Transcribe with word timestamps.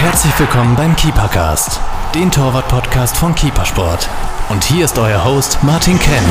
Herzlich 0.00 0.32
willkommen 0.40 0.74
beim 0.76 0.96
Keepercast, 0.96 1.78
den 2.14 2.30
Torwart-Podcast 2.30 3.18
von 3.18 3.34
Keepersport. 3.34 4.08
Und 4.48 4.64
hier 4.64 4.86
ist 4.86 4.98
euer 4.98 5.22
Host 5.22 5.58
Martin 5.62 5.98
Kenn. 5.98 6.24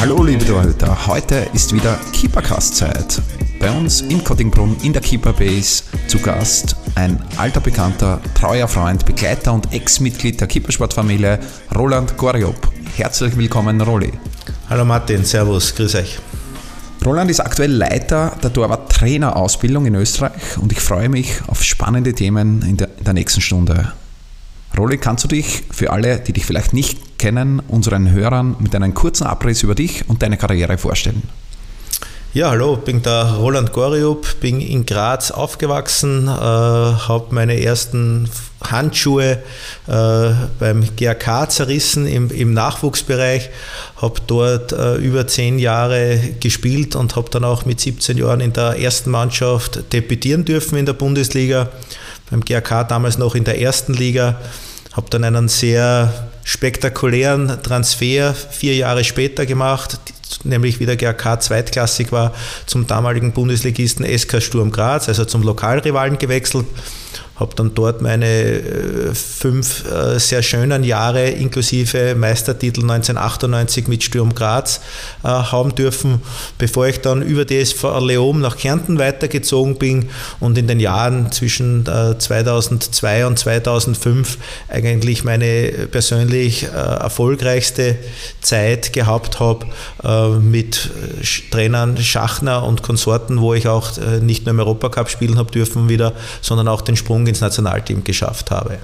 Hallo 0.00 0.22
liebe 0.22 0.46
Torhüter, 0.46 0.96
heute 1.08 1.48
ist 1.54 1.74
wieder 1.74 1.98
Keepercast-Zeit. 2.12 3.20
Bei 3.58 3.72
uns 3.72 4.02
im 4.02 4.22
Kottingbrunn 4.22 4.76
in 4.84 4.92
der 4.92 5.02
Keeperbase 5.02 5.82
zu 6.06 6.20
Gast 6.20 6.76
ein 6.94 7.20
alter 7.36 7.60
Bekannter, 7.60 8.20
treuer 8.34 8.68
Freund, 8.68 9.04
Begleiter 9.04 9.52
und 9.52 9.72
Ex-Mitglied 9.72 10.40
der 10.40 10.46
Keepersportfamilie 10.46 11.40
Roland 11.74 12.16
Goriop. 12.16 12.70
Herzlich 12.96 13.36
willkommen, 13.36 13.80
Rolli. 13.80 14.12
Hallo 14.70 14.84
Martin, 14.84 15.24
Servus, 15.24 15.74
grüß 15.74 15.96
euch. 15.96 16.20
Roland 17.06 17.30
ist 17.30 17.38
aktuell 17.38 17.70
Leiter 17.70 18.32
der 18.42 18.52
Torwart-Trainer-Ausbildung 18.52 19.86
in 19.86 19.94
Österreich 19.94 20.58
und 20.60 20.72
ich 20.72 20.80
freue 20.80 21.08
mich 21.08 21.40
auf 21.46 21.62
spannende 21.62 22.12
Themen 22.14 22.62
in 22.62 22.78
der, 22.78 22.88
in 22.98 23.04
der 23.04 23.12
nächsten 23.12 23.40
Stunde. 23.40 23.92
Rolli, 24.76 24.98
kannst 24.98 25.22
du 25.22 25.28
dich 25.28 25.62
für 25.70 25.92
alle, 25.92 26.18
die 26.18 26.32
dich 26.32 26.44
vielleicht 26.44 26.72
nicht 26.72 27.16
kennen, 27.20 27.62
unseren 27.68 28.10
Hörern 28.10 28.56
mit 28.58 28.74
einem 28.74 28.92
kurzen 28.92 29.24
Abriss 29.24 29.62
über 29.62 29.76
dich 29.76 30.08
und 30.08 30.24
deine 30.24 30.36
Karriere 30.36 30.78
vorstellen? 30.78 31.22
Ja, 32.36 32.50
hallo, 32.50 32.76
bin 32.76 33.00
der 33.00 33.32
Roland 33.38 33.72
Goriup, 33.72 34.40
bin 34.40 34.60
in 34.60 34.84
Graz 34.84 35.30
aufgewachsen, 35.30 36.28
äh, 36.28 36.30
habe 36.30 37.28
meine 37.30 37.58
ersten 37.62 38.28
Handschuhe 38.62 39.38
äh, 39.86 40.30
beim 40.58 40.84
GAK 40.98 41.50
zerrissen 41.50 42.06
im, 42.06 42.30
im 42.30 42.52
Nachwuchsbereich, 42.52 43.48
habe 44.02 44.20
dort 44.26 44.72
äh, 44.72 44.96
über 44.96 45.26
zehn 45.26 45.58
Jahre 45.58 46.20
gespielt 46.38 46.94
und 46.94 47.16
habe 47.16 47.30
dann 47.30 47.42
auch 47.42 47.64
mit 47.64 47.80
17 47.80 48.18
Jahren 48.18 48.40
in 48.40 48.52
der 48.52 48.78
ersten 48.78 49.10
Mannschaft 49.10 49.90
debütieren 49.94 50.44
dürfen 50.44 50.76
in 50.76 50.84
der 50.84 50.92
Bundesliga, 50.92 51.70
beim 52.30 52.44
GAK 52.44 52.86
damals 52.86 53.16
noch 53.16 53.34
in 53.34 53.44
der 53.44 53.62
ersten 53.62 53.94
Liga, 53.94 54.38
habe 54.92 55.08
dann 55.08 55.24
einen 55.24 55.48
sehr 55.48 56.28
spektakulären 56.44 57.62
Transfer 57.62 58.34
vier 58.34 58.76
Jahre 58.76 59.04
später 59.04 59.46
gemacht, 59.46 59.98
nämlich 60.44 60.80
wie 60.80 60.86
der 60.86 60.96
GAK 60.96 61.42
zweitklassig 61.42 62.12
war, 62.12 62.34
zum 62.66 62.86
damaligen 62.86 63.32
Bundesligisten 63.32 64.06
SK 64.06 64.42
Sturm 64.42 64.70
Graz, 64.70 65.08
also 65.08 65.24
zum 65.24 65.42
Lokalrivalen 65.42 66.18
gewechselt 66.18 66.66
habe 67.36 67.54
dann 67.54 67.74
dort 67.74 68.00
meine 68.00 68.26
äh, 68.26 69.14
fünf 69.14 69.84
äh, 69.90 70.18
sehr 70.18 70.42
schönen 70.42 70.84
Jahre 70.84 71.28
inklusive 71.28 72.14
Meistertitel 72.14 72.80
1998 72.80 73.88
mit 73.88 74.02
Sturm 74.02 74.34
Graz 74.34 74.80
äh, 75.22 75.28
haben 75.28 75.74
dürfen, 75.74 76.22
bevor 76.56 76.86
ich 76.86 77.00
dann 77.00 77.20
über 77.20 77.44
die 77.44 77.58
SV 77.58 78.00
Leom 78.00 78.40
nach 78.40 78.56
Kärnten 78.56 78.98
weitergezogen 78.98 79.76
bin 79.76 80.08
und 80.40 80.56
in 80.56 80.66
den 80.66 80.80
Jahren 80.80 81.30
zwischen 81.30 81.84
2002 81.86 83.26
und 83.26 83.38
2005 83.38 84.38
eigentlich 84.68 85.24
meine 85.24 85.88
persönlich 85.90 86.64
erfolgreichste 86.64 87.96
Zeit 88.40 88.92
gehabt 88.92 89.40
habe 89.40 89.66
mit 90.40 90.90
Trainern 91.50 91.96
Schachner 91.98 92.64
und 92.64 92.82
Konsorten, 92.82 93.40
wo 93.40 93.54
ich 93.54 93.68
auch 93.68 93.92
nicht 94.20 94.46
nur 94.46 94.54
im 94.54 94.60
Europacup 94.60 95.10
spielen 95.10 95.38
habe 95.38 95.50
dürfen 95.50 95.88
wieder, 95.88 96.12
sondern 96.40 96.68
auch 96.68 96.80
den 96.80 96.96
Sprung 96.96 97.25
ins 97.26 97.40
Nationalteam 97.40 98.04
geschafft 98.04 98.50
habe. 98.50 98.78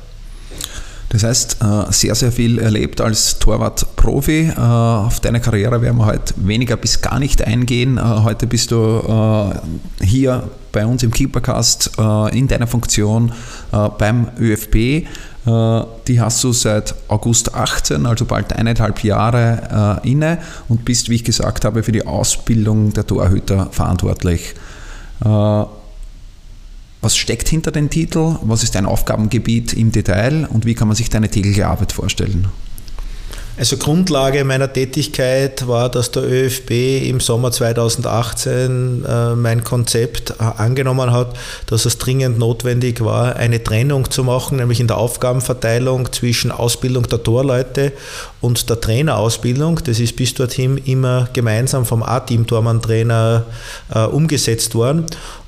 Das 1.12 1.24
heißt, 1.24 1.58
äh, 1.60 1.92
sehr, 1.92 2.14
sehr 2.14 2.32
viel 2.32 2.58
erlebt 2.58 3.02
als 3.02 3.38
Torwart-Profi. 3.38 4.54
Äh, 4.56 4.58
auf 4.58 5.20
deine 5.20 5.40
Karriere 5.40 5.82
werden 5.82 5.98
wir 5.98 6.06
heute 6.06 6.32
weniger 6.38 6.78
bis 6.78 7.02
gar 7.02 7.18
nicht 7.18 7.46
eingehen. 7.46 7.98
Äh, 7.98 8.00
heute 8.00 8.46
bist 8.46 8.70
du 8.70 9.52
hier 10.00 10.44
bei 10.72 10.86
uns 10.86 11.02
im 11.02 11.10
Keepercast 11.10 11.90
in 12.32 12.48
deiner 12.48 12.66
Funktion 12.66 13.32
beim 13.70 14.28
ÖFB. 14.40 15.06
Die 15.44 16.20
hast 16.20 16.44
du 16.44 16.52
seit 16.52 16.94
August 17.08 17.54
18, 17.54 18.06
also 18.06 18.24
bald 18.24 18.52
eineinhalb 18.54 19.04
Jahre 19.04 20.00
inne 20.04 20.38
und 20.68 20.84
bist, 20.84 21.10
wie 21.10 21.16
ich 21.16 21.24
gesagt 21.24 21.64
habe, 21.64 21.82
für 21.82 21.92
die 21.92 22.06
Ausbildung 22.06 22.92
der 22.92 23.06
Torhüter 23.06 23.68
verantwortlich. 23.70 24.54
Was 27.02 27.16
steckt 27.16 27.48
hinter 27.48 27.72
den 27.72 27.90
Titel? 27.90 28.36
Was 28.42 28.62
ist 28.62 28.76
dein 28.76 28.86
Aufgabengebiet 28.86 29.72
im 29.72 29.90
Detail 29.90 30.46
und 30.48 30.64
wie 30.66 30.74
kann 30.74 30.86
man 30.86 30.96
sich 30.96 31.10
deine 31.10 31.28
tägliche 31.28 31.66
Arbeit 31.66 31.90
vorstellen? 31.90 32.46
Also 33.58 33.76
Grundlage 33.76 34.44
meiner 34.44 34.72
Tätigkeit 34.72 35.68
war, 35.68 35.90
dass 35.90 36.10
der 36.10 36.22
ÖFB 36.22 36.70
im 37.06 37.20
Sommer 37.20 37.52
2018 37.52 39.04
äh, 39.04 39.34
mein 39.34 39.62
Konzept 39.62 40.30
äh, 40.30 40.42
angenommen 40.42 41.12
hat, 41.12 41.36
dass 41.66 41.84
es 41.84 41.98
dringend 41.98 42.38
notwendig 42.38 43.04
war, 43.04 43.36
eine 43.36 43.62
Trennung 43.62 44.10
zu 44.10 44.24
machen, 44.24 44.56
nämlich 44.56 44.80
in 44.80 44.86
der 44.86 44.96
Aufgabenverteilung 44.96 46.10
zwischen 46.12 46.50
Ausbildung 46.50 47.08
der 47.08 47.22
Torleute 47.22 47.92
und 48.40 48.70
der 48.70 48.80
Trainerausbildung. 48.80 49.80
Das 49.84 50.00
ist 50.00 50.16
bis 50.16 50.32
dorthin 50.32 50.78
immer 50.78 51.28
gemeinsam 51.34 51.84
vom 51.84 52.02
A-Team-Tormann-Trainer 52.02 53.44
äh, 53.94 54.04
umgesetzt 54.04 54.74
worden. 54.74 55.04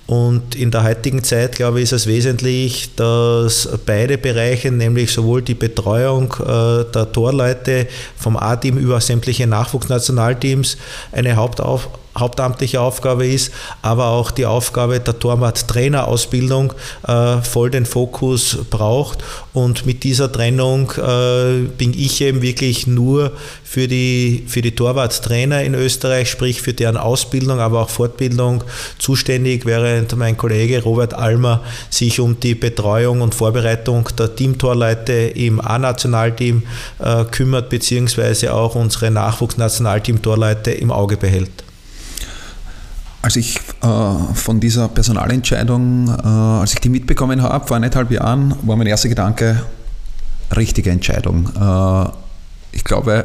Und 0.07 0.55
in 0.55 0.71
der 0.71 0.85
heutigen 0.85 1.25
Zeit, 1.25 1.57
glaube 1.57 1.79
ich, 1.79 1.85
ist 1.85 1.93
es 1.93 2.07
wesentlich, 2.07 2.95
dass 2.95 3.69
beide 3.87 4.19
Bereiche, 4.19 4.71
nämlich 4.71 5.11
sowohl 5.13 5.41
die 5.41 5.55
Betreuung 5.55 6.31
äh, 6.41 6.85
der 6.93 7.11
Torleute 7.13 7.87
vom 8.17 8.37
A-Team 8.37 8.77
über 8.77 9.01
sämtliche 9.01 9.47
Nachwuchsnationalteams 9.47 10.77
eine 11.13 11.37
Hauptaufgabe 11.37 12.04
hauptamtliche 12.17 12.81
Aufgabe 12.81 13.27
ist, 13.27 13.53
aber 13.83 14.09
auch 14.09 14.31
die 14.31 14.47
Aufgabe 14.47 15.01
der 15.01 15.19
Torwart-Trainerausbildung 15.19 16.73
äh, 17.07 17.39
voll 17.43 17.71
den 17.71 17.87
Fokus 17.87 18.59
braucht. 18.71 19.25
Und 19.53 19.87
mit 19.87 20.05
dieser 20.05 20.31
Trennung 20.31 20.93
äh, 20.93 21.67
bin 21.77 21.93
ich 21.93 22.21
eben 22.21 22.43
wirklich 22.43 22.87
nur 22.87 23.33
für 23.65 23.89
die, 23.89 24.45
für 24.47 24.63
die 24.63 24.75
Torwart-Trainer 24.75 25.63
in 25.63 25.75
Österreich, 25.75 26.31
sprich 26.31 26.63
für 26.63 26.73
deren 26.73 26.97
Ausbildung, 26.97 27.59
aber 27.59 27.83
auch 27.83 27.91
Fortbildung 27.91 28.63
zuständig, 28.99 29.67
während 29.67 30.17
mein 30.17 30.37
Kollege 30.37 30.83
Robert 30.83 31.15
Almer 31.15 31.63
sich 31.91 32.21
um 32.21 32.39
die 32.39 32.55
Betreuung 32.55 33.21
und 33.21 33.35
Vorbereitung 33.35 34.09
der 34.17 34.35
Teamtorleute 34.35 35.13
im 35.13 35.61
A-Nationalteam 35.61 36.63
äh, 37.01 37.25
kümmert, 37.25 37.69
beziehungsweise 37.69 38.55
auch 38.55 38.77
unsere 38.77 39.11
Nachwuchsnationalteam-Torleute 39.11 40.71
im 40.71 40.93
Auge 40.93 41.17
behält. 41.17 41.64
Als 43.25 43.37
ich 43.37 43.57
äh, 43.57 43.61
von 44.35 44.61
dieser 44.61 44.89
Personalentscheidung, 44.89 46.09
äh, 46.09 46.29
als 46.29 46.75
ich 46.75 46.81
die 46.81 46.91
mitbekommen 46.91 47.41
habe, 47.41 47.67
vor 47.67 47.79
eineinhalb 47.79 48.11
Jahren, 48.11 48.55
war 48.61 48.77
mein 48.77 48.87
erster 48.87 49.09
Gedanke, 49.09 49.63
richtige 50.55 50.91
Entscheidung. 50.91 51.49
Äh, 51.59 52.05
ich 52.73 52.85
glaube, 52.85 53.25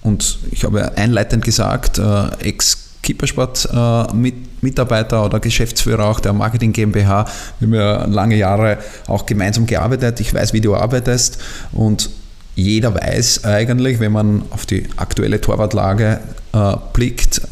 und 0.00 0.38
ich 0.50 0.64
habe 0.64 0.96
einleitend 0.96 1.44
gesagt, 1.44 1.98
äh, 1.98 2.28
Ex-Keepersport-Mitarbeiter 2.40 5.16
äh, 5.18 5.26
oder 5.26 5.40
Geschäftsführer 5.40 6.06
auch 6.06 6.20
der 6.20 6.32
Marketing 6.32 6.72
GmbH, 6.72 7.26
wir 7.60 7.68
haben 7.68 7.74
ja 7.74 8.06
lange 8.06 8.36
Jahre 8.36 8.78
auch 9.08 9.26
gemeinsam 9.26 9.66
gearbeitet. 9.66 10.20
Ich 10.20 10.32
weiß, 10.32 10.54
wie 10.54 10.62
du 10.62 10.74
arbeitest 10.74 11.36
und 11.72 12.08
jeder 12.54 12.94
weiß 12.94 13.44
eigentlich, 13.44 14.00
wenn 14.00 14.12
man 14.12 14.40
auf 14.52 14.64
die 14.64 14.88
aktuelle 14.96 15.38
Torwartlage 15.38 16.20
äh, 16.54 16.76
blickt, 16.94 17.42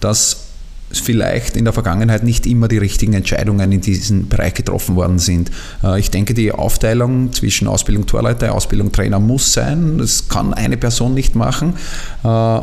dass 0.00 0.45
vielleicht 0.92 1.56
in 1.56 1.64
der 1.64 1.72
Vergangenheit 1.72 2.22
nicht 2.22 2.46
immer 2.46 2.68
die 2.68 2.78
richtigen 2.78 3.12
Entscheidungen 3.12 3.72
in 3.72 3.80
diesem 3.80 4.28
Bereich 4.28 4.54
getroffen 4.54 4.96
worden 4.96 5.18
sind. 5.18 5.50
Äh, 5.82 5.98
ich 6.00 6.10
denke, 6.10 6.34
die 6.34 6.52
Aufteilung 6.52 7.32
zwischen 7.32 7.68
Ausbildung 7.68 8.06
Torleiter, 8.06 8.54
Ausbildung 8.54 8.92
Trainer 8.92 9.18
muss 9.18 9.52
sein. 9.52 9.98
Das 9.98 10.28
kann 10.28 10.54
eine 10.54 10.76
Person 10.76 11.14
nicht 11.14 11.34
machen. 11.34 11.74
Äh, 12.22 12.60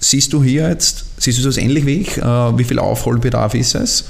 siehst 0.00 0.32
du 0.32 0.42
hier 0.42 0.68
jetzt, 0.68 1.04
siehst 1.18 1.38
du 1.38 1.42
das 1.42 1.56
ähnlich 1.56 1.86
wie 1.86 2.00
ich? 2.00 2.18
Äh, 2.18 2.58
wie 2.58 2.64
viel 2.64 2.78
Aufholbedarf 2.78 3.54
ist 3.54 3.74
es? 3.74 4.04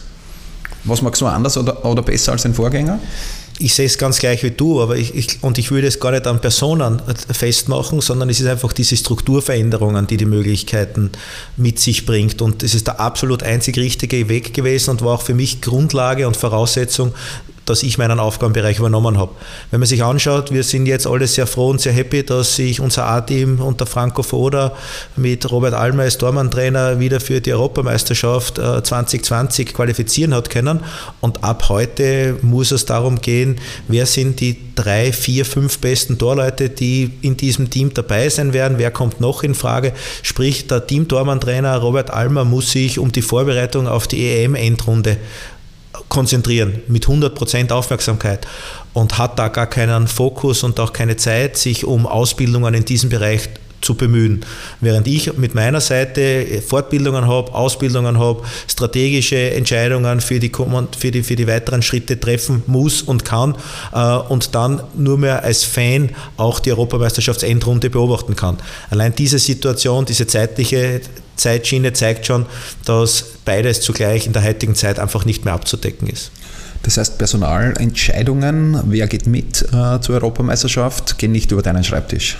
Was 0.84 1.00
magst 1.02 1.20
du 1.22 1.26
anders 1.26 1.56
oder, 1.56 1.84
oder 1.84 2.02
besser 2.02 2.32
als 2.32 2.42
dein 2.42 2.54
Vorgänger? 2.54 2.98
Ich 3.62 3.74
sehe 3.74 3.86
es 3.86 3.96
ganz 3.96 4.18
gleich 4.18 4.42
wie 4.42 4.50
du, 4.50 4.82
aber 4.82 4.96
ich, 4.96 5.14
ich, 5.14 5.38
und 5.42 5.56
ich 5.56 5.70
würde 5.70 5.86
es 5.86 6.00
gar 6.00 6.10
nicht 6.10 6.26
an 6.26 6.40
Personen 6.40 7.00
festmachen, 7.32 8.00
sondern 8.00 8.28
es 8.28 8.40
ist 8.40 8.46
einfach 8.46 8.72
diese 8.72 8.96
Strukturveränderungen, 8.96 10.06
die 10.06 10.16
die 10.16 10.24
Möglichkeiten 10.24 11.10
mit 11.56 11.78
sich 11.78 12.04
bringt. 12.04 12.42
Und 12.42 12.62
es 12.62 12.74
ist 12.74 12.88
der 12.88 12.98
absolut 12.98 13.42
einzig 13.42 13.78
richtige 13.78 14.28
Weg 14.28 14.52
gewesen 14.52 14.90
und 14.90 15.02
war 15.02 15.14
auch 15.14 15.22
für 15.22 15.34
mich 15.34 15.60
Grundlage 15.60 16.26
und 16.26 16.36
Voraussetzung, 16.36 17.14
dass 17.72 17.82
ich 17.82 17.96
meinen 17.96 18.20
Aufgabenbereich 18.20 18.78
übernommen 18.78 19.16
habe. 19.16 19.32
Wenn 19.70 19.80
man 19.80 19.86
sich 19.86 20.04
anschaut, 20.04 20.52
wir 20.52 20.62
sind 20.62 20.84
jetzt 20.84 21.06
alle 21.06 21.26
sehr 21.26 21.46
froh 21.46 21.70
und 21.70 21.80
sehr 21.80 21.94
happy, 21.94 22.22
dass 22.22 22.56
sich 22.56 22.80
unser 22.80 23.06
A-Team 23.06 23.60
unter 23.60 23.86
Franco 23.86 24.22
Foda 24.22 24.76
mit 25.16 25.50
Robert 25.50 25.72
Almer 25.72 26.02
als 26.02 26.18
Tormann-Trainer 26.18 27.00
wieder 27.00 27.18
für 27.18 27.40
die 27.40 27.50
Europameisterschaft 27.50 28.56
2020 28.56 29.70
äh, 29.70 29.72
qualifizieren 29.72 30.34
hat 30.34 30.50
können. 30.50 30.80
Und 31.22 31.42
ab 31.42 31.70
heute 31.70 32.36
muss 32.42 32.72
es 32.72 32.84
darum 32.84 33.22
gehen, 33.22 33.56
wer 33.88 34.04
sind 34.04 34.40
die 34.40 34.74
drei, 34.74 35.10
vier, 35.10 35.46
fünf 35.46 35.78
besten 35.78 36.18
Torleute, 36.18 36.68
die 36.68 37.10
in 37.22 37.38
diesem 37.38 37.70
Team 37.70 37.94
dabei 37.94 38.28
sein 38.28 38.52
werden, 38.52 38.76
wer 38.76 38.90
kommt 38.90 39.18
noch 39.18 39.42
in 39.42 39.54
Frage. 39.54 39.94
Sprich, 40.22 40.66
der 40.66 40.86
Team-Tormann-Trainer 40.86 41.78
Robert 41.78 42.10
Almer 42.10 42.44
muss 42.44 42.70
sich 42.70 42.98
um 42.98 43.12
die 43.12 43.22
Vorbereitung 43.22 43.88
auf 43.88 44.06
die 44.06 44.28
EM-Endrunde 44.28 45.16
konzentrieren 46.08 46.82
mit 46.88 47.06
100% 47.06 47.70
Aufmerksamkeit 47.72 48.46
und 48.92 49.18
hat 49.18 49.38
da 49.38 49.48
gar 49.48 49.66
keinen 49.66 50.08
Fokus 50.08 50.62
und 50.62 50.78
auch 50.80 50.92
keine 50.92 51.16
Zeit, 51.16 51.56
sich 51.56 51.84
um 51.84 52.06
Ausbildungen 52.06 52.74
in 52.74 52.84
diesem 52.84 53.10
Bereich 53.10 53.48
zu 53.82 53.94
bemühen. 53.94 54.44
Während 54.80 55.06
ich 55.06 55.36
mit 55.36 55.54
meiner 55.54 55.80
Seite 55.80 56.62
Fortbildungen 56.66 57.26
habe, 57.26 57.52
Ausbildungen 57.52 58.18
habe, 58.18 58.42
strategische 58.68 59.50
Entscheidungen 59.50 60.20
für 60.20 60.38
die, 60.38 60.50
für, 60.98 61.10
die, 61.10 61.22
für 61.22 61.36
die 61.36 61.46
weiteren 61.46 61.82
Schritte 61.82 62.18
treffen 62.18 62.62
muss 62.66 63.02
und 63.02 63.24
kann 63.24 63.56
äh, 63.92 64.16
und 64.28 64.54
dann 64.54 64.82
nur 64.94 65.18
mehr 65.18 65.42
als 65.42 65.64
Fan 65.64 66.10
auch 66.36 66.60
die 66.60 66.70
Europameisterschaftsendrunde 66.70 67.90
beobachten 67.90 68.36
kann. 68.36 68.58
Allein 68.90 69.14
diese 69.14 69.38
Situation, 69.38 70.04
diese 70.04 70.26
zeitliche 70.26 71.00
Zeitschiene 71.42 71.92
zeigt 71.92 72.26
schon, 72.26 72.46
dass 72.84 73.24
beides 73.44 73.80
zugleich 73.80 74.26
in 74.26 74.32
der 74.32 74.44
heutigen 74.44 74.74
Zeit 74.74 74.98
einfach 74.98 75.24
nicht 75.24 75.44
mehr 75.44 75.54
abzudecken 75.54 76.08
ist. 76.08 76.30
Das 76.82 76.96
heißt, 76.96 77.18
Personalentscheidungen, 77.18 78.80
wer 78.86 79.06
geht 79.06 79.26
mit 79.26 79.62
äh, 79.62 80.00
zur 80.00 80.14
Europameisterschaft, 80.16 81.18
gehen 81.18 81.32
nicht 81.32 81.52
über 81.52 81.62
deinen 81.62 81.84
Schreibtisch. 81.84 82.38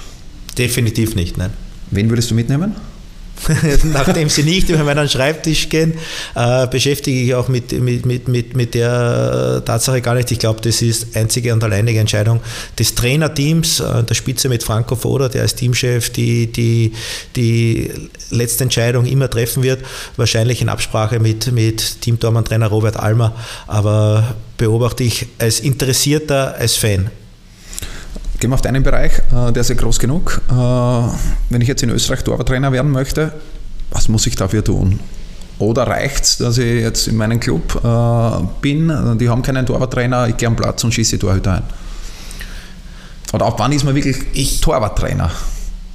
Definitiv 0.58 1.14
nicht, 1.14 1.38
nein. 1.38 1.50
Wen 1.90 2.08
würdest 2.08 2.31
du 2.31 2.34
mitnehmen? 2.34 2.75
Nachdem 3.93 4.29
sie 4.29 4.43
nicht 4.43 4.69
über 4.69 4.84
meinen 4.84 5.08
Schreibtisch 5.08 5.69
gehen, 5.69 5.94
äh, 6.34 6.67
beschäftige 6.67 7.20
ich 7.20 7.34
auch 7.34 7.49
mit, 7.49 7.73
mit, 7.73 8.06
mit, 8.06 8.29
mit, 8.29 8.56
mit 8.56 8.75
der 8.75 9.62
Tatsache 9.64 10.00
gar 10.00 10.14
nicht. 10.14 10.31
Ich 10.31 10.38
glaube, 10.38 10.61
das 10.61 10.82
ist 10.82 11.17
einzige 11.17 11.52
und 11.52 11.62
alleinige 11.64 11.99
Entscheidung 11.99 12.40
des 12.79 12.94
Trainerteams, 12.94 13.81
äh, 13.81 14.05
der 14.05 14.14
Spitze 14.14 14.49
mit 14.49 14.62
Franco 14.62 14.96
Foda, 14.96 15.29
der 15.29 15.43
als 15.43 15.55
Teamchef 15.55 16.11
die, 16.11 16.52
die, 16.52 16.93
die 17.37 17.90
letzte 18.31 18.64
Entscheidung 18.64 19.06
immer 19.06 19.29
treffen 19.29 19.62
wird, 19.62 19.85
wahrscheinlich 20.17 20.62
in 20.62 20.69
Absprache 20.69 21.19
mit, 21.19 21.50
mit 21.52 22.00
Teamtormann-Trainer 22.02 22.69
Robert 22.69 22.96
Almer, 22.96 23.35
aber 23.67 24.37
beobachte 24.56 25.02
ich 25.02 25.26
als 25.38 25.61
Interessierter, 25.61 26.55
als 26.55 26.76
Fan. 26.76 27.11
Gehen 28.43 28.50
wir 28.50 28.55
auf 28.55 28.61
deinen 28.61 28.83
Bereich, 28.83 29.12
äh, 29.31 29.53
der 29.53 29.61
ist 29.61 29.69
ja 29.69 29.77
groß 29.77 30.00
genug. 30.00 30.41
Äh, 30.50 30.53
wenn 30.53 31.61
ich 31.61 31.69
jetzt 31.69 31.85
in 31.85 31.91
Österreich 31.91 32.25
Torwarttrainer 32.25 32.73
werden 32.73 32.91
möchte, 32.91 33.33
was 33.93 34.09
muss 34.09 34.27
ich 34.27 34.35
dafür 34.35 34.65
tun? 34.65 34.99
Oder 35.61 35.87
reicht 35.87 36.25
es, 36.25 36.39
dass 36.39 36.59
ich 36.59 36.83
jetzt 36.83 37.06
in 37.06 37.15
meinem 37.15 37.39
Club 37.39 37.77
äh, 37.85 38.44
bin, 38.61 39.17
die 39.21 39.29
haben 39.29 39.43
keinen 39.43 39.65
Torwarttrainer, 39.65 40.27
ich 40.27 40.37
gehe 40.39 40.49
am 40.49 40.56
Platz 40.56 40.83
und 40.83 40.93
schieße 40.93 41.12
die 41.12 41.19
Torhüter 41.19 41.53
ein? 41.53 41.62
Oder 43.33 43.47
ab 43.47 43.55
wann 43.59 43.71
ist 43.71 43.85
man 43.85 43.94
wirklich 43.94 44.17
ich, 44.33 44.61
Torwarttrainer? 44.61 45.31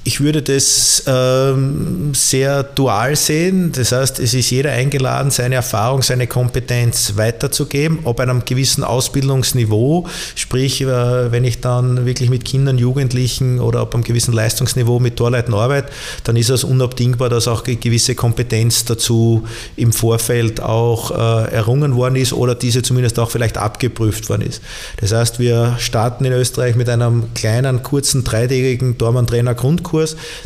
Ich 0.04 0.20
würde 0.20 0.42
das 0.42 1.02
ähm, 1.06 2.12
sehr 2.14 2.62
dual 2.62 3.14
sehen. 3.16 3.72
Das 3.72 3.92
heißt, 3.92 4.20
es 4.20 4.32
ist 4.32 4.50
jeder 4.50 4.72
eingeladen, 4.72 5.30
seine 5.30 5.56
Erfahrung, 5.56 6.02
seine 6.02 6.26
Kompetenz 6.26 7.14
weiterzugeben, 7.16 8.00
ob 8.04 8.20
einem 8.20 8.44
gewissen 8.44 8.84
Ausbildungsniveau, 8.84 10.06
sprich, 10.34 10.80
äh, 10.80 11.30
wenn 11.32 11.44
ich 11.44 11.60
dann 11.60 12.06
wirklich 12.06 12.30
mit 12.30 12.44
Kindern, 12.44 12.78
Jugendlichen 12.78 13.60
oder 13.60 13.80
ab 13.80 13.94
einem 13.94 14.04
gewissen 14.04 14.32
Leistungsniveau 14.32 14.98
mit 14.98 15.16
Torleuten 15.16 15.52
arbeite, 15.52 15.90
dann 16.24 16.36
ist 16.36 16.48
es 16.48 16.64
unabdingbar, 16.64 17.28
dass 17.28 17.48
auch 17.48 17.64
gewisse 17.64 18.14
Kompetenz 18.14 18.84
dazu 18.84 19.44
im 19.76 19.92
Vorfeld 19.92 20.60
auch 20.60 21.10
äh, 21.10 21.52
errungen 21.52 21.96
worden 21.96 22.16
ist 22.16 22.32
oder 22.32 22.54
diese 22.54 22.82
zumindest 22.82 23.18
auch 23.18 23.30
vielleicht 23.30 23.58
abgeprüft 23.58 24.30
worden 24.30 24.42
ist. 24.42 24.62
Das 25.00 25.12
heißt, 25.12 25.38
wir 25.38 25.76
starten 25.78 26.24
in 26.24 26.32
Österreich 26.32 26.76
mit 26.76 26.88
einem 26.88 27.34
kleinen, 27.34 27.82
kurzen, 27.82 28.24
dreitägigen 28.24 28.96
Tormann-Trainer-Grundkurs 28.96 29.87
Grundkurs, 29.87 29.87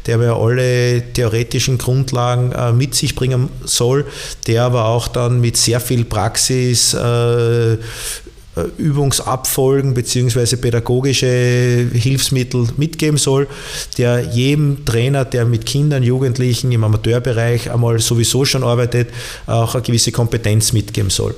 der 0.07 0.17
aber 0.17 0.37
alle 0.37 1.03
theoretischen 1.13 1.79
Grundlagen 1.79 2.53
äh, 2.53 2.73
mit 2.73 2.95
sich 2.95 3.15
bringen 3.15 3.49
soll, 3.65 4.07
der 4.47 4.65
aber 4.65 4.87
auch 4.87 5.09
dann 5.09 5.41
mit 5.41 5.57
sehr 5.57 5.81
viel 5.81 6.05
Praxis 6.05 6.95
äh, 6.95 7.77
Übungsabfolgen 8.77 9.95
bzw. 9.95 10.57
pädagogische 10.57 11.89
Hilfsmittel 11.93 12.69
mitgeben 12.77 13.17
soll, 13.17 13.49
der 13.97 14.21
jedem 14.21 14.85
Trainer, 14.85 15.25
der 15.25 15.47
mit 15.47 15.65
Kindern, 15.65 16.03
Jugendlichen 16.03 16.71
im 16.71 16.85
Amateurbereich 16.85 17.71
einmal 17.71 17.99
sowieso 17.99 18.45
schon 18.45 18.63
arbeitet, 18.63 19.09
auch 19.47 19.75
eine 19.75 19.83
gewisse 19.83 20.13
Kompetenz 20.13 20.73
mitgeben 20.75 21.09
soll. 21.09 21.35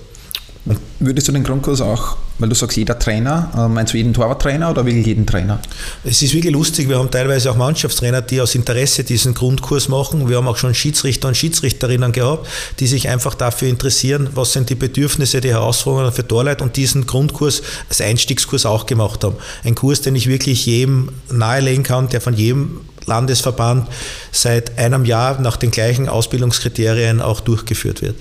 Würdest 0.99 1.29
du 1.29 1.33
den 1.33 1.45
Grundkurs 1.45 1.83
auch, 1.83 2.17
weil 2.39 2.49
du 2.49 2.55
sagst, 2.55 2.79
jeder 2.79 2.99
Trainer, 2.99 3.51
äh, 3.55 3.69
meinst 3.69 3.93
du 3.93 3.99
jeden 3.99 4.15
Torwarttrainer 4.15 4.71
oder 4.71 4.87
wirklich 4.87 5.07
jeden 5.07 5.27
Trainer? 5.27 5.61
Es 6.05 6.23
ist 6.23 6.33
wirklich 6.33 6.55
lustig, 6.55 6.89
wir 6.89 6.99
haben 6.99 7.11
teilweise 7.11 7.51
auch 7.51 7.57
Mannschaftstrainer, 7.57 8.23
die 8.23 8.41
aus 8.41 8.55
Interesse 8.55 9.05
diesen 9.05 9.35
Grundkurs 9.35 9.89
machen. 9.89 10.27
Wir 10.27 10.39
haben 10.39 10.49
auch 10.49 10.57
schon 10.57 10.75
Schiedsrichter 10.75 11.29
und 11.29 11.37
Schiedsrichterinnen 11.37 12.13
gehabt, 12.13 12.49
die 12.81 12.87
sich 12.87 13.11
einfach 13.11 13.35
dafür 13.35 13.69
interessieren, 13.69 14.31
was 14.35 14.55
sind 14.55 14.71
die 14.71 14.75
Bedürfnisse, 14.75 15.43
die 15.43 15.51
Herausforderungen 15.51 16.15
für 16.15 16.27
Torleute 16.27 16.65
und 16.65 16.77
diesen 16.77 17.07
Grundkurs 17.07 17.63
als 17.91 18.01
Einstiegskurs 18.01 18.65
auch 18.65 18.87
gemacht 18.87 19.23
haben. 19.23 19.37
Ein 19.65 19.75
Kurs, 19.75 20.01
den 20.01 20.17
ich 20.17 20.29
wirklich 20.29 20.65
jedem 20.65 21.11
nahelegen 21.31 21.83
kann, 21.83 22.09
der 22.09 22.23
von 22.23 22.33
jedem 22.33 22.81
Landesverband 23.05 23.87
seit 24.33 24.79
einem 24.79 25.05
Jahr 25.05 25.39
nach 25.41 25.59
den 25.59 25.71
gleichen 25.71 26.09
Ausbildungskriterien 26.09 27.21
auch 27.21 27.41
durchgeführt 27.41 28.01
wird. 28.01 28.17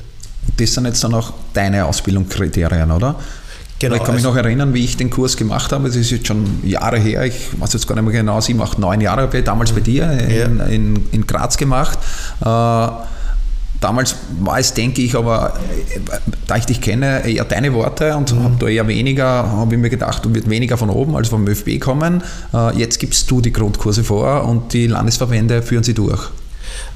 Das 0.57 0.73
sind 0.73 0.85
jetzt 0.85 1.03
dann 1.03 1.13
auch 1.13 1.33
deine 1.53 1.85
Ausbildungskriterien, 1.85 2.91
oder? 2.91 3.15
Genau, 3.79 3.95
ich 3.95 4.03
kann 4.03 4.15
mich 4.15 4.25
also 4.25 4.37
noch 4.37 4.43
erinnern, 4.43 4.73
wie 4.73 4.85
ich 4.85 4.95
den 4.95 5.09
Kurs 5.09 5.35
gemacht 5.35 5.71
habe. 5.71 5.87
Es 5.89 5.95
ist 5.95 6.11
jetzt 6.11 6.27
schon 6.27 6.45
Jahre 6.63 6.97
her. 6.99 7.25
Ich 7.25 7.59
weiß 7.59 7.73
jetzt 7.73 7.87
gar 7.87 7.95
nicht 7.95 8.03
mehr 8.05 8.13
genau, 8.13 8.39
sieben, 8.39 8.61
acht, 8.61 8.79
neun 8.79 9.01
Jahre 9.01 9.23
habe 9.23 9.37
ich 9.37 9.43
damals 9.43 9.73
bei 9.73 9.81
dir 9.81 10.09
in, 10.11 10.57
ja. 10.57 10.65
in, 10.65 11.09
in 11.11 11.27
Graz 11.27 11.57
gemacht. 11.57 11.99
Äh, 12.39 12.87
damals 13.83 14.15
war 14.39 14.57
es, 14.57 14.73
denke 14.73 15.01
ich, 15.01 15.15
aber 15.15 15.59
da 16.47 16.55
ich 16.55 16.65
dich 16.65 16.79
kenne, 16.79 17.27
eher 17.27 17.43
deine 17.43 17.73
Worte 17.73 18.15
und 18.15 18.33
mhm. 18.33 18.43
habe 18.43 18.55
da 18.59 18.67
eher 18.67 18.87
weniger, 18.87 19.51
habe 19.51 19.75
ich 19.75 19.81
mir 19.81 19.89
gedacht, 19.89 20.23
du 20.23 20.33
wird 20.33 20.49
weniger 20.49 20.77
von 20.77 20.89
oben 20.89 21.15
als 21.17 21.27
vom 21.27 21.45
ÖFB 21.45 21.81
kommen. 21.81 22.23
Äh, 22.53 22.77
jetzt 22.77 22.99
gibst 22.99 23.29
du 23.29 23.41
die 23.41 23.51
Grundkurse 23.51 24.03
vor 24.05 24.45
und 24.45 24.71
die 24.71 24.87
Landesverbände 24.87 25.61
führen 25.61 25.83
sie 25.83 25.93
durch. 25.93 26.29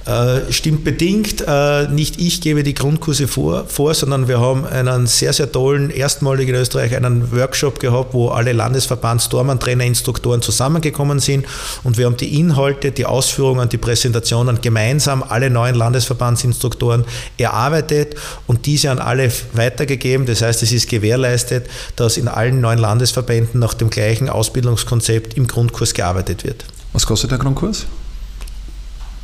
Äh, 0.07 0.53
stimmt 0.53 0.85
bedingt. 0.85 1.43
Äh, 1.45 1.89
nicht 1.89 2.17
ich 2.17 2.39
gebe 2.39 2.63
die 2.63 2.73
Grundkurse 2.73 3.27
vor, 3.27 3.65
vor, 3.67 3.93
sondern 3.93 4.29
wir 4.29 4.39
haben 4.39 4.65
einen 4.65 5.05
sehr, 5.05 5.33
sehr 5.33 5.51
tollen, 5.51 5.89
erstmalig 5.89 6.47
in 6.47 6.55
Österreich, 6.55 6.95
einen 6.95 7.33
Workshop 7.33 7.81
gehabt, 7.81 8.13
wo 8.13 8.29
alle 8.29 8.53
Landesverbands 8.53 9.27
Trainer, 9.27 9.83
Instruktoren 9.83 10.41
zusammengekommen 10.41 11.19
sind 11.19 11.45
und 11.83 11.97
wir 11.97 12.05
haben 12.05 12.15
die 12.15 12.39
Inhalte, 12.39 12.91
die 12.91 13.05
Ausführungen, 13.05 13.67
die 13.67 13.77
Präsentationen 13.77 14.61
gemeinsam 14.61 15.23
alle 15.23 15.49
neuen 15.49 15.75
Landesverbandsinstruktoren 15.75 17.03
erarbeitet 17.37 18.15
und 18.47 18.65
diese 18.65 18.91
an 18.91 18.99
alle 18.99 19.29
weitergegeben. 19.51 20.25
Das 20.25 20.41
heißt, 20.41 20.63
es 20.63 20.71
ist 20.71 20.89
gewährleistet, 20.89 21.67
dass 21.97 22.15
in 22.15 22.29
allen 22.29 22.61
neuen 22.61 22.79
Landesverbänden 22.79 23.59
nach 23.59 23.73
dem 23.73 23.89
gleichen 23.89 24.29
Ausbildungskonzept 24.29 25.33
im 25.33 25.47
Grundkurs 25.47 25.93
gearbeitet 25.93 26.45
wird. 26.45 26.63
Was 26.93 27.05
kostet 27.05 27.31
der 27.31 27.39
Grundkurs? 27.39 27.87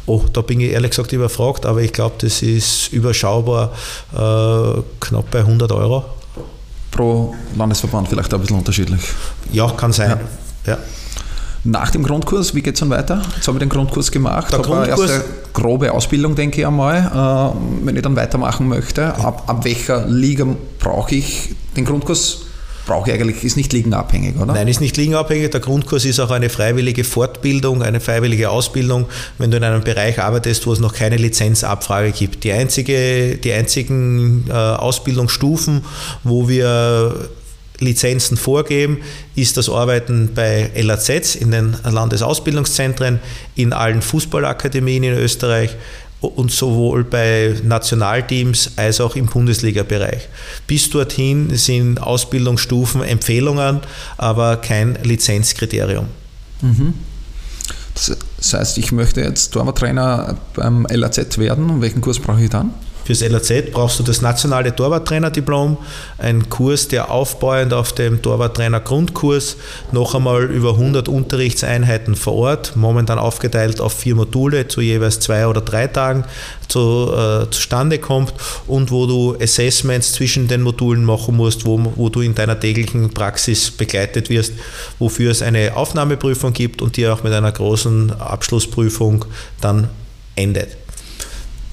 Oh, 0.05 0.21
da 0.33 0.41
bin 0.41 0.59
ich 0.59 0.71
ehrlich 0.71 0.91
gesagt 0.91 1.13
überfragt, 1.13 1.65
aber 1.65 1.81
ich 1.81 1.93
glaube, 1.93 2.15
das 2.19 2.41
ist 2.41 2.91
überschaubar 2.91 3.71
äh, 4.11 4.81
knapp 4.99 5.31
bei 5.31 5.39
100 5.39 5.71
Euro. 5.71 6.03
Pro 6.91 7.33
Landesverband 7.57 8.09
vielleicht 8.09 8.33
ein 8.33 8.39
bisschen 8.41 8.57
unterschiedlich. 8.57 9.01
Ja, 9.51 9.69
kann 9.71 9.93
sein. 9.93 10.19
Ja. 10.65 10.73
ja. 10.73 10.77
Nach 11.65 11.89
dem 11.91 12.03
Grundkurs, 12.03 12.53
wie 12.53 12.61
geht 12.61 12.73
es 12.73 12.81
dann 12.81 12.89
weiter? 12.89 13.21
Jetzt 13.35 13.47
habe 13.47 13.57
ich 13.57 13.59
den 13.59 13.69
Grundkurs 13.69 14.11
gemacht, 14.11 14.51
der 14.51 14.59
Grundkurs, 14.59 15.09
erste 15.09 15.23
grobe 15.53 15.93
Ausbildung, 15.93 16.35
denke 16.35 16.59
ich 16.59 16.67
einmal, 16.67 16.97
äh, 16.97 17.85
wenn 17.85 17.95
ich 17.95 18.01
dann 18.01 18.17
weitermachen 18.17 18.67
möchte. 18.67 19.15
Ab, 19.15 19.43
ab 19.47 19.63
welcher 19.63 20.05
Liga 20.05 20.45
brauche 20.79 21.15
ich 21.15 21.55
den 21.77 21.85
Grundkurs? 21.85 22.41
Brauche 22.85 23.09
ich 23.09 23.15
eigentlich, 23.15 23.43
ist 23.43 23.57
nicht 23.57 23.73
liegenabhängig, 23.73 24.35
oder? 24.35 24.53
Nein, 24.53 24.67
ist 24.67 24.81
nicht 24.81 24.97
liegenabhängig. 24.97 25.51
Der 25.51 25.59
Grundkurs 25.59 26.05
ist 26.05 26.19
auch 26.19 26.31
eine 26.31 26.49
freiwillige 26.49 27.03
Fortbildung, 27.03 27.81
eine 27.81 27.99
freiwillige 27.99 28.49
Ausbildung, 28.49 29.05
wenn 29.37 29.51
du 29.51 29.57
in 29.57 29.63
einem 29.63 29.83
Bereich 29.83 30.21
arbeitest, 30.21 30.67
wo 30.67 30.73
es 30.73 30.79
noch 30.79 30.93
keine 30.93 31.17
Lizenzabfrage 31.17 32.11
gibt. 32.11 32.43
Die, 32.43 32.51
einzige, 32.51 33.37
die 33.37 33.53
einzigen 33.53 34.45
äh, 34.49 34.53
Ausbildungsstufen, 34.53 35.85
wo 36.23 36.49
wir 36.49 37.29
Lizenzen 37.79 38.37
vorgeben, 38.37 38.99
ist 39.35 39.57
das 39.57 39.69
Arbeiten 39.69 40.31
bei 40.33 40.69
LAZ 40.75 41.35
in 41.35 41.51
den 41.51 41.75
Landesausbildungszentren, 41.83 43.19
in 43.55 43.73
allen 43.73 44.01
Fußballakademien 44.01 45.03
in 45.03 45.13
Österreich 45.13 45.75
und 46.27 46.51
sowohl 46.51 47.03
bei 47.03 47.55
Nationalteams 47.63 48.71
als 48.75 49.01
auch 49.01 49.15
im 49.15 49.27
Bundesliga-Bereich. 49.27 50.29
Bis 50.67 50.89
dorthin 50.89 51.55
sind 51.55 52.01
Ausbildungsstufen 52.01 53.03
Empfehlungen, 53.03 53.81
aber 54.17 54.57
kein 54.57 54.97
Lizenzkriterium. 55.03 56.07
Mhm. 56.61 56.93
Das 57.93 58.53
heißt, 58.53 58.77
ich 58.79 58.91
möchte 58.91 59.21
jetzt 59.21 59.51
Torwarttrainer 59.51 60.37
beim 60.55 60.87
LAZ 60.89 61.37
werden. 61.37 61.81
Welchen 61.81 62.01
Kurs 62.01 62.19
brauche 62.19 62.41
ich 62.41 62.49
dann? 62.49 62.73
Fürs 63.05 63.21
LAZ 63.21 63.71
brauchst 63.71 63.99
du 63.99 64.03
das 64.03 64.21
nationale 64.21 64.75
Torwarttrainerdiplom, 64.75 65.77
ein 66.17 66.49
Kurs, 66.49 66.87
der 66.87 67.11
aufbauend 67.11 67.73
auf 67.73 67.93
dem 67.93 68.21
Torwarttrainer 68.21 68.79
Grundkurs 68.79 69.57
noch 69.91 70.15
einmal 70.15 70.43
über 70.43 70.71
100 70.71 71.07
Unterrichtseinheiten 71.07 72.15
vor 72.15 72.33
Ort, 72.33 72.75
momentan 72.75 73.19
aufgeteilt 73.19 73.81
auf 73.81 73.93
vier 73.93 74.15
Module 74.15 74.67
zu 74.67 74.81
jeweils 74.81 75.19
zwei 75.19 75.47
oder 75.47 75.61
drei 75.61 75.87
Tagen 75.87 76.23
zu, 76.67 77.11
äh, 77.13 77.49
zustande 77.49 77.99
kommt 77.99 78.33
und 78.67 78.91
wo 78.91 79.05
du 79.05 79.37
Assessments 79.39 80.13
zwischen 80.13 80.47
den 80.47 80.61
Modulen 80.61 81.03
machen 81.03 81.35
musst, 81.35 81.65
wo, 81.65 81.79
wo 81.95 82.09
du 82.09 82.21
in 82.21 82.35
deiner 82.35 82.59
täglichen 82.59 83.09
Praxis 83.09 83.69
begleitet 83.71 84.29
wirst, 84.29 84.53
wofür 84.99 85.31
es 85.31 85.41
eine 85.41 85.75
Aufnahmeprüfung 85.75 86.53
gibt 86.53 86.81
und 86.81 86.97
die 86.97 87.07
auch 87.07 87.23
mit 87.23 87.33
einer 87.33 87.51
großen 87.51 88.11
Abschlussprüfung 88.19 89.25
dann 89.59 89.89
endet. 90.35 90.82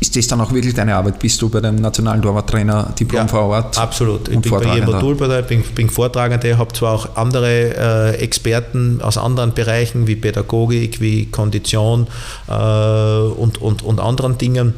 Ist 0.01 0.17
das 0.17 0.27
dann 0.27 0.41
auch 0.41 0.51
wirklich 0.51 0.73
deine 0.73 0.97
Arbeit? 0.97 1.19
Bist 1.19 1.43
du 1.43 1.51
bei 1.51 1.61
dem 1.61 1.77
nationalen 1.77 2.23
Torwarttrainer 2.23 2.95
Diplom 2.99 3.21
ja, 3.21 3.29
vor 3.29 3.43
Ort? 3.43 3.77
Absolut. 3.77 4.29
Ich 4.29 4.41
bin 4.41 4.51
bei 4.51 4.75
jedem 4.75 4.87
Modul 4.87 5.15
bei 5.15 5.43
bin, 5.43 5.63
bin 5.63 5.91
Vortragender, 5.91 6.57
habe 6.57 6.73
zwar 6.73 6.95
auch 6.95 7.17
andere 7.17 8.15
äh, 8.15 8.17
Experten 8.17 9.03
aus 9.03 9.19
anderen 9.19 9.53
Bereichen 9.53 10.07
wie 10.07 10.17
Pädagogik, 10.17 11.03
wie 11.03 11.27
Kondition 11.27 12.07
äh, 12.49 12.53
und, 12.53 13.61
und, 13.61 13.83
und 13.83 14.01
anderen 14.01 14.39
Dingen, 14.39 14.73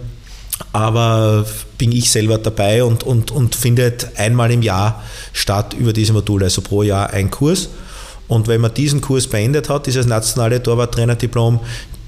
aber 0.73 1.47
bin 1.79 1.93
ich 1.93 2.11
selber 2.11 2.39
dabei 2.39 2.83
und, 2.83 3.05
und, 3.05 3.31
und 3.31 3.55
findet 3.55 4.19
einmal 4.19 4.51
im 4.51 4.63
Jahr 4.63 5.03
statt 5.33 5.73
über 5.75 5.93
diese 5.93 6.13
Module, 6.13 6.47
also 6.47 6.63
pro 6.63 6.83
Jahr 6.83 7.11
ein 7.11 7.31
Kurs. 7.31 7.69
Und 8.29 8.49
wenn 8.49 8.61
man 8.61 8.73
diesen 8.73 9.01
Kurs 9.01 9.27
beendet 9.27 9.69
hat, 9.69 9.87
dieses 9.87 10.07
nationale 10.07 10.63
Torwarttrainerdiplom, 10.63 11.61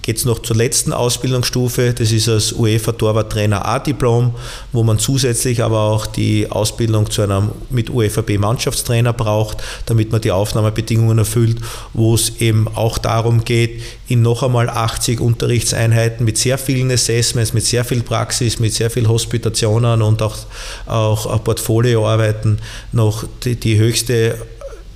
geht 0.04 0.18
es 0.18 0.26
noch 0.26 0.40
zur 0.40 0.56
letzten 0.56 0.92
Ausbildungsstufe, 0.92 1.94
das 1.94 2.12
ist 2.12 2.28
das 2.28 2.52
UEFA 2.52 2.92
Torwarttrainer 2.92 3.64
A-Diplom, 3.64 4.34
wo 4.70 4.82
man 4.82 4.98
zusätzlich 4.98 5.62
aber 5.62 5.80
auch 5.80 6.04
die 6.04 6.50
Ausbildung 6.50 7.10
zu 7.10 7.22
einem 7.22 7.52
mit 7.70 7.88
UEFA 7.88 8.20
B-Mannschaftstrainer 8.20 9.14
braucht, 9.14 9.62
damit 9.86 10.12
man 10.12 10.20
die 10.20 10.30
Aufnahmebedingungen 10.30 11.16
erfüllt, 11.16 11.56
wo 11.94 12.14
es 12.14 12.38
eben 12.40 12.68
auch 12.68 12.98
darum 12.98 13.46
geht, 13.46 13.80
in 14.06 14.20
noch 14.20 14.42
einmal 14.42 14.68
80 14.68 15.20
Unterrichtseinheiten 15.20 16.26
mit 16.26 16.36
sehr 16.36 16.58
vielen 16.58 16.90
Assessments, 16.90 17.54
mit 17.54 17.64
sehr 17.64 17.86
viel 17.86 18.02
Praxis, 18.02 18.58
mit 18.58 18.74
sehr 18.74 18.90
viel 18.90 19.08
Hospitationen 19.08 20.02
und 20.02 20.20
auch, 20.20 20.36
auch 20.84 21.42
Portfolioarbeiten 21.42 22.58
noch 22.92 23.24
die, 23.42 23.56
die 23.56 23.78
höchste 23.78 24.36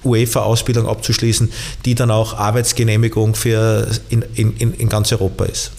UEFA-Ausbildung 0.05 0.87
abzuschließen, 0.89 1.51
die 1.85 1.95
dann 1.95 2.11
auch 2.11 2.35
Arbeitsgenehmigung 2.35 3.35
für 3.35 3.89
in, 4.09 4.23
in, 4.35 4.75
in 4.75 4.89
ganz 4.89 5.13
Europa 5.13 5.45
ist. 5.45 5.73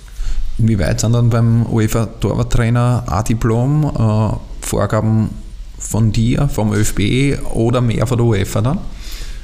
Inwieweit 0.57 0.99
sind 0.99 1.13
dann 1.13 1.29
beim 1.29 1.65
UEFA-Torwarttrainer 1.65 3.03
A-Diplom 3.07 3.85
äh, 3.85 4.65
Vorgaben 4.65 5.29
von 5.77 6.11
dir, 6.11 6.49
vom 6.49 6.73
ÖFB 6.73 7.39
oder 7.53 7.79
mehr 7.79 8.05
von 8.05 8.17
der 8.17 8.27
UEFA 8.27 8.61
dann? 8.61 8.79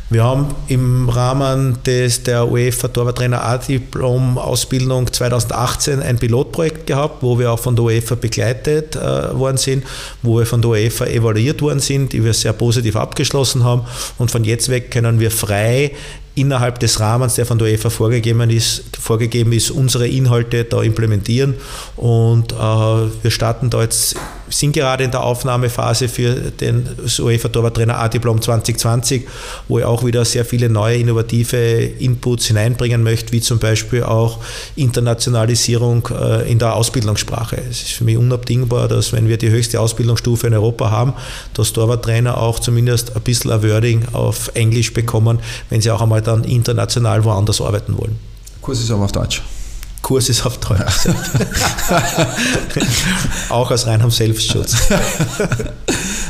Wir 0.08 0.24
haben 0.24 0.54
im 0.68 1.10
Rahmen 1.10 1.82
des, 1.84 2.22
der 2.22 2.48
UEFA 2.48 2.90
Torwarttrainer 2.90 3.44
A-Diplom-Ausbildung 3.44 5.12
2018 5.12 6.00
ein 6.00 6.20
Pilotprojekt 6.20 6.86
gehabt, 6.86 7.24
wo 7.24 7.40
wir 7.40 7.52
auch 7.52 7.58
von 7.58 7.76
der 7.76 7.86
UEFA 7.86 8.14
begleitet 8.14 8.96
äh, 8.96 9.00
worden 9.36 9.58
sind, 9.58 9.84
wo 10.22 10.38
wir 10.38 10.46
von 10.46 10.62
der 10.62 10.70
UEFA 10.70 11.08
evaluiert 11.08 11.60
worden 11.64 11.80
sind, 11.80 12.14
die 12.14 12.24
wir 12.24 12.36
sehr 12.36 12.54
positiv 12.54 12.96
abgeschlossen 12.98 13.64
haben. 13.64 13.82
Und 14.20 14.30
von 14.30 14.44
jetzt 14.44 14.70
weg 14.70 14.92
können 14.92 15.20
wir 15.20 15.32
frei 15.32 15.92
innerhalb 16.36 16.80
des 16.80 17.00
Rahmens, 17.00 17.36
der 17.36 17.48
von 17.48 17.58
der 17.58 17.70
UEFA 17.70 17.90
vorgegeben 17.90 18.50
ist, 18.52 18.84
vorgegeben 19.00 19.54
ist 19.54 19.72
unsere 19.72 20.08
Inhalte 20.08 20.66
da 20.66 20.84
implementieren. 20.84 21.56
Und 21.96 22.52
äh, 22.52 22.56
wir 22.56 23.32
starten 23.32 23.72
da 23.72 23.82
jetzt, 23.82 24.16
sind 24.50 24.74
gerade 24.74 25.04
in 25.04 25.12
der 25.12 25.24
Aufnahmephase 25.24 26.08
für 26.08 26.52
den 26.52 26.88
UEFA 27.20 27.50
Torwarttrainer 27.50 27.98
A-Diplom 27.98 28.42
2020, 28.42 29.28
wo 29.68 29.80
ich 29.80 29.86
auch 29.86 30.06
wieder 30.06 30.24
sehr 30.26 30.46
viele 30.46 30.70
neue 30.70 30.98
innovative 30.98 31.58
Inputs 31.58 32.48
hineinbringen 32.48 33.04
möchte, 33.04 33.32
wie 33.32 33.42
zum 33.42 33.60
Beispiel 33.60 34.04
auch 34.04 34.40
Internationalisierung 34.76 36.08
äh, 36.12 36.52
in 36.52 36.60
der 36.60 36.76
Ausbildungssprache. 36.76 37.58
Es 37.70 37.82
ist 37.82 37.92
für 37.92 38.04
mich 38.04 38.18
unabdingbar, 38.18 38.88
dass 38.88 39.14
wenn 39.14 39.28
wir 39.28 39.38
die 39.38 39.50
höchste 39.50 39.80
Ausbildungsstufe 39.80 40.48
in 40.48 40.54
Europa 40.54 40.92
haben, 40.92 41.14
dass 41.54 41.74
Torwarttrainer 41.74 42.38
auch 42.38 42.60
zumindest 42.60 43.16
ein 43.16 43.22
bisschen 43.22 43.52
ein 43.52 43.64
Wording 43.64 44.06
auf 44.14 44.52
Englisch 44.54 44.94
bekommen, 44.94 45.40
wenn 45.70 45.82
sie 45.82 45.92
auch 45.92 46.02
einmal 46.02 46.22
dann 46.22 46.44
international 46.44 47.24
woanders 47.24 47.62
arbeiten 47.62 47.98
wollen. 47.98 48.18
Kurs 48.62 48.80
ist 48.80 48.92
aber 48.92 49.06
auf 49.06 49.12
Deutsch. 49.12 49.42
Kurs 50.06 50.30
ist 50.30 50.46
auf 50.46 50.60
Deutsch. 50.60 51.08
Auch 53.50 53.72
aus 53.72 53.88
reinem 53.88 54.12
Selbstschutz. 54.12 54.76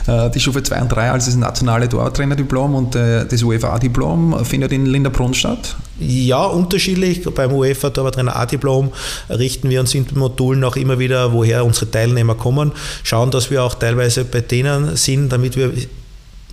Äh, 0.08 0.30
die 0.30 0.40
Stufe 0.40 0.62
2 0.62 0.84
und 0.84 0.90
3 0.90 1.10
als 1.10 1.26
das 1.26 1.36
nationale 1.36 1.90
Torwarttrainerdiplom 1.90 2.76
und 2.76 2.96
äh, 2.96 3.26
das 3.26 3.42
UEFA-Diplom 3.42 4.46
findet 4.46 4.72
in 4.72 4.86
Linderbrunn 4.86 5.34
statt? 5.34 5.76
Ja, 6.00 6.44
unterschiedlich. 6.44 7.24
Beim 7.34 7.52
UEFA 7.52 7.90
Torwarttrainer 7.90 8.36
A-Diplom 8.36 8.92
richten 9.32 9.68
wir 9.72 9.80
uns 9.80 9.96
in 9.96 10.06
den 10.06 10.20
Modulen 10.20 10.64
auch 10.64 10.76
immer 10.76 11.00
wieder, 11.00 11.34
woher 11.34 11.66
unsere 11.66 11.90
Teilnehmer 11.90 12.36
kommen, 12.36 12.72
schauen, 13.02 13.32
dass 13.32 13.50
wir 13.50 13.64
auch 13.64 13.74
teilweise 13.74 14.26
bei 14.26 14.42
denen 14.42 14.96
sind, 14.96 15.30
damit 15.30 15.56
wir 15.56 15.74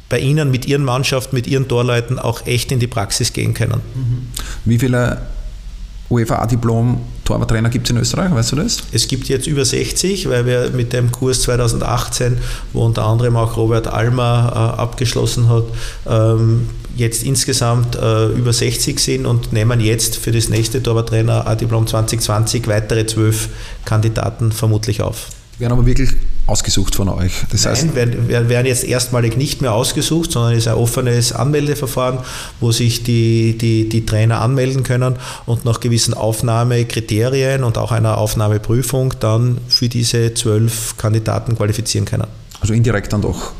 bei 0.08 0.20
Ihnen 0.20 0.50
mit 0.50 0.64
Ihren 0.64 0.84
Mannschaften, 0.84 1.36
mit 1.36 1.46
Ihren 1.46 1.68
Torleuten 1.68 2.18
auch 2.18 2.46
echt 2.46 2.72
in 2.72 2.80
die 2.80 2.86
Praxis 2.86 3.34
gehen 3.34 3.52
können. 3.52 3.82
Mhm. 3.94 4.28
Wie 4.64 4.78
viele 4.78 5.20
UEFA-Diplom 6.08 7.02
Torwarttrainer 7.24 7.70
gibt 7.70 7.86
es 7.86 7.90
in 7.90 7.98
Österreich, 7.98 8.32
weißt 8.32 8.52
du 8.52 8.56
das? 8.56 8.78
Es 8.92 9.06
gibt 9.06 9.28
jetzt 9.28 9.46
über 9.46 9.64
60, 9.64 10.28
weil 10.28 10.46
wir 10.46 10.70
mit 10.70 10.92
dem 10.92 11.12
Kurs 11.12 11.42
2018, 11.42 12.38
wo 12.72 12.84
unter 12.84 13.04
anderem 13.04 13.36
auch 13.36 13.56
Robert 13.56 13.86
Almer 13.86 14.50
äh, 14.52 14.80
abgeschlossen 14.80 15.48
hat, 15.48 15.64
ähm, 16.08 16.68
jetzt 16.96 17.22
insgesamt 17.22 17.96
äh, 17.96 18.26
über 18.26 18.52
60 18.52 18.98
sind 18.98 19.26
und 19.26 19.52
nehmen 19.52 19.80
jetzt 19.80 20.16
für 20.16 20.32
das 20.32 20.48
nächste 20.48 20.82
Torwarttrainer 20.82 21.46
A-Diplom 21.46 21.86
2020 21.86 22.66
weitere 22.66 23.06
zwölf 23.06 23.48
Kandidaten 23.84 24.52
vermutlich 24.52 25.00
auf 25.00 25.28
werden 25.62 25.72
aber 25.72 25.86
wirklich 25.86 26.10
ausgesucht 26.46 26.94
von 26.94 27.08
euch. 27.08 27.32
Das 27.50 27.64
Nein, 27.64 27.74
heißt, 27.74 27.94
werden, 27.94 28.48
werden 28.48 28.66
jetzt 28.66 28.84
erstmalig 28.84 29.36
nicht 29.36 29.62
mehr 29.62 29.72
ausgesucht, 29.72 30.32
sondern 30.32 30.52
es 30.52 30.60
ist 30.60 30.68
ein 30.68 30.74
offenes 30.74 31.32
Anmeldeverfahren, 31.32 32.18
wo 32.60 32.72
sich 32.72 33.02
die, 33.04 33.56
die, 33.56 33.88
die 33.88 34.04
Trainer 34.04 34.40
anmelden 34.40 34.82
können 34.82 35.16
und 35.46 35.64
nach 35.64 35.80
gewissen 35.80 36.14
Aufnahmekriterien 36.14 37.64
und 37.64 37.78
auch 37.78 37.92
einer 37.92 38.18
Aufnahmeprüfung 38.18 39.14
dann 39.20 39.58
für 39.68 39.88
diese 39.88 40.34
zwölf 40.34 40.96
Kandidaten 40.96 41.56
qualifizieren 41.56 42.04
können. 42.04 42.26
Also 42.60 42.74
indirekt 42.74 43.12
dann 43.12 43.22
doch 43.22 43.52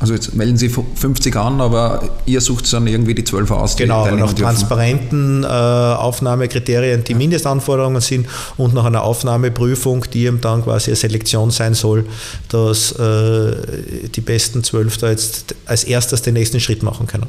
also 0.00 0.14
jetzt 0.14 0.34
melden 0.34 0.56
Sie 0.56 0.70
50 0.70 1.36
an, 1.36 1.60
aber 1.60 2.02
ihr 2.24 2.40
sucht 2.40 2.72
dann 2.72 2.86
irgendwie 2.86 3.14
die 3.14 3.22
12 3.22 3.50
aus. 3.50 3.76
Die 3.76 3.82
genau, 3.82 4.10
nach 4.10 4.32
transparenten 4.32 5.44
äh, 5.44 5.46
Aufnahmekriterien, 5.46 7.04
die 7.04 7.14
Mindestanforderungen 7.14 8.00
sind 8.00 8.26
und 8.56 8.72
nach 8.72 8.86
einer 8.86 9.02
Aufnahmeprüfung, 9.02 10.06
die 10.10 10.24
eben 10.24 10.40
dann 10.40 10.64
quasi 10.64 10.90
eine 10.90 10.96
Selektion 10.96 11.50
sein 11.50 11.74
soll, 11.74 12.06
dass 12.48 12.92
äh, 12.92 14.08
die 14.08 14.22
besten 14.22 14.64
12 14.64 14.96
da 14.96 15.10
jetzt 15.10 15.54
als 15.66 15.84
erstes 15.84 16.22
den 16.22 16.32
nächsten 16.32 16.60
Schritt 16.60 16.82
machen 16.82 17.06
können. 17.06 17.26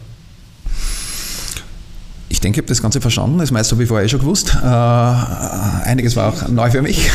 Ich 2.29 2.39
denke, 2.39 2.61
ich 2.61 2.63
habe 2.63 2.69
das 2.69 2.81
Ganze 2.81 3.01
verstanden. 3.01 3.39
Das 3.39 3.51
meiste 3.51 3.75
habe 3.75 3.83
ich 3.83 3.89
vorher 3.89 4.05
eh 4.05 4.09
schon 4.09 4.21
gewusst. 4.21 4.55
Äh, 4.55 4.65
einiges 4.65 6.15
war 6.15 6.29
auch 6.29 6.47
neu 6.47 6.71
für 6.71 6.81
mich. 6.81 7.11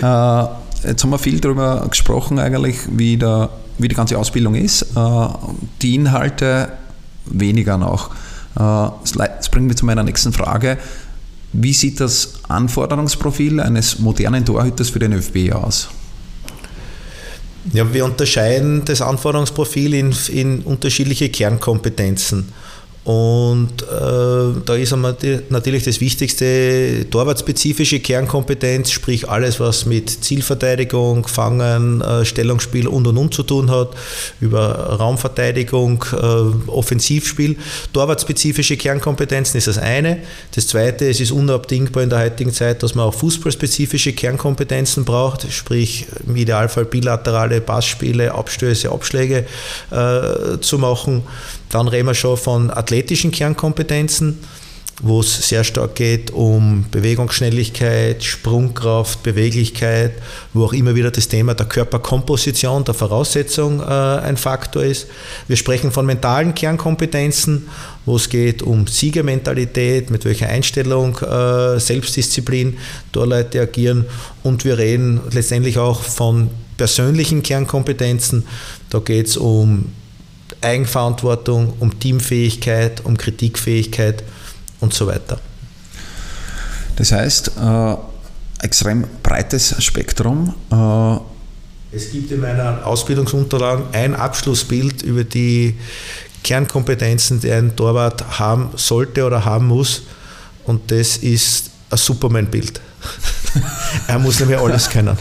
äh, 0.84 0.88
jetzt 0.88 1.02
haben 1.02 1.10
wir 1.10 1.18
viel 1.18 1.40
darüber 1.40 1.86
gesprochen, 1.88 2.38
eigentlich, 2.38 2.76
wie 2.90 3.16
der 3.16 3.50
wie 3.78 3.88
die 3.88 3.94
ganze 3.94 4.18
Ausbildung 4.18 4.54
ist. 4.54 4.82
Äh, 4.96 5.28
die 5.80 5.94
Inhalte 5.94 6.72
weniger 7.26 7.78
noch. 7.78 8.10
Äh, 8.56 8.88
das 9.16 9.48
bringt 9.50 9.68
mich 9.68 9.76
zu 9.76 9.86
meiner 9.86 10.02
nächsten 10.02 10.32
Frage. 10.32 10.78
Wie 11.52 11.72
sieht 11.72 12.00
das 12.00 12.34
Anforderungsprofil 12.48 13.60
eines 13.60 13.98
modernen 13.98 14.44
Torhüters 14.44 14.88
für 14.88 14.98
den 14.98 15.12
ÖFB 15.12 15.52
aus? 15.52 15.88
Ja, 17.72 17.92
wir 17.92 18.04
unterscheiden 18.04 18.84
das 18.84 19.02
Anforderungsprofil 19.02 19.94
in, 19.94 20.14
in 20.28 20.60
unterschiedliche 20.62 21.28
Kernkompetenzen. 21.28 22.48
Und 23.04 23.82
äh, 23.82 24.60
da 24.64 24.74
ist 24.76 24.94
natürlich 24.94 25.82
das 25.82 26.00
wichtigste 26.00 27.04
torwartspezifische 27.10 27.98
Kernkompetenz, 27.98 28.92
sprich 28.92 29.28
alles, 29.28 29.58
was 29.58 29.86
mit 29.86 30.08
Zielverteidigung, 30.08 31.26
Fangen, 31.26 32.00
äh, 32.00 32.24
Stellungsspiel 32.24 32.86
und 32.86 33.08
und 33.08 33.18
und 33.18 33.34
zu 33.34 33.42
tun 33.42 33.72
hat, 33.72 33.90
über 34.40 34.98
Raumverteidigung, 35.00 36.04
äh, 36.12 36.70
Offensivspiel. 36.70 37.56
Torwartspezifische 37.92 38.76
Kernkompetenzen 38.76 39.58
ist 39.58 39.66
das 39.66 39.78
eine. 39.78 40.18
Das 40.54 40.68
zweite, 40.68 41.08
es 41.10 41.18
ist 41.18 41.32
unabdingbar 41.32 42.04
in 42.04 42.10
der 42.10 42.20
heutigen 42.20 42.52
Zeit, 42.52 42.84
dass 42.84 42.94
man 42.94 43.06
auch 43.06 43.14
fußballspezifische 43.14 44.12
Kernkompetenzen 44.12 45.04
braucht, 45.04 45.50
sprich 45.50 46.06
im 46.24 46.36
Idealfall 46.36 46.84
bilaterale 46.84 47.60
Passspiele, 47.60 48.32
Abstöße, 48.32 48.92
Abschläge 48.92 49.44
äh, 49.90 50.60
zu 50.60 50.78
machen. 50.78 51.22
Dann 51.72 51.88
reden 51.88 52.06
wir 52.06 52.14
schon 52.14 52.36
von 52.36 52.70
athletischen 52.70 53.30
Kernkompetenzen, 53.30 54.38
wo 55.00 55.20
es 55.20 55.48
sehr 55.48 55.64
stark 55.64 55.94
geht 55.94 56.30
um 56.30 56.84
Bewegungsschnelligkeit, 56.90 58.22
Sprungkraft, 58.22 59.22
Beweglichkeit, 59.22 60.12
wo 60.52 60.66
auch 60.66 60.74
immer 60.74 60.94
wieder 60.94 61.10
das 61.10 61.28
Thema 61.28 61.54
der 61.54 61.64
Körperkomposition, 61.64 62.84
der 62.84 62.92
Voraussetzung 62.92 63.80
äh, 63.80 63.84
ein 63.84 64.36
Faktor 64.36 64.84
ist. 64.84 65.06
Wir 65.48 65.56
sprechen 65.56 65.90
von 65.90 66.04
mentalen 66.04 66.54
Kernkompetenzen, 66.54 67.68
wo 68.04 68.16
es 68.16 68.28
geht 68.28 68.62
um 68.62 68.86
Siegermentalität, 68.86 70.10
mit 70.10 70.26
welcher 70.26 70.50
Einstellung, 70.50 71.16
äh, 71.20 71.80
Selbstdisziplin 71.80 72.76
da 73.12 73.24
Leute 73.24 73.62
agieren. 73.62 74.04
Und 74.42 74.66
wir 74.66 74.76
reden 74.76 75.22
letztendlich 75.30 75.78
auch 75.78 76.02
von 76.02 76.50
persönlichen 76.76 77.42
Kernkompetenzen. 77.42 78.44
Da 78.90 78.98
geht 78.98 79.28
es 79.28 79.38
um 79.38 79.86
Eigenverantwortung, 80.62 81.74
um 81.80 81.98
Teamfähigkeit, 81.98 83.04
um 83.04 83.16
Kritikfähigkeit 83.16 84.22
und 84.80 84.94
so 84.94 85.06
weiter. 85.06 85.38
Das 86.96 87.12
heißt, 87.12 87.52
äh, 87.60 87.96
extrem 88.62 89.04
breites 89.22 89.82
Spektrum. 89.82 90.54
Äh 90.70 91.32
es 91.94 92.10
gibt 92.10 92.30
in 92.30 92.40
meiner 92.40 92.86
Ausbildungsunterlagen 92.86 93.84
ein 93.92 94.14
Abschlussbild 94.14 95.02
über 95.02 95.24
die 95.24 95.76
Kernkompetenzen, 96.42 97.40
die 97.40 97.52
ein 97.52 97.76
Torwart 97.76 98.38
haben 98.38 98.70
sollte 98.76 99.26
oder 99.26 99.44
haben 99.44 99.66
muss. 99.66 100.02
Und 100.64 100.90
das 100.90 101.18
ist 101.18 101.70
ein 101.90 101.98
Superman-Bild. 101.98 102.80
er 104.08 104.18
muss 104.18 104.40
nämlich 104.40 104.58
alles 104.58 104.88
können. 104.88 105.18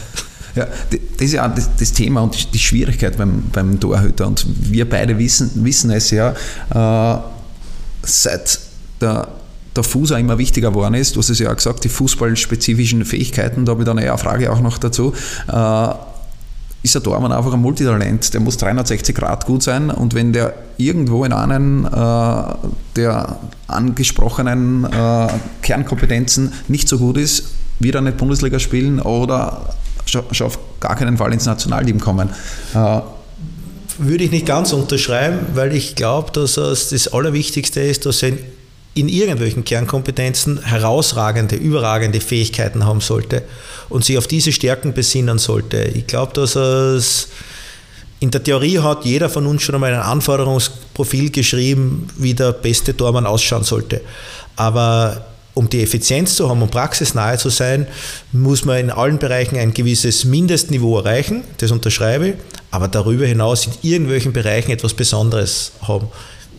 Ja, 0.56 0.68
das 0.92 1.00
ist 1.20 1.34
ja 1.34 1.48
das, 1.48 1.70
das, 1.78 1.94
Thema 1.94 2.22
und 2.22 2.54
die 2.54 2.60
Schwierigkeit 2.60 3.18
beim, 3.18 3.44
beim 3.52 3.80
Torhüter. 3.80 4.28
Und 4.28 4.46
wir 4.72 4.90
beide 4.90 5.18
wissen, 5.18 5.52
wissen 5.56 5.92
es 5.92 6.12
ja, 6.12 6.32
äh, 6.74 7.22
seit 8.04 8.60
der, 9.00 9.28
der 9.76 9.84
Fuß 9.84 10.12
auch 10.12 10.18
immer 10.18 10.38
wichtiger 10.38 10.70
geworden 10.70 10.96
ist. 10.96 11.16
Du 11.16 11.20
hast 11.20 11.30
es 11.30 11.40
ja 11.40 11.52
auch 11.52 11.56
gesagt, 11.56 11.84
die 11.84 11.90
fußballspezifischen 11.90 13.06
Fähigkeiten, 13.06 13.66
da 13.66 13.72
habe 13.72 13.84
ich 13.84 13.86
dann 13.86 14.00
eine 14.00 14.18
Frage 14.18 14.52
auch 14.52 14.60
noch 14.60 14.78
dazu. 14.78 15.14
Äh, 15.48 15.88
ist 16.84 16.96
der 16.96 17.04
Tormann 17.04 17.32
einfach 17.32 17.54
ein 17.54 17.62
Multitalent. 17.62 18.34
Der 18.34 18.42
muss 18.42 18.58
360 18.58 19.16
Grad 19.16 19.46
gut 19.46 19.62
sein 19.64 19.92
und 19.92 20.16
wenn 20.16 20.34
der 20.34 20.56
irgendwo 20.78 21.24
in 21.26 21.34
einem 21.34 21.86
äh, 21.86 21.90
der 22.96 23.38
angesprochenen 23.68 24.86
äh, 24.86 25.28
Kernkompetenzen 25.62 26.54
nicht 26.68 26.88
so 26.88 26.98
gut 26.98 27.18
ist, 27.18 27.46
wird 27.80 27.96
er 27.96 28.02
nicht 28.02 28.18
Bundesliga 28.18 28.60
spielen 28.60 29.00
oder 29.00 29.76
schon 30.12 30.48
auf 30.48 30.60
gar 30.80 30.96
keinen 30.96 31.18
Fall 31.18 31.34
ins 31.34 31.46
Nationalteam 31.46 32.00
kommen. 32.00 32.30
Äh, 32.74 33.00
Würde 33.98 34.24
ich 34.24 34.32
nicht 34.32 34.46
ganz 34.46 34.74
unterschreiben, 34.74 35.40
weil 35.54 35.76
ich 35.76 35.96
glaube, 35.96 36.32
dass 36.32 36.56
das 36.56 37.08
Allerwichtigste 37.08 37.82
ist, 37.82 38.06
dass 38.06 38.24
er 38.24 38.34
in 38.94 39.08
irgendwelchen 39.08 39.64
Kernkompetenzen 39.64 40.64
herausragende, 40.64 41.56
überragende 41.56 42.20
Fähigkeiten 42.20 42.86
haben 42.86 43.00
sollte 43.00 43.44
und 43.88 44.04
sich 44.04 44.18
auf 44.18 44.28
diese 44.28 44.52
Stärken 44.52 44.94
besinnen 44.94 45.38
sollte. 45.38 45.84
Ich 45.84 46.08
glaube, 46.08 46.34
dass 46.34 46.56
es 46.56 47.30
in 48.20 48.32
der 48.32 48.44
Theorie 48.44 48.80
hat 48.80 49.06
jeder 49.06 49.30
von 49.30 49.48
uns 49.48 49.64
schon 49.64 49.76
einmal 49.76 49.94
ein 49.94 50.02
Anforderungsprofil 50.02 51.32
geschrieben, 51.32 52.08
wie 52.18 52.34
der 52.34 52.52
beste 52.52 52.96
Tormann 52.96 53.26
ausschauen 53.26 53.64
sollte. 53.64 54.02
Aber 54.58 55.26
um 55.54 55.70
die 55.70 55.82
Effizienz 55.82 56.36
zu 56.36 56.50
haben 56.50 56.62
und 56.62 56.72
praxisnahe 56.72 57.38
zu 57.38 57.50
sein, 57.50 57.88
muss 58.32 58.66
man 58.66 58.78
in 58.78 58.90
allen 58.90 59.20
Bereichen 59.20 59.58
ein 59.58 59.74
gewisses 59.74 60.26
Mindestniveau 60.26 60.98
erreichen, 60.98 61.44
das 61.58 61.72
unterschreibe 61.72 62.30
ich, 62.30 62.36
aber 62.72 62.88
darüber 62.88 63.26
hinaus 63.26 63.68
in 63.68 63.74
irgendwelchen 63.82 64.34
Bereichen 64.34 64.72
etwas 64.72 64.94
Besonderes 64.94 65.74
haben. 65.82 66.08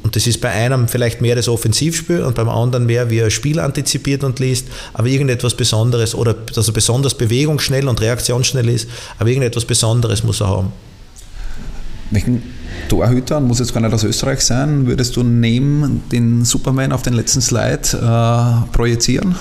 Und 0.03 0.17
das 0.17 0.27
ist 0.27 0.41
bei 0.41 0.51
einem 0.51 0.89
vielleicht 0.89 1.21
mehr 1.21 1.37
das 1.37 1.49
Offensivspiel 1.49 2.23
und 2.23 2.35
beim 2.35 2.49
anderen 2.49 2.87
mehr, 2.87 3.09
wie 3.09 3.19
er 3.19 3.31
Spiel 3.31 3.61
antizipiert 3.61 4.25
und 4.25 4.41
liest, 4.41 4.67
aber 4.95 5.07
irgendetwas 5.07 5.55
Besonderes 5.55 6.15
oder 6.15 6.35
dass 6.35 6.67
er 6.67 6.75
besonders 6.75 7.15
bewegungsschnell 7.15 7.89
und 7.89 8.01
reaktionsschnell 8.01 8.69
ist, 8.69 8.89
aber 9.19 9.29
irgendetwas 9.29 9.65
Besonderes 9.65 10.25
muss 10.25 10.41
er 10.41 10.49
haben. 10.49 10.73
Welchen 12.11 12.43
Torhüter, 12.89 13.41
muss 13.41 13.59
jetzt 13.59 13.73
gar 13.73 13.81
nicht 13.81 13.93
aus 13.93 14.05
Österreich 14.05 14.41
sein, 14.41 14.87
würdest 14.87 15.17
du 15.17 15.23
neben 15.23 16.03
den 16.11 16.45
Superman 16.45 16.93
auf 16.93 17.03
den 17.03 17.15
letzten 17.15 17.41
Slide 17.41 17.89
äh, 17.95 18.73
projizieren? 18.73 19.37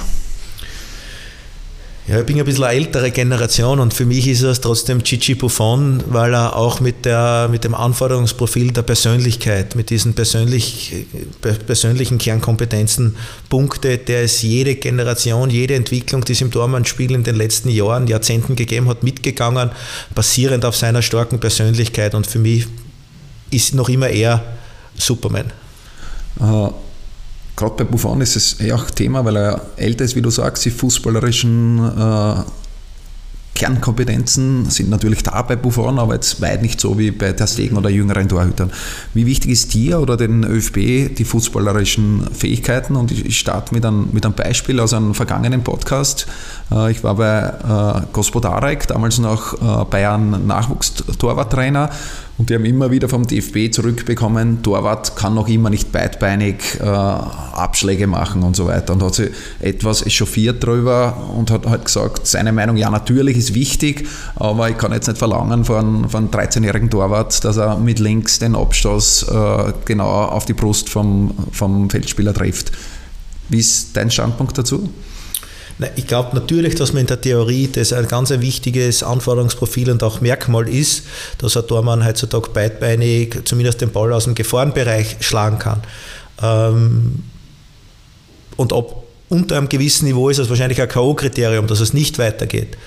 Ja, 2.07 2.19
ich 2.19 2.25
bin 2.25 2.37
ein 2.39 2.45
bisschen 2.45 2.63
eine 2.63 2.75
ältere 2.75 3.11
Generation 3.11 3.79
und 3.79 3.93
für 3.93 4.05
mich 4.05 4.27
ist 4.27 4.41
es 4.41 4.59
trotzdem 4.59 5.03
Gigi 5.03 5.35
Buffon, 5.35 6.03
weil 6.07 6.33
er 6.33 6.57
auch 6.57 6.81
mit, 6.81 7.05
der, 7.05 7.47
mit 7.49 7.63
dem 7.63 7.75
Anforderungsprofil 7.75 8.73
der 8.73 8.81
Persönlichkeit, 8.81 9.75
mit 9.75 9.91
diesen 9.91 10.13
persönlich, 10.13 11.05
persönlichen 11.39 12.17
Kernkompetenzen 12.17 13.15
punktet, 13.49 14.09
der 14.09 14.23
es 14.23 14.41
jede 14.41 14.75
Generation, 14.75 15.51
jede 15.51 15.75
Entwicklung, 15.75 16.25
die 16.25 16.33
es 16.33 16.41
im 16.41 16.51
Tormannspiel 16.51 17.11
in 17.11 17.23
den 17.23 17.35
letzten 17.35 17.69
Jahren, 17.69 18.07
Jahrzehnten 18.07 18.55
gegeben 18.55 18.89
hat, 18.89 19.03
mitgegangen, 19.03 19.69
basierend 20.15 20.65
auf 20.65 20.75
seiner 20.75 21.03
starken 21.03 21.39
Persönlichkeit. 21.39 22.15
Und 22.15 22.25
für 22.25 22.39
mich 22.39 22.65
ist 23.51 23.75
noch 23.75 23.89
immer 23.89 24.09
er 24.09 24.43
Superman. 24.97 25.51
Äh, 26.39 26.69
Gerade 27.55 27.75
bei 27.77 27.83
Buffon 27.83 28.21
ist 28.21 28.35
es 28.35 28.59
eh 28.59 28.71
auch 28.71 28.89
Thema, 28.89 29.23
weil 29.23 29.35
er 29.35 29.61
älter 29.75 30.05
ist, 30.05 30.15
wie 30.15 30.21
du 30.21 30.31
sagst, 30.31 30.65
die 30.65 30.71
fußballerischen 30.71 31.79
äh, 31.79 32.43
Kernkompetenzen 33.61 34.71
sind 34.71 34.89
natürlich 34.89 35.21
da 35.21 35.39
bei 35.43 35.55
Buffon, 35.55 35.99
aber 35.99 36.15
jetzt 36.15 36.41
weit 36.41 36.63
nicht 36.63 36.81
so 36.81 36.97
wie 36.97 37.11
bei 37.11 37.33
Ter 37.33 37.45
Stegen 37.45 37.77
oder 37.77 37.91
jüngeren 37.91 38.27
Torhütern. 38.27 38.71
Wie 39.13 39.27
wichtig 39.27 39.51
ist 39.51 39.75
dir 39.75 39.99
oder 39.99 40.17
den 40.17 40.43
ÖFB 40.43 41.13
die 41.15 41.25
fußballerischen 41.25 42.27
Fähigkeiten? 42.33 42.95
Und 42.95 43.11
ich 43.11 43.37
starte 43.37 43.75
mit 43.75 43.85
einem, 43.85 44.09
mit 44.13 44.25
einem 44.25 44.33
Beispiel 44.33 44.79
aus 44.79 44.95
einem 44.95 45.13
vergangenen 45.13 45.63
Podcast. 45.63 46.25
Äh, 46.71 46.91
ich 46.91 47.03
war 47.03 47.13
bei 47.13 47.99
äh, 47.99 48.01
Gospodarek, 48.11 48.87
damals 48.87 49.19
noch 49.19 49.53
äh, 49.53 49.85
Bayern 49.85 50.47
Nachwuchstorwarttrainer 50.47 51.91
und 52.37 52.49
die 52.49 52.55
haben 52.55 52.65
immer 52.65 52.89
wieder 52.89 53.07
vom 53.07 53.27
DFB 53.27 53.71
zurückbekommen, 53.71 54.63
Torwart 54.63 55.15
kann 55.15 55.35
noch 55.35 55.47
immer 55.47 55.69
nicht 55.69 55.91
beidbeinig 55.91 56.55
äh, 56.79 56.85
Abschläge 56.85 58.07
machen 58.07 58.43
und 58.43 58.55
so 58.55 58.67
weiter. 58.67 58.93
Und 58.93 59.03
hat 59.03 59.15
sich 59.15 59.29
etwas 59.59 60.05
echauffiert 60.05 60.63
darüber 60.63 61.29
und 61.35 61.51
hat 61.51 61.67
halt 61.67 61.85
gesagt, 61.85 62.25
seine 62.25 62.51
Meinung, 62.51 62.77
ja 62.77 62.89
natürlich 62.89 63.37
ist 63.37 63.53
wichtig, 63.53 64.07
aber 64.35 64.69
ich 64.69 64.77
kann 64.77 64.91
jetzt 64.91 65.07
nicht 65.07 65.17
verlangen 65.17 65.65
von, 65.65 66.09
von 66.09 66.23
einem 66.23 66.31
13-jährigen 66.31 66.89
Torwart, 66.89 67.43
dass 67.43 67.57
er 67.57 67.77
mit 67.77 67.99
links 67.99 68.39
den 68.39 68.55
Abstoß 68.55 69.23
äh, 69.29 69.73
genau 69.85 70.09
auf 70.09 70.45
die 70.45 70.53
Brust 70.53 70.89
vom, 70.89 71.33
vom 71.51 71.89
Feldspieler 71.89 72.33
trifft. 72.33 72.71
Wie 73.49 73.59
ist 73.59 73.95
dein 73.95 74.09
Standpunkt 74.09 74.57
dazu? 74.57 74.89
Ich 75.95 76.05
glaube 76.05 76.35
natürlich, 76.35 76.75
dass 76.75 76.93
man 76.93 77.01
in 77.01 77.07
der 77.07 77.21
Theorie 77.21 77.67
das 77.71 77.91
ein 77.91 78.07
ganz 78.07 78.29
wichtiges 78.29 79.01
Anforderungsprofil 79.01 79.89
und 79.89 80.03
auch 80.03 80.21
Merkmal 80.21 80.69
ist, 80.69 81.03
dass 81.39 81.57
ein 81.57 81.65
Tormann 81.67 82.05
heutzutage 82.05 82.49
beidbeinig 82.51 83.39
zumindest 83.45 83.81
den 83.81 83.91
Ball 83.91 84.13
aus 84.13 84.25
dem 84.25 84.35
Gefahrenbereich 84.35 85.17
schlagen 85.21 85.57
kann. 85.57 85.81
Ähm, 86.41 87.23
und 88.57 88.73
ab 88.73 89.03
unter 89.29 89.57
einem 89.57 89.69
gewissen 89.69 90.05
Niveau 90.05 90.29
ist 90.29 90.37
das 90.37 90.49
wahrscheinlich 90.49 90.81
ein 90.81 90.89
K.O.-Kriterium, 90.89 91.65
dass 91.65 91.79
es 91.79 91.93
nicht 91.93 92.19
weitergeht. 92.19 92.77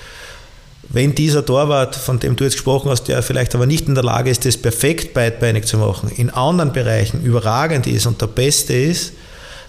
Wenn 0.87 1.15
dieser 1.15 1.43
Torwart, 1.43 1.95
von 1.95 2.19
dem 2.19 2.35
du 2.35 2.43
jetzt 2.43 2.53
gesprochen 2.53 2.91
hast, 2.91 3.05
der 3.05 3.23
vielleicht 3.23 3.55
aber 3.55 3.65
nicht 3.65 3.87
in 3.87 3.95
der 3.95 4.03
Lage 4.03 4.29
ist, 4.29 4.45
das 4.45 4.55
perfekt 4.55 5.13
beidbeinig 5.13 5.65
zu 5.65 5.77
machen, 5.77 6.11
in 6.15 6.29
anderen 6.29 6.71
Bereichen 6.71 7.23
überragend 7.23 7.87
ist 7.87 8.05
und 8.05 8.21
der 8.21 8.27
Beste 8.27 8.73
ist, 8.73 9.13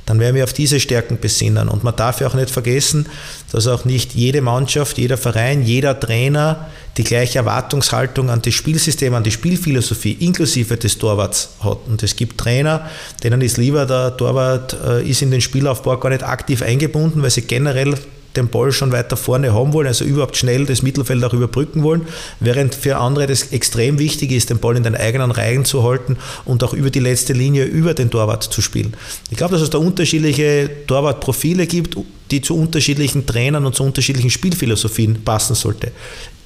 dann 0.07 0.21
werden 0.21 0.37
wir 0.37 0.45
auf 0.45 0.53
diese 0.53 0.81
Stärken 0.81 1.19
besinnen. 1.21 1.69
Und 1.69 1.85
man 1.85 1.95
darf 1.95 2.21
ja 2.21 2.29
auch 2.29 2.35
nicht 2.35 2.51
vergessen, 2.51 3.09
dass 3.51 3.67
auch 3.67 3.85
nicht 3.85 4.15
jede 4.15 4.41
Mannschaft, 4.41 4.99
jeder 4.99 5.19
Verein, 5.19 5.63
jeder 5.63 5.99
Trainer 5.99 6.69
die 6.97 7.05
gleiche 7.05 7.41
Erwartungshaltung 7.41 8.31
an 8.31 8.41
das 8.41 8.55
Spielsystem, 8.55 9.13
an 9.15 9.25
die 9.25 9.33
Spielphilosophie 9.33 10.13
inklusive 10.13 10.77
des 10.77 10.97
Torwarts 10.97 11.51
hat. 11.61 11.79
Und 11.89 12.03
es 12.03 12.17
gibt 12.17 12.39
Trainer, 12.39 12.89
denen 13.23 13.41
ist 13.43 13.59
lieber, 13.59 13.85
der 13.85 14.17
Torwart 14.17 14.77
äh, 14.87 15.07
ist 15.07 15.23
in 15.23 15.31
den 15.31 15.41
Spielaufbau 15.41 15.99
gar 15.99 16.11
nicht 16.11 16.23
aktiv 16.23 16.63
eingebunden, 16.63 17.21
weil 17.23 17.31
sie 17.31 17.43
generell 17.43 17.95
den 18.37 18.49
Ball 18.49 18.73
schon 18.73 18.93
weiter 18.93 19.17
vorne 19.17 19.55
haben 19.55 19.73
wollen, 19.73 19.87
also 19.87 20.05
überhaupt 20.05 20.37
schnell 20.37 20.67
das 20.67 20.83
Mittelfeld 20.83 21.23
auch 21.25 21.33
überbrücken 21.33 21.83
wollen, 21.83 22.03
während 22.41 22.75
für 22.75 22.99
andere 22.99 23.27
das 23.27 23.53
extrem 23.53 23.99
wichtig 23.99 24.33
ist, 24.33 24.51
den 24.51 24.59
Ball 24.59 24.77
in 24.77 24.83
den 24.83 24.95
eigenen 24.95 25.31
Reihen 25.31 25.65
zu 25.65 25.83
halten 25.83 26.17
und 26.45 26.63
auch 26.65 26.73
über 26.73 26.91
die 26.91 27.01
letzte 27.01 27.33
Linie 27.33 27.65
über 27.65 27.95
den 27.95 28.11
Torwart 28.11 28.45
zu 28.45 28.63
spielen. 28.63 28.95
Ich 29.31 29.37
glaube, 29.37 29.53
dass 29.53 29.63
es 29.63 29.71
da 29.71 29.79
unterschiedliche 29.79 30.71
Torwartprofile 30.87 31.67
gibt, 31.67 31.97
die 32.31 32.41
zu 32.41 32.57
unterschiedlichen 32.57 33.27
Trainern 33.27 33.67
und 33.67 33.75
zu 33.75 33.85
unterschiedlichen 33.85 34.31
Spielphilosophien 34.31 35.23
passen 35.25 35.55
sollte. 35.55 35.93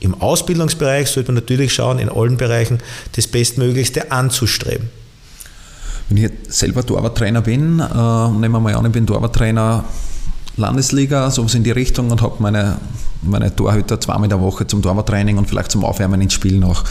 Im 0.01 0.15
Ausbildungsbereich 0.15 1.09
sollte 1.09 1.33
man 1.33 1.43
natürlich 1.43 1.73
schauen, 1.73 1.99
in 1.99 2.09
allen 2.09 2.37
Bereichen 2.37 2.79
das 3.17 3.27
Bestmöglichste 3.27 4.11
anzustreben. 4.11 4.89
Wenn 6.09 6.17
ich 6.17 6.31
selber 6.49 6.85
Torwarttrainer 6.85 7.41
bin, 7.41 7.79
äh, 7.79 8.29
nehmen 8.31 8.53
wir 8.53 8.61
mal 8.61 8.75
an, 8.75 8.87
ich 8.87 8.93
bin 8.93 9.07
Torwarttrainer 9.07 9.85
Landesliga, 10.61 11.31
sowas 11.31 11.55
in 11.55 11.65
die 11.65 11.71
Richtung 11.71 12.11
und 12.11 12.23
habe 12.23 12.37
meine, 12.39 12.77
meine 13.23 13.55
Torhüter 13.55 14.01
zweimal 14.01 14.25
in 14.25 14.31
der 14.31 14.41
Woche 14.41 14.67
zum 14.67 14.83
Torwarttraining 14.83 15.39
und 15.39 15.49
vielleicht 15.49 15.71
zum 15.71 15.85
Aufwärmen 15.85 16.21
ins 16.21 16.35
Spiel 16.35 16.59
noch. 16.59 16.85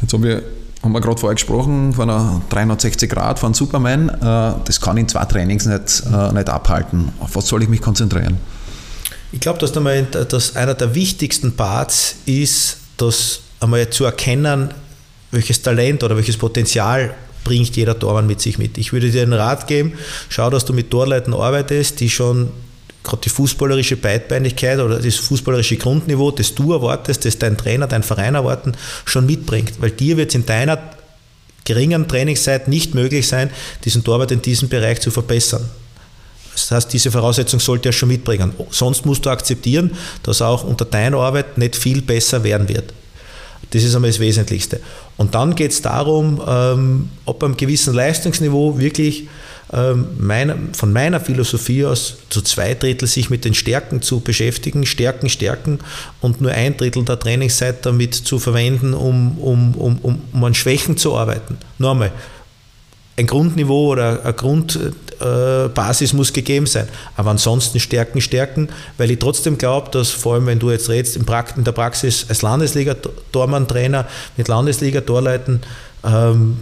Jetzt 0.00 0.12
haben 0.12 0.22
wir, 0.22 0.42
haben 0.82 0.92
wir 0.92 1.00
gerade 1.00 1.18
vorher 1.18 1.34
gesprochen 1.34 1.92
von 1.92 2.08
einer 2.08 2.40
360 2.50 3.10
Grad 3.10 3.38
von 3.38 3.52
Superman. 3.54 4.08
Äh, 4.08 4.60
das 4.64 4.80
kann 4.80 4.96
in 4.96 5.08
zwei 5.08 5.24
Trainings 5.24 5.66
nicht, 5.66 6.02
äh, 6.12 6.32
nicht 6.32 6.48
abhalten. 6.48 7.10
Auf 7.20 7.36
was 7.36 7.46
soll 7.46 7.62
ich 7.62 7.68
mich 7.68 7.80
konzentrieren? 7.80 8.38
Ich 9.32 9.40
glaube, 9.40 9.58
dass, 9.58 9.72
dass 10.28 10.56
einer 10.56 10.74
der 10.74 10.94
wichtigsten 10.94 11.52
Parts 11.52 12.16
ist, 12.24 12.78
dass 12.96 13.40
einmal 13.60 13.90
zu 13.90 14.04
erkennen, 14.04 14.72
welches 15.30 15.60
Talent 15.60 16.02
oder 16.02 16.16
welches 16.16 16.38
Potenzial 16.38 17.14
bringt 17.44 17.76
jeder 17.76 17.98
Tormann 17.98 18.26
mit 18.26 18.40
sich 18.40 18.58
mit. 18.58 18.78
Ich 18.78 18.92
würde 18.92 19.10
dir 19.10 19.22
einen 19.22 19.32
Rat 19.32 19.66
geben, 19.66 19.92
schau, 20.28 20.50
dass 20.50 20.64
du 20.64 20.72
mit 20.72 20.90
Torleuten 20.90 21.34
arbeitest, 21.34 22.00
die 22.00 22.10
schon 22.10 22.50
gerade 23.08 23.22
die 23.22 23.30
fußballerische 23.30 23.96
Beidbeinigkeit 23.96 24.78
oder 24.78 25.00
das 25.00 25.16
fußballerische 25.16 25.76
Grundniveau, 25.76 26.30
das 26.30 26.54
du 26.54 26.72
erwartest, 26.72 27.24
das 27.24 27.38
dein 27.38 27.56
Trainer, 27.56 27.86
dein 27.86 28.02
Verein 28.02 28.34
erwarten, 28.34 28.74
schon 29.04 29.26
mitbringt. 29.26 29.80
Weil 29.80 29.90
dir 29.90 30.16
wird 30.16 30.28
es 30.28 30.34
in 30.36 30.46
deiner 30.46 30.78
geringen 31.64 32.06
Trainingszeit 32.06 32.68
nicht 32.68 32.94
möglich 32.94 33.26
sein, 33.26 33.50
diesen 33.84 34.04
Torwart 34.04 34.30
in 34.30 34.42
diesem 34.42 34.68
Bereich 34.68 35.00
zu 35.00 35.10
verbessern. 35.10 35.68
Das 36.52 36.70
heißt, 36.70 36.92
diese 36.92 37.10
Voraussetzung 37.10 37.60
sollte 37.60 37.90
er 37.90 37.92
schon 37.92 38.08
mitbringen. 38.08 38.52
Sonst 38.70 39.06
musst 39.06 39.24
du 39.24 39.30
akzeptieren, 39.30 39.92
dass 40.22 40.42
auch 40.42 40.64
unter 40.64 40.84
deiner 40.84 41.18
Arbeit 41.18 41.56
nicht 41.56 41.76
viel 41.76 42.02
besser 42.02 42.42
werden 42.42 42.68
wird. 42.68 42.92
Das 43.70 43.82
ist 43.82 43.94
einmal 43.94 44.10
das 44.10 44.18
Wesentlichste. 44.18 44.80
Und 45.16 45.34
dann 45.34 45.54
geht 45.54 45.72
es 45.72 45.82
darum, 45.82 46.40
ähm, 46.46 47.10
ob 47.26 47.44
einem 47.44 47.56
gewissen 47.56 47.94
Leistungsniveau 47.94 48.78
wirklich 48.78 49.28
ähm, 49.72 50.08
meine, 50.18 50.56
von 50.72 50.92
meiner 50.92 51.20
Philosophie 51.20 51.84
aus 51.84 52.16
zu 52.30 52.40
zwei 52.40 52.74
Drittel 52.74 53.06
sich 53.06 53.28
mit 53.28 53.44
den 53.44 53.54
Stärken 53.54 54.00
zu 54.00 54.20
beschäftigen, 54.20 54.86
Stärken, 54.86 55.28
Stärken 55.28 55.80
und 56.20 56.40
nur 56.40 56.52
ein 56.52 56.76
Drittel 56.76 57.04
der 57.04 57.18
Trainingszeit 57.18 57.84
damit 57.84 58.14
zu 58.14 58.38
verwenden, 58.38 58.94
um, 58.94 59.38
um, 59.38 59.74
um, 59.74 59.98
um, 59.98 60.22
um 60.32 60.44
an 60.44 60.54
Schwächen 60.54 60.96
zu 60.96 61.16
arbeiten. 61.16 61.58
Nochmal, 61.78 62.12
ein 63.18 63.26
Grundniveau 63.26 63.88
oder 63.88 64.24
eine 64.24 64.32
Grundbasis 64.32 66.12
muss 66.12 66.32
gegeben 66.32 66.66
sein. 66.66 66.88
Aber 67.16 67.30
ansonsten 67.32 67.80
Stärken, 67.80 68.20
Stärken, 68.20 68.68
weil 68.96 69.10
ich 69.10 69.18
trotzdem 69.18 69.58
glaube, 69.58 69.90
dass 69.90 70.10
vor 70.10 70.34
allem, 70.34 70.46
wenn 70.46 70.60
du 70.60 70.70
jetzt 70.70 70.88
redest, 70.88 71.16
in 71.16 71.26
der 71.26 71.72
Praxis 71.72 72.26
als 72.28 72.42
Landesliga-Tormann-Trainer 72.42 74.06
mit 74.36 74.46
Landesliga-Torleuten, 74.46 75.62
ähm, 76.04 76.58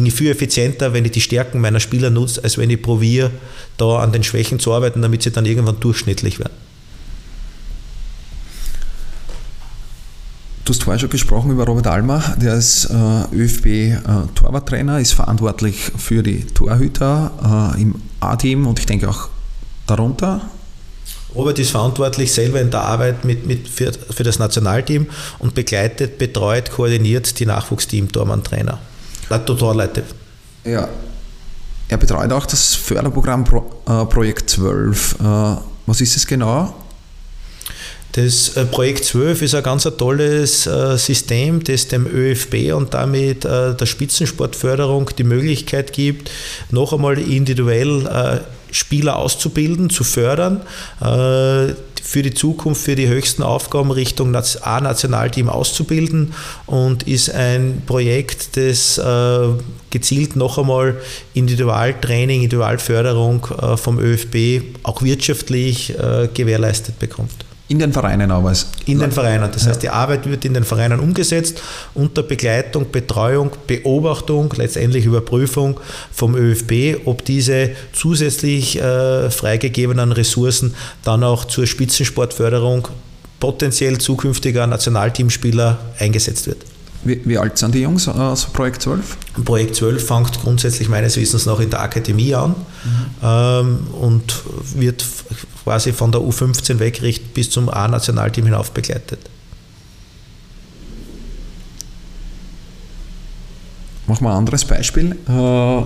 bin 0.00 0.06
ich 0.06 0.14
viel 0.14 0.30
effizienter, 0.30 0.94
wenn 0.94 1.04
ich 1.04 1.10
die 1.10 1.20
Stärken 1.20 1.60
meiner 1.60 1.78
Spieler 1.78 2.08
nutze, 2.08 2.42
als 2.42 2.56
wenn 2.56 2.70
ich 2.70 2.80
probiere, 2.80 3.30
da 3.76 3.98
an 3.98 4.12
den 4.12 4.22
Schwächen 4.22 4.58
zu 4.58 4.72
arbeiten, 4.72 5.02
damit 5.02 5.22
sie 5.22 5.30
dann 5.30 5.44
irgendwann 5.44 5.78
durchschnittlich 5.78 6.38
werden. 6.38 6.54
Du 10.64 10.72
hast 10.72 10.84
vorher 10.84 10.98
schon 10.98 11.10
gesprochen 11.10 11.50
über 11.50 11.66
Robert 11.66 11.86
Almer, 11.86 12.22
der 12.40 12.54
ist 12.54 12.86
äh, 12.86 13.36
ÖFB-Torwarttrainer, 13.36 14.96
äh, 14.96 15.02
ist 15.02 15.12
verantwortlich 15.12 15.92
für 15.98 16.22
die 16.22 16.46
Torhüter 16.46 17.74
äh, 17.76 17.82
im 17.82 17.96
A-Team 18.20 18.66
und 18.66 18.78
ich 18.78 18.86
denke 18.86 19.06
auch 19.06 19.28
darunter. 19.86 20.40
Robert 21.34 21.58
ist 21.58 21.72
verantwortlich 21.72 22.32
selber 22.32 22.58
in 22.62 22.70
der 22.70 22.80
Arbeit 22.80 23.26
mit, 23.26 23.46
mit 23.46 23.68
für, 23.68 23.92
für 23.92 24.22
das 24.22 24.38
Nationalteam 24.38 25.08
und 25.40 25.54
begleitet, 25.54 26.16
betreut, 26.16 26.70
koordiniert 26.70 27.38
die 27.38 27.44
Nachwuchsteam-Tormann-Trainer. 27.44 28.78
Torleute. 29.38 30.04
Ja. 30.64 30.88
Er 31.88 31.96
betreut 31.96 32.32
auch 32.32 32.46
das 32.46 32.74
Förderprogramm 32.74 33.44
Pro, 33.44 33.64
äh, 33.86 34.04
Projekt 34.06 34.50
12. 34.50 35.16
Äh, 35.20 35.56
was 35.86 36.00
ist 36.00 36.16
es 36.16 36.26
genau? 36.26 36.72
Das 38.12 38.56
äh, 38.56 38.64
Projekt 38.64 39.04
12 39.04 39.42
ist 39.42 39.54
ein 39.54 39.62
ganz 39.62 39.84
tolles 39.84 40.66
äh, 40.66 40.96
System, 40.98 41.62
das 41.62 41.86
dem 41.88 42.06
ÖFB 42.06 42.72
und 42.74 42.92
damit 42.92 43.44
äh, 43.44 43.74
der 43.74 43.86
Spitzensportförderung 43.86 45.10
die 45.16 45.24
Möglichkeit 45.24 45.92
gibt, 45.92 46.30
noch 46.70 46.92
einmal 46.92 47.18
individuell 47.18 48.40
Spieler 48.72 49.16
auszubilden, 49.16 49.90
zu 49.90 50.04
fördern, 50.04 50.60
für 51.00 52.22
die 52.22 52.32
Zukunft, 52.32 52.82
für 52.82 52.94
die 52.94 53.08
höchsten 53.08 53.42
Aufgaben 53.42 53.90
Richtung 53.90 54.32
A-Nationalteam 54.34 55.48
auszubilden 55.48 56.32
und 56.66 57.02
ist 57.02 57.34
ein 57.34 57.82
Projekt, 57.86 58.56
das 58.56 59.00
gezielt 59.90 60.36
noch 60.36 60.58
einmal 60.58 61.00
Individualtraining, 61.34 62.42
Individualförderung 62.42 63.46
vom 63.76 63.98
ÖFB 63.98 64.78
auch 64.84 65.02
wirtschaftlich 65.02 65.92
gewährleistet 66.32 67.00
bekommt. 67.00 67.49
In 67.70 67.78
den 67.78 67.92
Vereinen 67.92 68.32
aber. 68.32 68.52
In 68.86 68.98
den 68.98 69.12
Vereinen. 69.12 69.48
Das 69.52 69.64
heißt, 69.64 69.80
die 69.80 69.90
Arbeit 69.90 70.28
wird 70.28 70.44
in 70.44 70.54
den 70.54 70.64
Vereinen 70.64 70.98
umgesetzt 70.98 71.62
unter 71.94 72.24
Begleitung, 72.24 72.90
Betreuung, 72.90 73.52
Beobachtung, 73.68 74.52
letztendlich 74.56 75.04
Überprüfung 75.04 75.78
vom 76.10 76.34
ÖFB, 76.34 77.06
ob 77.06 77.24
diese 77.24 77.70
zusätzlich 77.92 78.76
äh, 78.76 79.30
freigegebenen 79.30 80.10
Ressourcen 80.10 80.74
dann 81.04 81.22
auch 81.22 81.44
zur 81.44 81.68
Spitzensportförderung 81.68 82.88
potenziell 83.38 83.98
zukünftiger 83.98 84.66
Nationalteamspieler 84.66 85.78
eingesetzt 86.00 86.48
wird. 86.48 86.64
Wie, 87.04 87.20
wie, 87.24 87.38
alt 87.38 87.56
sind 87.56 87.76
die 87.76 87.82
Jungs 87.82 88.08
aus 88.08 88.46
Projekt 88.46 88.82
12? 88.82 89.16
Projekt 89.44 89.76
12 89.76 90.04
fängt 90.04 90.42
grundsätzlich 90.42 90.88
meines 90.88 91.16
Wissens 91.16 91.46
noch 91.46 91.60
in 91.60 91.70
der 91.70 91.82
Akademie 91.82 92.34
an 92.34 92.50
mhm. 92.50 92.56
ähm, 93.22 93.78
und 93.92 94.42
wird 94.74 95.04
quasi 95.64 95.92
von 95.92 96.12
der 96.12 96.20
U15 96.20 96.78
weg 96.78 97.00
bis 97.34 97.50
zum 97.50 97.68
A-Nationalteam 97.68 98.46
hinauf 98.46 98.70
begleitet. 98.72 99.20
Machen 104.06 104.24
wir 104.24 104.30
ein 104.30 104.38
anderes 104.38 104.64
Beispiel. 104.64 105.16
Äh, 105.28 105.82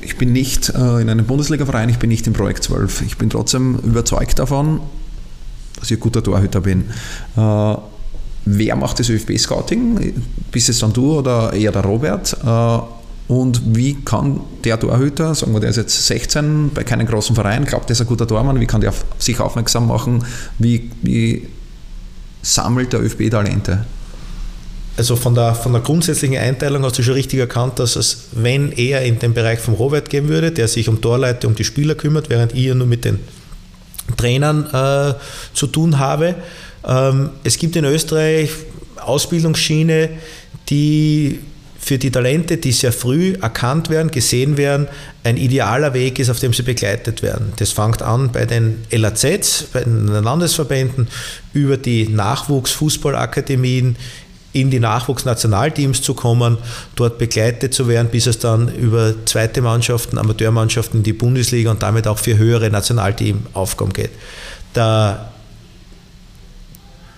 ich 0.00 0.16
bin 0.16 0.32
nicht 0.32 0.68
äh, 0.68 1.00
in 1.00 1.10
einem 1.10 1.26
Bundesliga-Verein, 1.26 1.88
ich 1.88 1.98
bin 1.98 2.08
nicht 2.08 2.26
im 2.26 2.32
Projekt 2.32 2.62
12. 2.62 3.02
Ich 3.02 3.18
bin 3.18 3.30
trotzdem 3.30 3.78
überzeugt 3.78 4.38
davon, 4.38 4.80
dass 5.74 5.90
ich 5.90 5.96
ein 5.96 6.00
guter 6.00 6.22
Torhüter 6.22 6.60
bin. 6.60 6.84
Äh, 7.36 7.74
wer 8.44 8.76
macht 8.76 9.00
das 9.00 9.08
ÖFB-Scouting? 9.08 10.22
Bist 10.52 10.68
es 10.68 10.78
dann 10.78 10.92
du 10.92 11.18
oder 11.18 11.52
eher 11.52 11.72
der 11.72 11.82
Robert? 11.82 12.36
Und 13.28 13.76
wie 13.76 13.94
kann 13.94 14.40
der 14.64 14.80
Torhüter, 14.80 15.34
sagen 15.34 15.52
wir, 15.52 15.60
der 15.60 15.70
ist 15.70 15.76
jetzt 15.76 16.06
16, 16.06 16.70
bei 16.74 16.82
keinem 16.82 17.06
großen 17.06 17.34
Verein, 17.34 17.66
glaubt, 17.66 17.88
der 17.90 17.92
ist 17.92 18.00
ein 18.00 18.06
guter 18.06 18.26
Tormann, 18.26 18.58
wie 18.58 18.66
kann 18.66 18.80
der 18.80 18.90
auf 18.90 19.04
sich 19.18 19.38
aufmerksam 19.38 19.86
machen? 19.86 20.24
Wie, 20.58 20.90
wie 21.02 21.46
sammelt 22.40 22.94
der 22.94 23.02
ÖFB 23.02 23.30
Talente? 23.30 23.84
Also 24.96 25.14
von 25.14 25.34
der, 25.34 25.54
von 25.54 25.72
der 25.72 25.82
grundsätzlichen 25.82 26.38
Einteilung 26.38 26.82
hast 26.84 26.98
du 26.98 27.02
schon 27.02 27.14
richtig 27.14 27.38
erkannt, 27.38 27.78
dass 27.78 27.96
es, 27.96 28.28
wenn 28.32 28.72
er 28.72 29.02
in 29.02 29.18
den 29.18 29.34
Bereich 29.34 29.60
vom 29.60 29.74
Robert 29.74 30.08
gehen 30.08 30.28
würde, 30.28 30.50
der 30.50 30.66
sich 30.66 30.88
um 30.88 31.00
Torleute, 31.00 31.46
um 31.46 31.54
die 31.54 31.64
Spieler 31.64 31.94
kümmert, 31.94 32.30
während 32.30 32.54
ich 32.54 32.64
ja 32.64 32.74
nur 32.74 32.86
mit 32.86 33.04
den 33.04 33.20
Trainern 34.16 34.66
äh, 34.72 35.14
zu 35.54 35.66
tun 35.66 35.98
habe. 35.98 36.34
Ähm, 36.84 37.30
es 37.44 37.58
gibt 37.58 37.76
in 37.76 37.84
Österreich 37.84 38.50
Ausbildungsschiene, 38.96 40.08
die 40.68 41.40
für 41.78 41.96
die 41.96 42.10
Talente, 42.10 42.56
die 42.56 42.72
sehr 42.72 42.92
früh 42.92 43.34
erkannt 43.40 43.88
werden, 43.88 44.10
gesehen 44.10 44.56
werden, 44.56 44.88
ein 45.24 45.36
idealer 45.36 45.94
Weg 45.94 46.18
ist, 46.18 46.28
auf 46.28 46.40
dem 46.40 46.52
sie 46.52 46.62
begleitet 46.62 47.22
werden. 47.22 47.52
Das 47.56 47.72
fängt 47.72 48.02
an 48.02 48.32
bei 48.32 48.44
den 48.46 48.84
LAZs, 48.90 49.66
bei 49.72 49.84
den 49.84 50.08
Landesverbänden, 50.08 51.08
über 51.54 51.76
die 51.76 52.08
Nachwuchsfußballakademien 52.08 53.96
in 54.52 54.70
die 54.70 54.80
Nachwuchsnationalteams 54.80 56.02
zu 56.02 56.14
kommen, 56.14 56.58
dort 56.96 57.18
begleitet 57.18 57.74
zu 57.74 57.86
werden, 57.86 58.08
bis 58.10 58.26
es 58.26 58.38
dann 58.38 58.74
über 58.74 59.14
zweite 59.26 59.60
Mannschaften, 59.62 60.18
Amateurmannschaften 60.18 61.00
in 61.00 61.04
die 61.04 61.12
Bundesliga 61.12 61.70
und 61.70 61.82
damit 61.82 62.08
auch 62.08 62.18
für 62.18 62.38
höhere 62.38 62.70
Nationalteamaufgaben 62.70 63.92
geht. 63.92 64.10
Der 64.74 65.30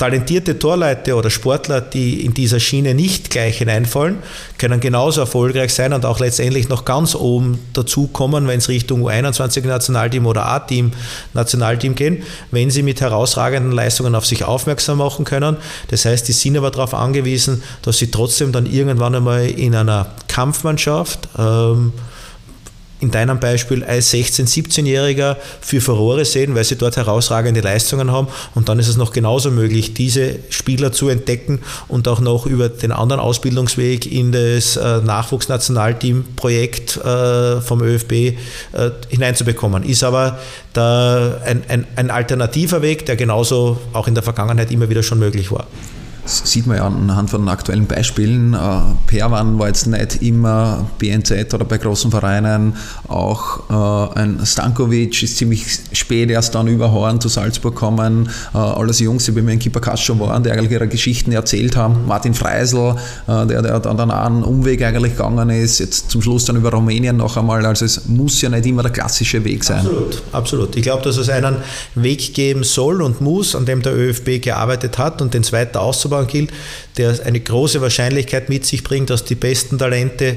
Talentierte 0.00 0.58
Torleute 0.58 1.14
oder 1.14 1.28
Sportler, 1.28 1.82
die 1.82 2.24
in 2.24 2.32
dieser 2.32 2.58
Schiene 2.58 2.94
nicht 2.94 3.28
gleich 3.28 3.58
hineinfallen, 3.58 4.20
können 4.56 4.80
genauso 4.80 5.20
erfolgreich 5.20 5.74
sein 5.74 5.92
und 5.92 6.06
auch 6.06 6.20
letztendlich 6.20 6.70
noch 6.70 6.86
ganz 6.86 7.14
oben 7.14 7.58
dazukommen, 7.74 8.48
wenn 8.48 8.60
es 8.60 8.70
Richtung 8.70 9.06
U21-Nationalteam 9.06 10.24
oder 10.24 10.46
A-Team, 10.46 10.92
Nationalteam 11.34 11.96
gehen, 11.96 12.22
wenn 12.50 12.70
sie 12.70 12.82
mit 12.82 13.02
herausragenden 13.02 13.72
Leistungen 13.72 14.14
auf 14.14 14.24
sich 14.24 14.44
aufmerksam 14.44 14.96
machen 14.96 15.26
können. 15.26 15.58
Das 15.88 16.06
heißt, 16.06 16.26
die 16.28 16.32
sind 16.32 16.56
aber 16.56 16.70
darauf 16.70 16.94
angewiesen, 16.94 17.62
dass 17.82 17.98
sie 17.98 18.10
trotzdem 18.10 18.52
dann 18.52 18.64
irgendwann 18.64 19.14
einmal 19.14 19.50
in 19.50 19.74
einer 19.74 20.14
Kampfmannschaft 20.28 21.28
ähm, 21.38 21.92
in 23.00 23.10
deinem 23.10 23.40
Beispiel 23.40 23.82
als 23.84 24.12
16-, 24.12 24.46
17-Jähriger 24.46 25.36
für 25.60 25.80
Furore 25.80 26.24
sehen, 26.24 26.54
weil 26.54 26.64
sie 26.64 26.76
dort 26.76 26.96
herausragende 26.96 27.60
Leistungen 27.60 28.10
haben. 28.12 28.28
Und 28.54 28.68
dann 28.68 28.78
ist 28.78 28.88
es 28.88 28.96
noch 28.96 29.12
genauso 29.12 29.50
möglich, 29.50 29.94
diese 29.94 30.36
Spieler 30.50 30.92
zu 30.92 31.08
entdecken 31.08 31.60
und 31.88 32.08
auch 32.08 32.20
noch 32.20 32.46
über 32.46 32.68
den 32.68 32.92
anderen 32.92 33.20
Ausbildungsweg 33.20 34.10
in 34.10 34.32
das 34.32 34.76
äh, 34.76 35.00
Nachwuchsnationalteam-Projekt 35.00 36.96
äh, 36.98 37.60
vom 37.60 37.82
ÖFB 37.82 38.12
äh, 38.12 38.34
hineinzubekommen. 39.08 39.82
Ist 39.82 40.04
aber 40.04 40.38
ein, 40.72 41.64
ein, 41.66 41.84
ein 41.96 42.10
alternativer 42.10 42.80
Weg, 42.80 43.04
der 43.06 43.16
genauso 43.16 43.80
auch 43.92 44.06
in 44.06 44.14
der 44.14 44.22
Vergangenheit 44.22 44.70
immer 44.70 44.88
wieder 44.88 45.02
schon 45.02 45.18
möglich 45.18 45.50
war. 45.50 45.66
Das 46.22 46.42
sieht 46.44 46.66
man 46.66 46.76
ja 46.76 46.86
anhand 46.86 47.30
von 47.30 47.48
aktuellen 47.48 47.86
Beispielen. 47.86 48.54
Äh, 48.54 48.58
Perwan 49.06 49.58
war 49.58 49.68
jetzt 49.68 49.86
nicht 49.86 50.22
immer 50.22 50.86
BNZ 50.98 51.52
oder 51.54 51.64
bei 51.64 51.78
großen 51.78 52.10
Vereinen. 52.10 52.74
Auch 53.08 54.10
äh, 54.14 54.18
ein 54.18 54.40
Stankovic 54.44 55.22
ist 55.22 55.38
ziemlich 55.38 55.66
spät 55.92 56.30
erst 56.30 56.54
dann 56.54 56.68
über 56.68 56.92
Horn 56.92 57.20
zu 57.20 57.28
Salzburg 57.28 57.74
gekommen. 57.74 58.28
Äh, 58.54 58.58
alles 58.58 59.00
Jungs, 59.00 59.24
die 59.24 59.32
bei 59.32 59.42
mir 59.42 59.52
in 59.52 59.58
Kipperkast 59.58 60.02
schon 60.02 60.20
waren, 60.20 60.42
die 60.42 60.50
eigentlich 60.50 60.70
ihre 60.70 60.88
Geschichten 60.88 61.32
erzählt 61.32 61.76
haben. 61.76 62.06
Martin 62.06 62.34
Freisel, 62.34 62.96
der, 63.26 63.62
der 63.62 63.80
dann 63.80 64.10
einen 64.10 64.42
Umweg 64.42 64.82
eigentlich 64.82 65.16
gegangen 65.16 65.50
ist, 65.50 65.78
jetzt 65.78 66.10
zum 66.10 66.22
Schluss 66.22 66.44
dann 66.44 66.56
über 66.56 66.70
Rumänien 66.70 67.16
noch 67.16 67.36
einmal. 67.36 67.64
Also 67.64 67.84
es 67.84 68.06
muss 68.06 68.40
ja 68.42 68.48
nicht 68.48 68.66
immer 68.66 68.82
der 68.82 68.92
klassische 68.92 69.44
Weg 69.44 69.64
sein. 69.64 69.78
Absolut, 69.78 70.22
absolut. 70.32 70.76
Ich 70.76 70.82
glaube, 70.82 71.02
dass 71.02 71.16
es 71.16 71.28
einen 71.28 71.56
Weg 71.94 72.34
geben 72.34 72.64
soll 72.64 73.02
und 73.02 73.20
muss, 73.20 73.54
an 73.54 73.66
dem 73.66 73.82
der 73.82 73.96
ÖFB 73.96 74.42
gearbeitet 74.42 74.98
hat 74.98 75.22
und 75.22 75.34
den 75.34 75.42
zweiten 75.42 75.78
auszubauen 75.78 76.09
aufzubauen 76.10 76.26
gilt, 76.26 76.50
der 76.96 77.24
eine 77.24 77.40
große 77.40 77.80
Wahrscheinlichkeit 77.80 78.48
mit 78.48 78.66
sich 78.66 78.82
bringt, 78.82 79.10
dass 79.10 79.24
die 79.24 79.34
besten 79.34 79.78
Talente 79.78 80.36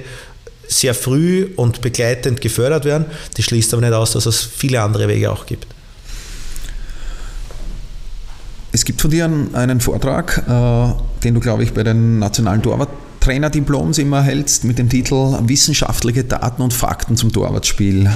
sehr 0.67 0.93
früh 0.93 1.49
und 1.55 1.81
begleitend 1.81 2.41
gefördert 2.41 2.85
werden. 2.85 3.05
Das 3.35 3.45
schließt 3.45 3.73
aber 3.73 3.81
nicht 3.81 3.93
aus, 3.93 4.13
dass 4.13 4.25
es 4.25 4.41
viele 4.41 4.81
andere 4.81 5.07
Wege 5.07 5.31
auch 5.31 5.45
gibt. 5.45 5.67
Es 8.71 8.85
gibt 8.85 9.01
von 9.01 9.11
dir 9.11 9.29
einen 9.53 9.81
Vortrag, 9.81 10.43
äh, 10.47 11.21
den 11.23 11.35
du, 11.35 11.39
glaube 11.39 11.63
ich, 11.63 11.73
bei 11.73 11.83
den 11.83 12.17
nationalen 12.17 12.63
Torwarttrainerdiploms 12.63 13.99
immer 13.99 14.23
hältst, 14.23 14.63
mit 14.63 14.79
dem 14.79 14.89
Titel 14.89 15.37
Wissenschaftliche 15.43 16.23
Daten 16.23 16.61
und 16.63 16.73
Fakten 16.73 17.15
zum 17.15 17.31
Torwartspiel. 17.31 18.09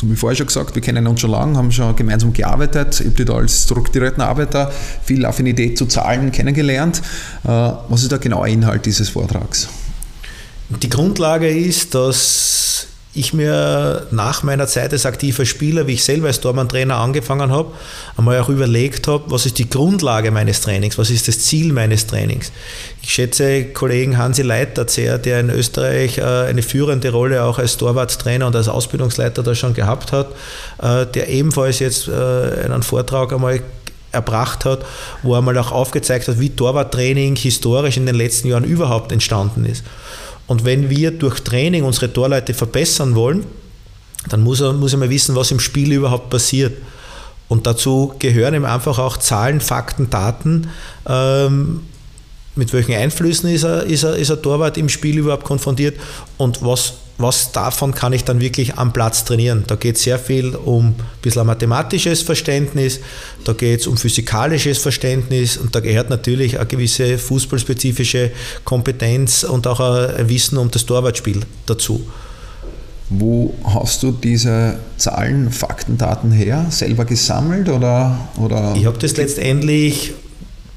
Du 0.00 0.08
hast 0.08 0.20
vorher 0.20 0.36
schon 0.36 0.46
gesagt, 0.46 0.76
wir 0.76 0.82
kennen 0.82 1.08
uns 1.08 1.20
schon 1.20 1.32
lange, 1.32 1.58
haben 1.58 1.72
schon 1.72 1.94
gemeinsam 1.96 2.32
gearbeitet. 2.32 3.00
Ich 3.00 3.06
habe 3.06 3.16
dich 3.16 3.26
da 3.26 3.34
als 3.34 3.64
strukturierten 3.64 4.22
Arbeiter 4.22 4.70
viel 5.02 5.26
Affinität 5.26 5.76
zu 5.76 5.86
Zahlen 5.86 6.30
kennengelernt. 6.30 7.02
Äh, 7.44 7.48
was 7.48 8.02
ist 8.02 8.12
der 8.12 8.20
genaue 8.20 8.48
Inhalt 8.48 8.86
dieses 8.86 9.08
Vortrags? 9.08 9.68
Die 10.68 10.88
Grundlage 10.88 11.48
ist, 11.48 11.96
dass 11.96 12.86
ich 13.18 13.32
mir 13.32 14.06
nach 14.10 14.42
meiner 14.42 14.66
Zeit 14.66 14.92
als 14.92 15.06
aktiver 15.06 15.44
Spieler, 15.44 15.86
wie 15.86 15.94
ich 15.94 16.04
selber 16.04 16.28
als 16.28 16.40
Tormann-Trainer 16.40 16.96
angefangen 16.96 17.50
habe, 17.50 17.72
einmal 18.16 18.38
auch 18.40 18.48
überlegt 18.48 19.08
habe, 19.08 19.24
was 19.28 19.46
ist 19.46 19.58
die 19.58 19.68
Grundlage 19.68 20.30
meines 20.30 20.60
Trainings, 20.60 20.98
was 20.98 21.10
ist 21.10 21.28
das 21.28 21.40
Ziel 21.40 21.72
meines 21.72 22.06
Trainings. 22.06 22.52
Ich 23.02 23.12
schätze 23.12 23.64
Kollegen 23.66 24.18
Hansi 24.18 24.42
Leiter 24.42 24.86
sehr, 24.88 25.18
der 25.18 25.40
in 25.40 25.50
Österreich 25.50 26.18
äh, 26.18 26.22
eine 26.22 26.62
führende 26.62 27.10
Rolle 27.10 27.42
auch 27.42 27.58
als 27.58 27.76
Torwarttrainer 27.76 28.46
und 28.46 28.56
als 28.56 28.68
Ausbildungsleiter 28.68 29.42
da 29.42 29.54
schon 29.54 29.74
gehabt 29.74 30.12
hat, 30.12 30.28
äh, 30.80 31.06
der 31.06 31.28
ebenfalls 31.28 31.78
jetzt 31.78 32.08
äh, 32.08 32.12
einen 32.12 32.82
Vortrag 32.82 33.32
einmal 33.32 33.60
erbracht 34.12 34.64
hat, 34.64 34.84
wo 35.22 35.34
er 35.34 35.42
mal 35.42 35.56
auch 35.58 35.72
aufgezeigt 35.72 36.28
hat, 36.28 36.40
wie 36.40 36.50
Torwarttraining 36.50 37.36
historisch 37.36 37.96
in 37.96 38.06
den 38.06 38.14
letzten 38.14 38.48
Jahren 38.48 38.64
überhaupt 38.64 39.12
entstanden 39.12 39.64
ist. 39.64 39.84
Und 40.48 40.64
wenn 40.64 40.90
wir 40.90 41.12
durch 41.12 41.40
Training 41.40 41.84
unsere 41.84 42.12
Torleute 42.12 42.54
verbessern 42.54 43.14
wollen, 43.14 43.46
dann 44.28 44.42
muss 44.42 44.60
er, 44.60 44.72
muss 44.72 44.92
er 44.92 44.98
mal 44.98 45.10
wissen, 45.10 45.36
was 45.36 45.52
im 45.52 45.60
Spiel 45.60 45.92
überhaupt 45.92 46.30
passiert. 46.30 46.76
Und 47.46 47.66
dazu 47.66 48.14
gehören 48.18 48.54
eben 48.54 48.64
einfach 48.64 48.98
auch 48.98 49.18
Zahlen, 49.18 49.60
Fakten, 49.60 50.10
Daten. 50.10 50.68
Ähm, 51.06 51.82
mit 52.56 52.72
welchen 52.72 52.94
Einflüssen 52.94 53.50
ist 53.50 53.62
er, 53.62 53.84
ist, 53.84 54.02
er, 54.02 54.16
ist 54.16 54.30
er 54.30 54.42
Torwart 54.42 54.76
im 54.76 54.88
Spiel 54.88 55.18
überhaupt 55.18 55.44
konfrontiert 55.44 55.96
und 56.38 56.62
was 56.62 56.94
was 57.18 57.50
davon 57.50 57.92
kann 57.92 58.12
ich 58.12 58.24
dann 58.24 58.40
wirklich 58.40 58.78
am 58.78 58.92
Platz 58.92 59.24
trainieren. 59.24 59.64
Da 59.66 59.74
geht 59.74 59.96
es 59.96 60.02
sehr 60.04 60.18
viel 60.18 60.54
um 60.54 60.86
ein 60.86 60.94
bisschen 61.20 61.46
mathematisches 61.46 62.22
Verständnis, 62.22 63.00
da 63.44 63.52
geht 63.52 63.80
es 63.80 63.86
um 63.88 63.96
physikalisches 63.96 64.78
Verständnis 64.78 65.56
und 65.56 65.74
da 65.74 65.80
gehört 65.80 66.10
natürlich 66.10 66.58
eine 66.58 66.66
gewisse 66.66 67.18
fußballspezifische 67.18 68.30
Kompetenz 68.64 69.42
und 69.42 69.66
auch 69.66 69.80
ein 69.80 70.28
Wissen 70.28 70.58
um 70.58 70.70
das 70.70 70.86
Torwartspiel 70.86 71.40
dazu. 71.66 72.06
Wo 73.10 73.54
hast 73.64 74.02
du 74.02 74.12
diese 74.12 74.78
Zahlen, 74.98 75.50
Fakten, 75.50 75.96
Daten 75.96 76.30
her? 76.30 76.66
Selber 76.70 77.04
gesammelt 77.04 77.68
oder? 77.68 78.28
oder? 78.38 78.74
Ich 78.76 78.84
habe 78.84 78.98
das 78.98 79.16
letztendlich 79.16 80.12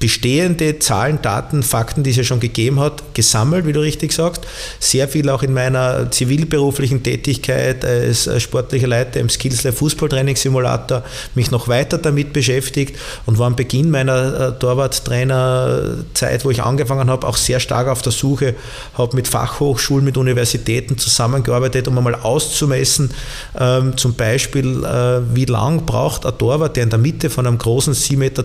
bestehende 0.02 0.80
Zahlen, 0.80 1.22
Daten, 1.22 1.62
Fakten, 1.62 2.02
die 2.02 2.10
es 2.10 2.16
ja 2.16 2.24
schon 2.24 2.40
gegeben 2.40 2.80
hat, 2.80 3.14
gesammelt, 3.14 3.68
wie 3.68 3.72
du 3.72 3.78
richtig 3.78 4.12
sagst. 4.12 4.42
Sehr 4.80 5.06
viel 5.06 5.30
auch 5.30 5.44
in 5.44 5.52
meiner 5.54 6.10
zivilberuflichen 6.10 7.04
Tätigkeit 7.04 7.84
als 7.84 8.28
sportlicher 8.42 8.88
Leiter 8.88 9.20
im 9.20 9.28
Skillslab 9.28 9.76
Fußballtrainingssimulator 9.76 11.04
mich 11.36 11.52
noch 11.52 11.68
weiter 11.68 11.98
damit 11.98 12.32
beschäftigt 12.32 12.98
und 13.26 13.38
war 13.38 13.46
am 13.46 13.54
Beginn 13.54 13.92
meiner 13.92 14.48
äh, 14.48 14.58
Torwarttrainerzeit, 14.58 16.44
wo 16.44 16.50
ich 16.50 16.64
angefangen 16.64 17.08
habe, 17.08 17.24
auch 17.24 17.36
sehr 17.36 17.60
stark 17.60 17.86
auf 17.86 18.02
der 18.02 18.10
Suche, 18.10 18.56
habe 18.98 19.14
mit 19.14 19.28
Fachhochschulen, 19.28 20.04
mit 20.04 20.16
Universitäten 20.16 20.98
zusammengearbeitet, 20.98 21.86
um 21.86 21.96
einmal 21.96 22.16
auszumessen, 22.16 23.12
ähm, 23.56 23.96
zum 23.96 24.14
Beispiel, 24.14 24.82
äh, 24.82 25.20
wie 25.32 25.44
lang 25.44 25.86
braucht 25.86 26.26
ein 26.26 26.36
Torwart, 26.38 26.74
der 26.74 26.82
in 26.82 26.90
der 26.90 26.98
Mitte 26.98 27.30
von 27.30 27.46
einem 27.46 27.58
großen 27.58 27.94
7,32 27.94 28.16
Meter 28.16 28.42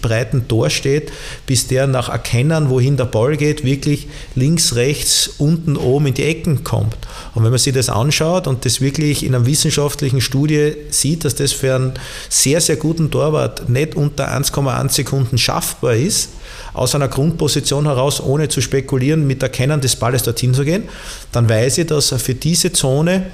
breiten 0.00 0.48
Tor 0.48 0.63
steht, 0.70 1.12
bis 1.46 1.66
der 1.66 1.86
nach 1.86 2.08
Erkennen, 2.08 2.70
wohin 2.70 2.96
der 2.96 3.04
Ball 3.04 3.36
geht, 3.36 3.64
wirklich 3.64 4.08
links, 4.34 4.74
rechts, 4.74 5.30
unten, 5.38 5.76
oben 5.76 6.06
in 6.06 6.14
die 6.14 6.24
Ecken 6.24 6.64
kommt. 6.64 6.96
Und 7.34 7.44
wenn 7.44 7.50
man 7.50 7.58
sich 7.58 7.74
das 7.74 7.88
anschaut 7.88 8.46
und 8.46 8.64
das 8.64 8.80
wirklich 8.80 9.24
in 9.24 9.34
einer 9.34 9.46
wissenschaftlichen 9.46 10.20
Studie 10.20 10.74
sieht, 10.90 11.24
dass 11.24 11.34
das 11.34 11.52
für 11.52 11.74
einen 11.74 11.92
sehr, 12.28 12.60
sehr 12.60 12.76
guten 12.76 13.10
Torwart 13.10 13.68
nicht 13.68 13.94
unter 13.94 14.32
1,1 14.34 14.92
Sekunden 14.92 15.38
schaffbar 15.38 15.94
ist, 15.94 16.30
aus 16.72 16.94
einer 16.94 17.08
Grundposition 17.08 17.86
heraus, 17.86 18.20
ohne 18.20 18.48
zu 18.48 18.60
spekulieren, 18.60 19.26
mit 19.26 19.42
Erkennen 19.42 19.80
des 19.80 19.96
Balles 19.96 20.22
dorthin 20.22 20.54
zu 20.54 20.64
gehen, 20.64 20.84
dann 21.32 21.48
weiß 21.48 21.78
ich, 21.78 21.86
dass 21.86 22.12
er 22.12 22.18
für 22.18 22.34
diese 22.34 22.72
Zone 22.72 23.26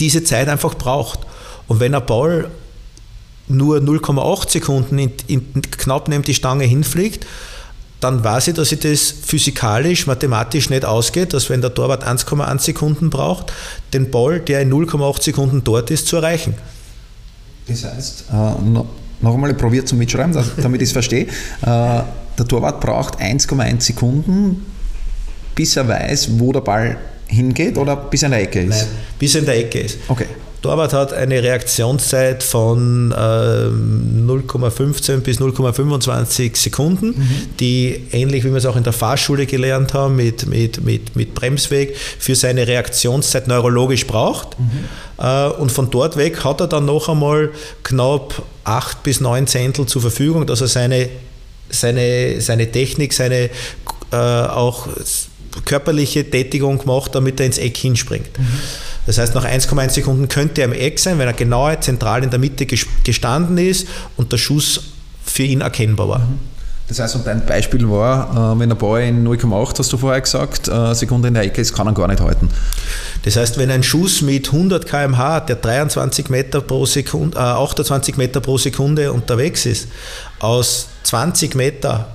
diese 0.00 0.24
Zeit 0.24 0.48
einfach 0.48 0.74
braucht. 0.74 1.20
Und 1.66 1.80
wenn 1.80 1.94
ein 1.94 2.04
Ball 2.06 2.50
nur 3.48 3.78
0,8 3.78 4.50
Sekunden 4.50 4.98
in, 4.98 5.12
in, 5.26 5.62
knapp 5.62 6.08
neben 6.08 6.22
die 6.22 6.34
Stange 6.34 6.64
hinfliegt, 6.64 7.26
dann 8.00 8.22
weiß 8.22 8.48
ich, 8.48 8.54
dass 8.54 8.68
sich 8.68 8.80
das 8.80 9.10
physikalisch, 9.10 10.06
mathematisch 10.06 10.68
nicht 10.68 10.84
ausgeht, 10.84 11.32
dass 11.32 11.48
wenn 11.48 11.62
der 11.62 11.72
Torwart 11.72 12.06
1,1 12.06 12.60
Sekunden 12.60 13.08
braucht, 13.08 13.52
den 13.92 14.10
Ball, 14.10 14.40
der 14.40 14.60
in 14.60 14.72
0,8 14.72 15.22
Sekunden 15.22 15.64
dort 15.64 15.90
ist, 15.90 16.06
zu 16.06 16.16
erreichen. 16.16 16.54
Das 17.66 17.84
heißt, 17.84 18.24
äh, 18.30 18.34
noch, 18.34 18.86
noch 19.20 19.34
einmal 19.34 19.54
probiert 19.54 19.88
zum 19.88 19.98
Mitschreiben, 19.98 20.36
damit 20.58 20.82
ich 20.82 20.88
es 20.88 20.92
verstehe. 20.92 21.24
Äh, 21.24 21.26
der 21.62 22.48
Torwart 22.48 22.80
braucht 22.80 23.20
1,1 23.20 23.80
Sekunden, 23.80 24.66
bis 25.54 25.76
er 25.76 25.88
weiß, 25.88 26.38
wo 26.38 26.52
der 26.52 26.60
Ball 26.60 26.98
hingeht 27.26 27.78
oder 27.78 27.96
bis 27.96 28.22
er 28.22 28.26
in 28.26 28.32
der 28.32 28.42
Ecke 28.42 28.60
ist? 28.60 28.68
Nein, 28.68 28.86
bis 29.18 29.34
er 29.34 29.40
in 29.40 29.46
der 29.46 29.56
Ecke 29.56 29.80
ist. 29.80 29.98
Okay. 30.08 30.26
Torwart 30.64 30.94
hat 30.94 31.12
eine 31.12 31.42
Reaktionszeit 31.42 32.42
von 32.42 33.12
äh, 33.12 33.14
0,15 33.14 35.18
bis 35.18 35.38
0,25 35.38 36.56
Sekunden, 36.56 37.08
mhm. 37.08 37.28
die 37.60 38.00
ähnlich 38.12 38.44
wie 38.44 38.48
wir 38.48 38.56
es 38.56 38.64
auch 38.64 38.76
in 38.76 38.82
der 38.82 38.94
Fahrschule 38.94 39.44
gelernt 39.44 39.92
haben 39.92 40.16
mit, 40.16 40.46
mit, 40.46 40.82
mit, 40.82 41.16
mit 41.16 41.34
Bremsweg 41.34 41.94
für 42.18 42.34
seine 42.34 42.66
Reaktionszeit 42.66 43.46
neurologisch 43.46 44.06
braucht. 44.06 44.58
Mhm. 44.58 44.70
Äh, 45.22 45.48
und 45.48 45.70
von 45.70 45.90
dort 45.90 46.16
weg 46.16 46.42
hat 46.44 46.62
er 46.62 46.66
dann 46.66 46.86
noch 46.86 47.10
einmal 47.10 47.50
knapp 47.82 48.42
8 48.64 49.02
bis 49.02 49.20
9 49.20 49.46
Zehntel 49.46 49.84
zur 49.84 50.00
Verfügung, 50.00 50.46
dass 50.46 50.62
er 50.62 50.68
seine, 50.68 51.10
seine, 51.68 52.40
seine 52.40 52.72
Technik, 52.72 53.12
seine 53.12 53.50
äh, 54.12 54.16
auch 54.16 54.88
körperliche 55.66 56.30
Tätigung 56.30 56.80
macht, 56.86 57.14
damit 57.14 57.38
er 57.38 57.44
ins 57.44 57.58
Eck 57.58 57.76
hinspringt. 57.76 58.38
Mhm. 58.38 58.46
Das 59.06 59.18
heißt, 59.18 59.34
nach 59.34 59.44
1,1 59.44 59.90
Sekunden 59.90 60.28
könnte 60.28 60.62
er 60.62 60.66
im 60.66 60.72
Eck 60.72 60.98
sein, 60.98 61.18
wenn 61.18 61.26
er 61.26 61.34
genau 61.34 61.74
zentral 61.76 62.22
in 62.22 62.30
der 62.30 62.38
Mitte 62.38 62.66
gestanden 62.66 63.58
ist 63.58 63.86
und 64.16 64.32
der 64.32 64.38
Schuss 64.38 64.80
für 65.24 65.42
ihn 65.42 65.60
erkennbar 65.60 66.08
war. 66.08 66.28
Das 66.88 66.98
heißt, 66.98 67.16
und 67.16 67.26
dein 67.26 67.46
Beispiel 67.46 67.88
war, 67.88 68.54
äh, 68.54 68.58
wenn 68.58 68.68
der 68.68 68.76
Ball 68.76 69.02
in 69.04 69.26
0,8, 69.26 69.78
hast 69.78 69.92
du 69.92 69.96
vorher 69.96 70.20
gesagt, 70.20 70.68
äh, 70.68 70.94
Sekunde 70.94 71.28
in 71.28 71.34
der 71.34 71.44
Ecke 71.44 71.62
ist, 71.62 71.74
kann 71.74 71.86
er 71.86 71.94
gar 71.94 72.08
nicht 72.08 72.20
halten. 72.20 72.50
Das 73.22 73.36
heißt, 73.36 73.56
wenn 73.56 73.70
ein 73.70 73.82
Schuss 73.82 74.20
mit 74.20 74.52
100 74.52 74.86
km/h, 74.86 75.40
der 75.40 75.56
23 75.56 76.28
Meter 76.28 76.60
pro 76.60 76.84
Sekunde, 76.84 77.38
äh, 77.38 77.40
28 77.40 78.18
Meter 78.18 78.40
pro 78.40 78.58
Sekunde 78.58 79.12
unterwegs 79.12 79.64
ist, 79.64 79.88
aus 80.40 80.88
20 81.04 81.54
Meter 81.54 82.08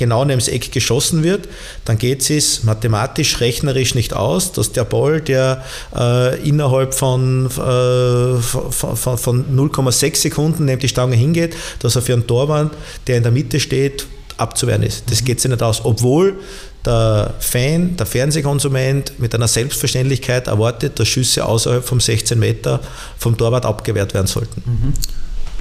genau 0.00 0.24
neben 0.24 0.40
das 0.40 0.48
Eck 0.48 0.72
geschossen 0.72 1.22
wird, 1.22 1.48
dann 1.84 1.98
geht 1.98 2.28
es 2.28 2.64
mathematisch, 2.64 3.38
rechnerisch 3.40 3.94
nicht 3.94 4.14
aus, 4.14 4.50
dass 4.50 4.72
der 4.72 4.84
Ball, 4.84 5.20
der 5.20 5.62
äh, 5.94 6.40
innerhalb 6.48 6.94
von, 6.94 7.46
äh, 7.46 8.40
von, 8.40 8.96
von, 8.96 9.18
von 9.18 9.44
0,6 9.56 10.16
Sekunden 10.16 10.64
neben 10.64 10.80
die 10.80 10.88
Stange 10.88 11.14
hingeht, 11.14 11.54
dass 11.80 11.94
er 11.94 12.02
für 12.02 12.14
einen 12.14 12.26
Torwand, 12.26 12.72
der 13.06 13.18
in 13.18 13.22
der 13.22 13.30
Mitte 13.30 13.60
steht, 13.60 14.06
abzuwehren 14.38 14.82
ist. 14.82 15.10
Das 15.10 15.22
geht 15.22 15.38
sich 15.38 15.50
nicht 15.50 15.62
aus, 15.62 15.84
obwohl 15.84 16.38
der 16.86 17.34
Fan, 17.40 17.96
der 17.98 18.06
Fernsehkonsument 18.06 19.18
mit 19.18 19.34
einer 19.34 19.48
Selbstverständlichkeit 19.48 20.46
erwartet, 20.46 20.98
dass 20.98 21.08
Schüsse 21.08 21.44
außerhalb 21.44 21.84
von 21.84 22.00
16 22.00 22.38
Meter 22.38 22.80
vom 23.18 23.36
Torwart 23.36 23.66
abgewehrt 23.66 24.14
werden 24.14 24.26
sollten. 24.26 24.62
Mhm. 24.64 24.92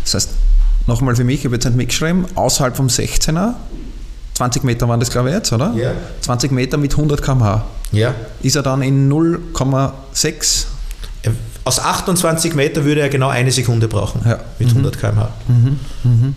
Das 0.06 0.14
heißt, 0.14 0.30
nochmal 0.88 1.18
für 1.18 1.26
mich, 1.26 1.40
ich 1.40 1.46
habe 1.46 1.56
jetzt 1.56 1.66
nicht 1.66 1.76
mitgeschrieben, 1.76 2.26
außerhalb 2.36 2.78
vom 2.78 2.88
16er 2.88 3.56
20 4.40 4.64
Meter 4.64 4.88
waren 4.88 5.02
das, 5.02 5.10
glaube 5.10 5.28
ich, 5.28 5.36
jetzt, 5.36 5.52
oder? 5.52 5.74
Ja. 5.76 5.92
20 6.22 6.54
Meter 6.54 6.78
mit 6.78 6.94
100 6.94 7.22
km/h. 7.22 7.66
Ja. 7.92 8.16
Ist 8.42 8.56
er 8.56 8.64
dann 8.64 8.82
in 8.82 9.12
0,6? 9.12 10.66
Aus 11.66 11.80
28 11.82 12.56
Meter 12.56 12.86
würde 12.86 13.02
er 13.02 13.10
genau 13.10 13.28
eine 13.28 13.52
Sekunde 13.52 13.90
brauchen. 13.90 14.22
Ja. 14.26 14.40
Mit 14.58 14.70
100 14.70 14.98
km/h. 14.98 15.30
Mhm. 15.50 15.80
Mhm. 16.06 16.36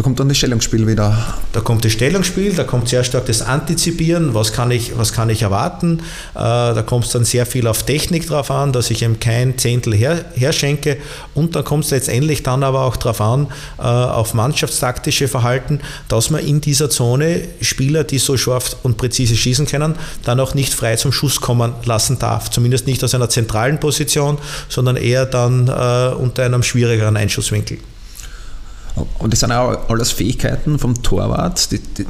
Da 0.00 0.04
kommt 0.04 0.18
dann 0.18 0.30
das 0.30 0.38
Stellungsspiel 0.38 0.86
wieder. 0.86 1.34
Da 1.52 1.60
kommt 1.60 1.84
das 1.84 1.92
Stellungsspiel, 1.92 2.54
da 2.54 2.64
kommt 2.64 2.88
sehr 2.88 3.04
stark 3.04 3.26
das 3.26 3.42
Antizipieren, 3.42 4.32
was 4.32 4.54
kann 4.54 4.70
ich, 4.70 4.96
was 4.96 5.12
kann 5.12 5.28
ich 5.28 5.42
erwarten. 5.42 5.98
Äh, 6.34 6.38
da 6.38 6.82
kommt 6.86 7.04
es 7.04 7.12
dann 7.12 7.26
sehr 7.26 7.44
viel 7.44 7.66
auf 7.66 7.82
Technik 7.82 8.26
drauf 8.26 8.50
an, 8.50 8.72
dass 8.72 8.90
ich 8.90 9.02
ihm 9.02 9.20
kein 9.20 9.58
Zehntel 9.58 9.94
her, 9.94 10.24
herschenke. 10.34 10.96
Und 11.34 11.54
dann 11.54 11.64
kommt 11.64 11.84
es 11.84 11.90
letztendlich 11.90 12.42
dann 12.42 12.62
aber 12.62 12.86
auch 12.86 12.96
darauf 12.96 13.20
an, 13.20 13.48
äh, 13.78 13.82
auf 13.82 14.32
mannschaftstaktische 14.32 15.28
Verhalten, 15.28 15.80
dass 16.08 16.30
man 16.30 16.46
in 16.46 16.62
dieser 16.62 16.88
Zone 16.88 17.42
Spieler, 17.60 18.02
die 18.02 18.16
so 18.16 18.38
scharf 18.38 18.76
und 18.82 18.96
präzise 18.96 19.36
schießen 19.36 19.66
können, 19.66 19.96
dann 20.24 20.40
auch 20.40 20.54
nicht 20.54 20.72
frei 20.72 20.96
zum 20.96 21.12
Schuss 21.12 21.42
kommen 21.42 21.74
lassen 21.84 22.18
darf. 22.18 22.50
Zumindest 22.50 22.86
nicht 22.86 23.04
aus 23.04 23.14
einer 23.14 23.28
zentralen 23.28 23.78
Position, 23.78 24.38
sondern 24.70 24.96
eher 24.96 25.26
dann 25.26 25.68
äh, 25.68 26.14
unter 26.14 26.46
einem 26.46 26.62
schwierigeren 26.62 27.18
Einschusswinkel. 27.18 27.76
Und 29.18 29.32
das 29.32 29.40
sind 29.40 29.52
auch 29.52 29.88
alles 29.88 30.10
Fähigkeiten 30.10 30.78
vom 30.78 31.02
Torwart, 31.02 31.70
die, 31.70 31.78
die, 31.78 32.06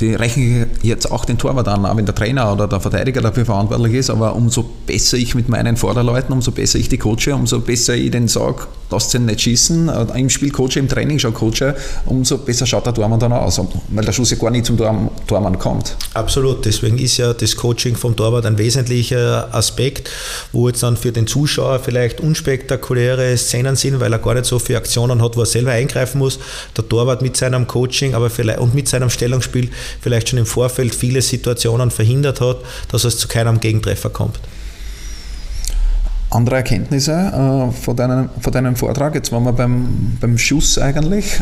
die 0.00 0.14
rechne 0.14 0.66
ich 0.82 0.88
jetzt 0.88 1.10
auch 1.10 1.24
den 1.24 1.38
Torwart 1.38 1.68
an, 1.68 1.86
auch 1.86 1.96
wenn 1.96 2.06
der 2.06 2.14
Trainer 2.14 2.52
oder 2.52 2.66
der 2.66 2.80
Verteidiger 2.80 3.20
dafür 3.20 3.44
verantwortlich 3.44 3.94
ist, 3.94 4.10
aber 4.10 4.34
umso 4.34 4.64
besser 4.86 5.16
ich 5.16 5.34
mit 5.34 5.48
meinen 5.48 5.76
Vorderleuten, 5.76 6.32
umso 6.32 6.50
besser 6.50 6.78
ich 6.78 6.88
die 6.88 6.98
coache, 6.98 7.34
umso 7.34 7.60
besser 7.60 7.94
ich 7.94 8.10
den 8.10 8.28
sage, 8.28 8.66
lasst 8.94 9.14
ihn 9.14 9.26
nicht 9.26 9.42
schießen, 9.42 9.88
äh, 9.88 10.18
im 10.18 10.30
Spiel 10.30 10.50
coache, 10.50 10.78
im 10.78 10.88
Training 10.88 11.18
schon 11.18 11.34
coache, 11.34 11.74
umso 12.06 12.38
besser 12.38 12.66
schaut 12.66 12.86
der 12.86 12.94
Tormann 12.94 13.20
dann 13.20 13.32
aus, 13.32 13.60
weil 13.88 14.04
der 14.04 14.12
Schuss 14.12 14.30
ja 14.30 14.36
gar 14.36 14.50
nicht 14.50 14.66
zum 14.66 14.78
Tormann 15.26 15.58
kommt. 15.58 15.96
Absolut, 16.14 16.64
deswegen 16.64 16.98
ist 16.98 17.16
ja 17.16 17.34
das 17.34 17.56
Coaching 17.56 17.96
vom 17.96 18.16
Torwart 18.16 18.46
ein 18.46 18.58
wesentlicher 18.58 19.48
Aspekt, 19.52 20.10
wo 20.52 20.68
jetzt 20.68 20.82
dann 20.82 20.96
für 20.96 21.12
den 21.12 21.26
Zuschauer 21.26 21.80
vielleicht 21.80 22.20
unspektakuläre 22.20 23.36
Szenen 23.36 23.76
sind, 23.76 24.00
weil 24.00 24.12
er 24.12 24.18
gar 24.18 24.34
nicht 24.34 24.46
so 24.46 24.58
viele 24.58 24.78
Aktionen 24.78 25.22
hat, 25.22 25.36
wo 25.36 25.40
er 25.40 25.46
selber 25.46 25.72
eingreifen 25.72 26.18
muss. 26.18 26.38
Der 26.76 26.88
Torwart 26.88 27.22
mit 27.22 27.36
seinem 27.36 27.66
Coaching 27.66 28.14
aber 28.14 28.30
vielleicht, 28.30 28.60
und 28.60 28.74
mit 28.74 28.88
seinem 28.88 29.10
Stellungsspiel 29.10 29.70
vielleicht 30.00 30.28
schon 30.28 30.38
im 30.38 30.46
Vorfeld 30.46 30.94
viele 30.94 31.20
Situationen 31.20 31.90
verhindert 31.90 32.40
hat, 32.40 32.58
dass 32.90 33.04
es 33.04 33.18
zu 33.18 33.28
keinem 33.28 33.60
Gegentreffer 33.60 34.10
kommt. 34.10 34.38
Andere 36.34 36.56
Erkenntnisse 36.56 37.12
äh, 37.12 37.72
von, 37.72 37.96
deinem, 37.96 38.28
von 38.40 38.52
deinem 38.52 38.74
Vortrag, 38.76 39.14
jetzt 39.14 39.30
waren 39.30 39.44
wir 39.44 39.52
beim, 39.52 40.18
beim 40.20 40.36
Schuss 40.36 40.78
eigentlich. 40.78 41.40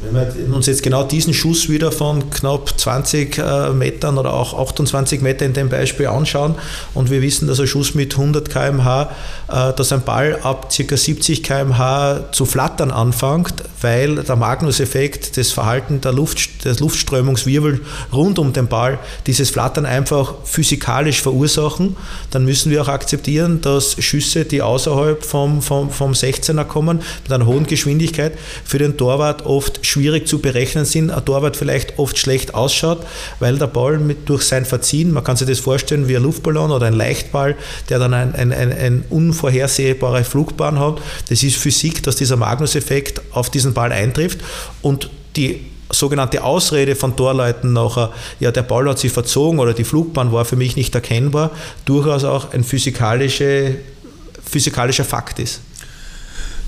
Wenn 0.00 0.14
wir 0.50 0.56
uns 0.56 0.66
jetzt 0.66 0.82
genau 0.82 1.04
diesen 1.04 1.32
Schuss 1.32 1.68
wieder 1.68 1.92
von 1.92 2.28
knapp 2.28 2.78
20 2.78 3.38
äh, 3.38 3.70
Metern 3.70 4.18
oder 4.18 4.34
auch 4.34 4.58
28 4.68 5.22
Meter 5.22 5.46
in 5.46 5.52
dem 5.52 5.68
Beispiel 5.68 6.08
anschauen 6.08 6.56
und 6.94 7.10
wir 7.10 7.22
wissen, 7.22 7.46
dass 7.46 7.60
ein 7.60 7.68
Schuss 7.68 7.94
mit 7.94 8.12
100 8.12 8.50
km/h, 8.50 9.10
äh, 9.48 9.72
dass 9.72 9.92
ein 9.92 10.02
Ball 10.02 10.40
ab 10.42 10.68
ca. 10.76 10.96
70 10.96 11.44
km/h 11.44 12.32
zu 12.32 12.44
flattern 12.44 12.90
anfängt, 12.90 13.54
weil 13.82 14.16
der 14.16 14.34
Magnus-Effekt, 14.34 15.36
das 15.36 15.52
Verhalten 15.52 16.00
der 16.00 16.12
Luft, 16.12 16.64
des 16.64 16.80
Luftströmungswirbel 16.80 17.80
rund 18.12 18.40
um 18.40 18.52
den 18.52 18.66
Ball 18.66 18.98
dieses 19.28 19.50
Flattern 19.50 19.86
einfach 19.86 20.34
physikalisch 20.44 21.22
verursachen, 21.22 21.96
dann 22.30 22.44
müssen 22.44 22.72
wir 22.72 22.82
auch 22.82 22.88
akzeptieren, 22.88 23.60
dass 23.60 23.94
Schüsse, 24.02 24.44
die 24.44 24.60
außerhalb 24.60 25.24
vom, 25.24 25.62
vom, 25.62 25.90
vom 25.90 26.12
16er 26.12 26.64
kommen, 26.64 27.00
mit 27.22 27.32
einer 27.32 27.46
hohen 27.46 27.66
Geschwindigkeit, 27.66 28.32
für 28.64 28.78
den 28.78 28.96
Torwart 28.96 29.46
oft 29.46 29.83
schwierig 29.84 30.28
zu 30.28 30.38
berechnen 30.38 30.84
sind, 30.84 31.10
ein 31.10 31.24
Torwart 31.24 31.56
vielleicht 31.56 31.98
oft 31.98 32.18
schlecht 32.18 32.54
ausschaut, 32.54 33.06
weil 33.38 33.58
der 33.58 33.66
Ball 33.66 33.98
mit, 33.98 34.28
durch 34.28 34.42
sein 34.42 34.64
Verziehen, 34.64 35.12
man 35.12 35.24
kann 35.24 35.36
sich 35.36 35.48
das 35.48 35.60
vorstellen 35.60 36.08
wie 36.08 36.16
ein 36.16 36.22
Luftballon 36.22 36.70
oder 36.70 36.86
ein 36.86 36.94
Leichtball, 36.94 37.56
der 37.88 37.98
dann 37.98 38.14
eine 38.14 38.34
ein, 38.34 38.52
ein, 38.52 38.72
ein 38.72 39.04
unvorhersehbare 39.10 40.24
Flugbahn 40.24 40.78
hat. 40.78 41.00
Das 41.28 41.42
ist 41.42 41.56
Physik, 41.56 42.02
dass 42.02 42.16
dieser 42.16 42.36
Magnus-Effekt 42.36 43.20
auf 43.32 43.50
diesen 43.50 43.74
Ball 43.74 43.92
eintrifft 43.92 44.40
und 44.82 45.10
die 45.36 45.60
sogenannte 45.90 46.42
Ausrede 46.42 46.96
von 46.96 47.16
Torleuten 47.16 47.72
nachher, 47.72 48.12
ja, 48.40 48.50
der 48.50 48.62
Ball 48.62 48.88
hat 48.88 48.98
sich 48.98 49.12
verzogen 49.12 49.58
oder 49.58 49.74
die 49.74 49.84
Flugbahn 49.84 50.32
war 50.32 50.44
für 50.44 50.56
mich 50.56 50.76
nicht 50.76 50.94
erkennbar, 50.94 51.50
durchaus 51.84 52.24
auch 52.24 52.52
ein 52.52 52.64
physikalische, 52.64 53.76
physikalischer 54.44 55.04
Fakt 55.04 55.38
ist. 55.38 55.60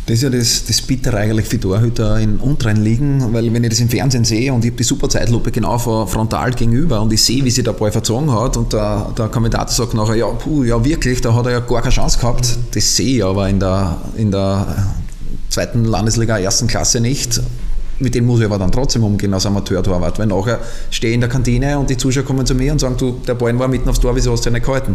Das 0.07 0.19
ist 0.19 0.23
ja 0.23 0.31
das, 0.31 0.65
das 0.65 0.81
Bittere 0.83 1.17
eigentlich 1.17 1.47
für 1.47 1.59
Torhüter 1.59 2.21
in 2.21 2.37
unteren 2.37 2.77
Ligen, 2.77 3.33
weil 3.33 3.53
wenn 3.53 3.65
ich 3.65 3.71
das 3.71 3.81
im 3.81 3.89
Fernsehen 3.89 4.25
sehe 4.25 4.53
und 4.53 4.65
ich 4.65 4.71
habe 4.71 4.79
die 4.79 4.85
super 4.85 5.09
Zeitlupe 5.09 5.51
genau 5.51 5.77
frontal 5.79 6.53
gegenüber 6.53 7.01
und 7.01 7.13
ich 7.13 7.25
sehe, 7.25 7.45
wie 7.45 7.51
sich 7.51 7.65
der 7.65 7.73
Ball 7.73 7.91
verzogen 7.91 8.33
hat 8.33 8.57
und 8.57 8.73
der, 8.73 9.13
der 9.19 9.27
Kommentator 9.27 9.69
sagt 9.69 9.95
nachher, 9.95 10.15
ja, 10.15 10.27
puh, 10.27 10.63
ja 10.63 10.85
wirklich, 10.85 11.21
da 11.23 11.35
hat 11.35 11.47
er 11.47 11.53
ja 11.53 11.59
gar 11.59 11.83
keine 11.83 11.93
Chance 11.93 12.21
gehabt. 12.21 12.57
Das 12.71 12.95
sehe 12.97 13.17
ich 13.17 13.25
aber 13.25 13.49
in 13.49 13.59
der, 13.59 14.01
in 14.17 14.31
der 14.31 14.95
zweiten 15.49 15.85
Landesliga 15.85 16.39
ersten 16.39 16.69
Klasse 16.69 17.01
nicht. 17.01 17.41
Mit 17.99 18.15
dem 18.15 18.27
muss 18.27 18.39
ich 18.39 18.47
aber 18.47 18.59
dann 18.59 18.71
trotzdem 18.71 19.03
umgehen 19.03 19.35
als 19.35 19.45
Amateur-Torwart, 19.47 20.21
weil 20.21 20.27
nachher 20.27 20.61
stehe 20.91 21.11
ich 21.11 21.15
in 21.17 21.21
der 21.21 21.31
Kantine 21.31 21.81
und 21.81 21.91
die 21.91 21.97
Zuschauer 21.97 22.23
kommen 22.23 22.47
zu 22.47 22.55
mir 22.55 22.71
und 22.71 22.79
sagen, 22.79 22.97
du, 22.97 23.21
der 23.27 23.35
Ball 23.35 23.59
war 23.59 23.67
mitten 23.67 23.89
aufs 23.89 23.99
Tor, 23.99 24.15
wieso 24.15 24.31
hast 24.31 24.45
du 24.45 24.51
ihn 24.51 24.53
nicht 24.53 24.67
gehalten? 24.67 24.95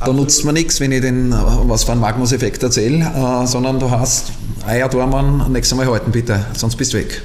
Da 0.00 0.12
nutzt 0.14 0.46
man 0.46 0.54
nichts, 0.54 0.80
wenn 0.80 0.92
ich 0.92 1.02
den, 1.02 1.30
was 1.30 1.84
für 1.84 1.92
einen 1.92 2.00
Magnus-Effekt 2.00 2.62
erzähle, 2.62 3.04
äh, 3.04 3.46
sondern 3.46 3.78
du 3.78 3.90
hast, 3.90 4.32
Eier, 4.66 4.88
Dormann, 4.88 5.52
nächstes 5.52 5.76
Mal 5.76 5.86
halten 5.86 6.10
bitte, 6.10 6.46
sonst 6.54 6.76
bist 6.76 6.94
du 6.94 6.98
weg. 6.98 7.22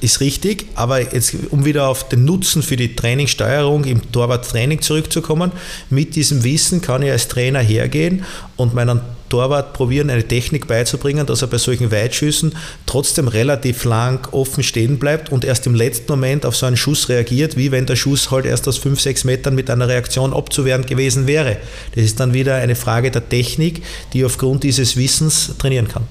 Ist 0.00 0.20
richtig, 0.20 0.66
aber 0.76 1.12
jetzt, 1.12 1.34
um 1.50 1.64
wieder 1.64 1.88
auf 1.88 2.08
den 2.08 2.24
Nutzen 2.24 2.62
für 2.62 2.76
die 2.76 2.94
Trainingssteuerung 2.94 3.84
im 3.84 4.12
Torwarttraining 4.12 4.80
zurückzukommen, 4.80 5.50
mit 5.90 6.14
diesem 6.14 6.44
Wissen 6.44 6.80
kann 6.80 7.02
ich 7.02 7.10
als 7.10 7.26
Trainer 7.26 7.58
hergehen 7.58 8.24
und 8.56 8.74
meinen 8.74 9.00
Torwart 9.34 9.72
probieren, 9.72 10.10
eine 10.10 10.22
Technik 10.22 10.68
beizubringen, 10.68 11.26
dass 11.26 11.42
er 11.42 11.48
bei 11.48 11.58
solchen 11.58 11.90
Weitschüssen 11.90 12.54
trotzdem 12.86 13.26
relativ 13.26 13.82
lang 13.82 14.28
offen 14.30 14.62
stehen 14.62 15.00
bleibt 15.00 15.32
und 15.32 15.44
erst 15.44 15.66
im 15.66 15.74
letzten 15.74 16.12
Moment 16.12 16.46
auf 16.46 16.54
so 16.54 16.66
einen 16.66 16.76
Schuss 16.76 17.08
reagiert, 17.08 17.56
wie 17.56 17.72
wenn 17.72 17.84
der 17.84 17.96
Schuss 17.96 18.30
halt 18.30 18.46
erst 18.46 18.68
aus 18.68 18.78
5, 18.78 19.00
6 19.00 19.24
Metern 19.24 19.56
mit 19.56 19.70
einer 19.70 19.88
Reaktion 19.88 20.32
abzuwehren 20.32 20.86
gewesen 20.86 21.26
wäre. 21.26 21.56
Das 21.96 22.04
ist 22.04 22.20
dann 22.20 22.32
wieder 22.32 22.54
eine 22.54 22.76
Frage 22.76 23.10
der 23.10 23.28
Technik, 23.28 23.82
die 24.12 24.24
aufgrund 24.24 24.62
dieses 24.62 24.96
Wissens 24.96 25.50
trainieren 25.58 25.88
kann. 25.88 26.04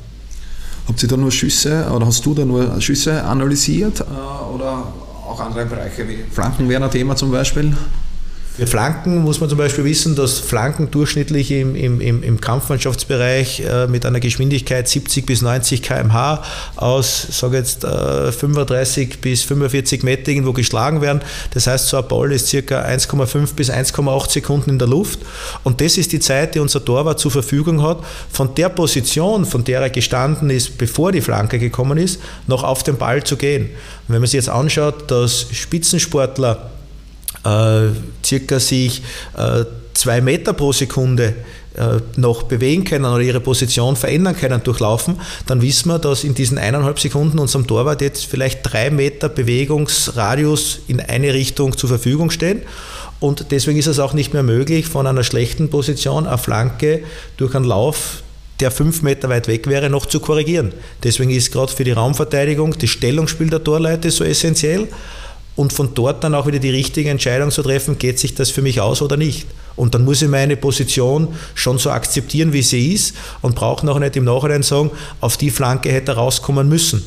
Habt 0.85 1.01
ihr 1.01 1.07
da 1.07 1.15
nur 1.15 1.31
Schüsse 1.31 1.87
oder 1.95 2.05
hast 2.05 2.25
du 2.25 2.33
da 2.33 2.43
nur 2.43 2.81
Schüsse 2.81 3.23
analysiert 3.23 4.01
äh, 4.01 4.53
oder 4.53 4.93
auch 5.25 5.39
andere 5.39 5.65
Bereiche 5.65 6.05
wie 6.09 6.25
Flanken 6.29 6.67
wären 6.67 6.83
ein 6.83 6.91
Thema 6.91 7.15
zum 7.15 7.31
Beispiel? 7.31 7.73
Für 8.55 8.67
Flanken 8.67 9.23
muss 9.23 9.39
man 9.39 9.49
zum 9.49 9.57
Beispiel 9.57 9.83
wissen, 9.83 10.15
dass 10.15 10.37
Flanken 10.37 10.91
durchschnittlich 10.91 11.49
im, 11.49 11.75
im, 11.75 12.21
im 12.21 12.39
Kampfmannschaftsbereich 12.39 13.61
äh, 13.61 13.87
mit 13.87 14.05
einer 14.05 14.19
Geschwindigkeit 14.19 14.87
70 14.87 15.25
bis 15.25 15.41
90 15.41 15.81
km/h 15.81 16.43
aus, 16.75 17.25
sage 17.31 17.57
jetzt, 17.57 17.83
äh, 17.83 18.31
35 18.31 19.21
bis 19.21 19.41
45 19.41 20.03
Meter 20.03 20.29
irgendwo 20.29 20.53
geschlagen 20.53 21.01
werden. 21.01 21.23
Das 21.55 21.65
heißt, 21.65 21.87
so 21.87 21.97
ein 21.97 22.07
Ball 22.07 22.31
ist 22.31 22.45
circa 22.45 22.83
1,5 22.83 23.55
bis 23.55 23.71
1,8 23.71 24.29
Sekunden 24.29 24.69
in 24.69 24.77
der 24.77 24.87
Luft. 24.87 25.21
Und 25.63 25.81
das 25.81 25.97
ist 25.97 26.11
die 26.11 26.19
Zeit, 26.19 26.53
die 26.53 26.59
unser 26.59 26.85
Torwart 26.85 27.19
zur 27.19 27.31
Verfügung 27.31 27.81
hat, 27.81 28.03
von 28.31 28.53
der 28.53 28.69
Position, 28.69 29.45
von 29.45 29.63
der 29.63 29.81
er 29.81 29.89
gestanden 29.89 30.51
ist, 30.51 30.77
bevor 30.77 31.11
die 31.11 31.21
Flanke 31.21 31.57
gekommen 31.57 31.97
ist, 31.97 32.19
noch 32.45 32.63
auf 32.63 32.83
den 32.83 32.97
Ball 32.97 33.23
zu 33.23 33.35
gehen. 33.35 33.71
Und 34.07 34.13
wenn 34.13 34.21
man 34.21 34.27
sich 34.27 34.35
jetzt 34.37 34.49
anschaut, 34.49 35.09
dass 35.09 35.47
Spitzensportler 35.51 36.69
äh, 37.43 37.89
circa 38.23 38.59
sich 38.59 39.01
äh, 39.37 39.65
zwei 39.93 40.21
Meter 40.21 40.53
pro 40.53 40.71
Sekunde 40.71 41.35
äh, 41.75 41.99
noch 42.17 42.43
bewegen 42.43 42.83
können 42.83 43.05
oder 43.05 43.21
ihre 43.21 43.39
Position 43.39 43.95
verändern 43.95 44.35
können 44.35 44.61
durchlaufen, 44.63 45.19
dann 45.47 45.61
wissen 45.61 45.89
wir, 45.89 45.97
dass 45.97 46.23
in 46.23 46.35
diesen 46.35 46.57
eineinhalb 46.57 46.99
Sekunden 46.99 47.39
unserem 47.39 47.65
Torwart 47.65 48.01
jetzt 48.01 48.25
vielleicht 48.25 48.59
drei 48.61 48.91
Meter 48.91 49.27
Bewegungsradius 49.27 50.81
in 50.87 50.99
eine 50.99 51.33
Richtung 51.33 51.75
zur 51.75 51.89
Verfügung 51.89 52.29
stehen. 52.29 52.61
Und 53.19 53.47
deswegen 53.51 53.79
ist 53.79 53.87
es 53.87 53.99
auch 53.99 54.13
nicht 54.13 54.33
mehr 54.33 54.43
möglich, 54.43 54.85
von 54.85 55.07
einer 55.07 55.23
schlechten 55.23 55.69
Position 55.69 56.27
eine 56.27 56.37
Flanke 56.37 57.03
durch 57.37 57.55
einen 57.55 57.65
Lauf, 57.65 58.21
der 58.59 58.69
fünf 58.69 59.01
Meter 59.01 59.29
weit 59.29 59.47
weg 59.47 59.67
wäre, 59.67 59.89
noch 59.89 60.05
zu 60.05 60.19
korrigieren. 60.19 60.73
Deswegen 61.03 61.31
ist 61.31 61.51
gerade 61.51 61.71
für 61.71 61.83
die 61.83 61.91
Raumverteidigung 61.91 62.77
das 62.77 62.89
Stellungsspiel 62.89 63.49
der 63.49 63.63
Torleute 63.63 64.11
so 64.11 64.23
essentiell 64.23 64.89
und 65.55 65.73
von 65.73 65.93
dort 65.93 66.23
dann 66.23 66.35
auch 66.35 66.47
wieder 66.47 66.59
die 66.59 66.69
richtige 66.69 67.09
Entscheidung 67.09 67.51
zu 67.51 67.61
treffen, 67.61 67.97
geht 67.97 68.19
sich 68.19 68.33
das 68.33 68.49
für 68.49 68.61
mich 68.61 68.81
aus 68.81 69.01
oder 69.01 69.17
nicht. 69.17 69.47
Und 69.75 69.93
dann 69.93 70.05
muss 70.05 70.21
ich 70.21 70.29
meine 70.29 70.57
Position 70.57 71.27
schon 71.55 71.77
so 71.77 71.91
akzeptieren, 71.91 72.53
wie 72.53 72.61
sie 72.61 72.93
ist 72.93 73.15
und 73.41 73.55
brauche 73.55 73.85
noch 73.85 73.99
nicht 73.99 74.15
im 74.15 74.23
Nachhinein 74.23 74.63
sagen, 74.63 74.91
auf 75.19 75.37
die 75.37 75.49
Flanke 75.49 75.91
hätte 75.91 76.13
er 76.13 76.17
rauskommen 76.17 76.67
müssen. 76.67 77.03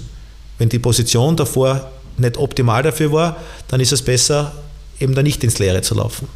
Wenn 0.59 0.68
die 0.68 0.78
Position 0.78 1.36
davor 1.36 1.90
nicht 2.16 2.36
optimal 2.36 2.82
dafür 2.82 3.12
war, 3.12 3.36
dann 3.68 3.80
ist 3.80 3.92
es 3.92 4.03
besser, 4.03 4.53
eben 5.01 5.14
da 5.14 5.22
nicht 5.22 5.44
ins 5.44 5.59
Leere 5.59 5.82
zu 5.82 5.94
laufen. 5.94 6.28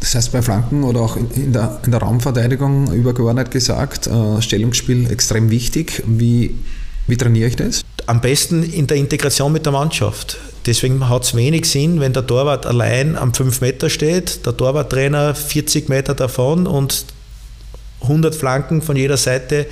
Das 0.00 0.14
heißt, 0.14 0.32
bei 0.32 0.42
Flanken 0.42 0.84
oder 0.84 1.00
auch 1.00 1.16
in 1.16 1.52
der, 1.52 1.80
in 1.84 1.90
der 1.90 2.00
Raumverteidigung 2.00 2.92
übergeordnet 2.92 3.50
gesagt, 3.50 4.06
äh, 4.06 4.42
Stellungsspiel 4.42 5.10
extrem 5.10 5.50
wichtig. 5.50 6.02
Wie, 6.06 6.54
wie 7.06 7.16
trainiere 7.16 7.48
ich 7.48 7.56
das? 7.56 7.82
Am 8.06 8.20
besten 8.20 8.62
in 8.62 8.86
der 8.86 8.96
Integration 8.96 9.52
mit 9.52 9.66
der 9.66 9.72
Mannschaft. 9.72 10.38
Deswegen 10.64 11.08
hat 11.08 11.24
es 11.24 11.34
wenig 11.34 11.66
Sinn, 11.66 12.00
wenn 12.00 12.12
der 12.12 12.26
Torwart 12.26 12.64
allein 12.64 13.16
am 13.16 13.34
5 13.34 13.60
Meter 13.60 13.90
steht, 13.90 14.46
der 14.46 14.56
Torwarttrainer 14.56 15.34
40 15.34 15.88
Meter 15.88 16.14
davon 16.14 16.66
und 16.66 17.04
100 18.06 18.34
Flanken 18.34 18.82
von 18.82 18.96
jeder 18.96 19.16
Seite 19.16 19.66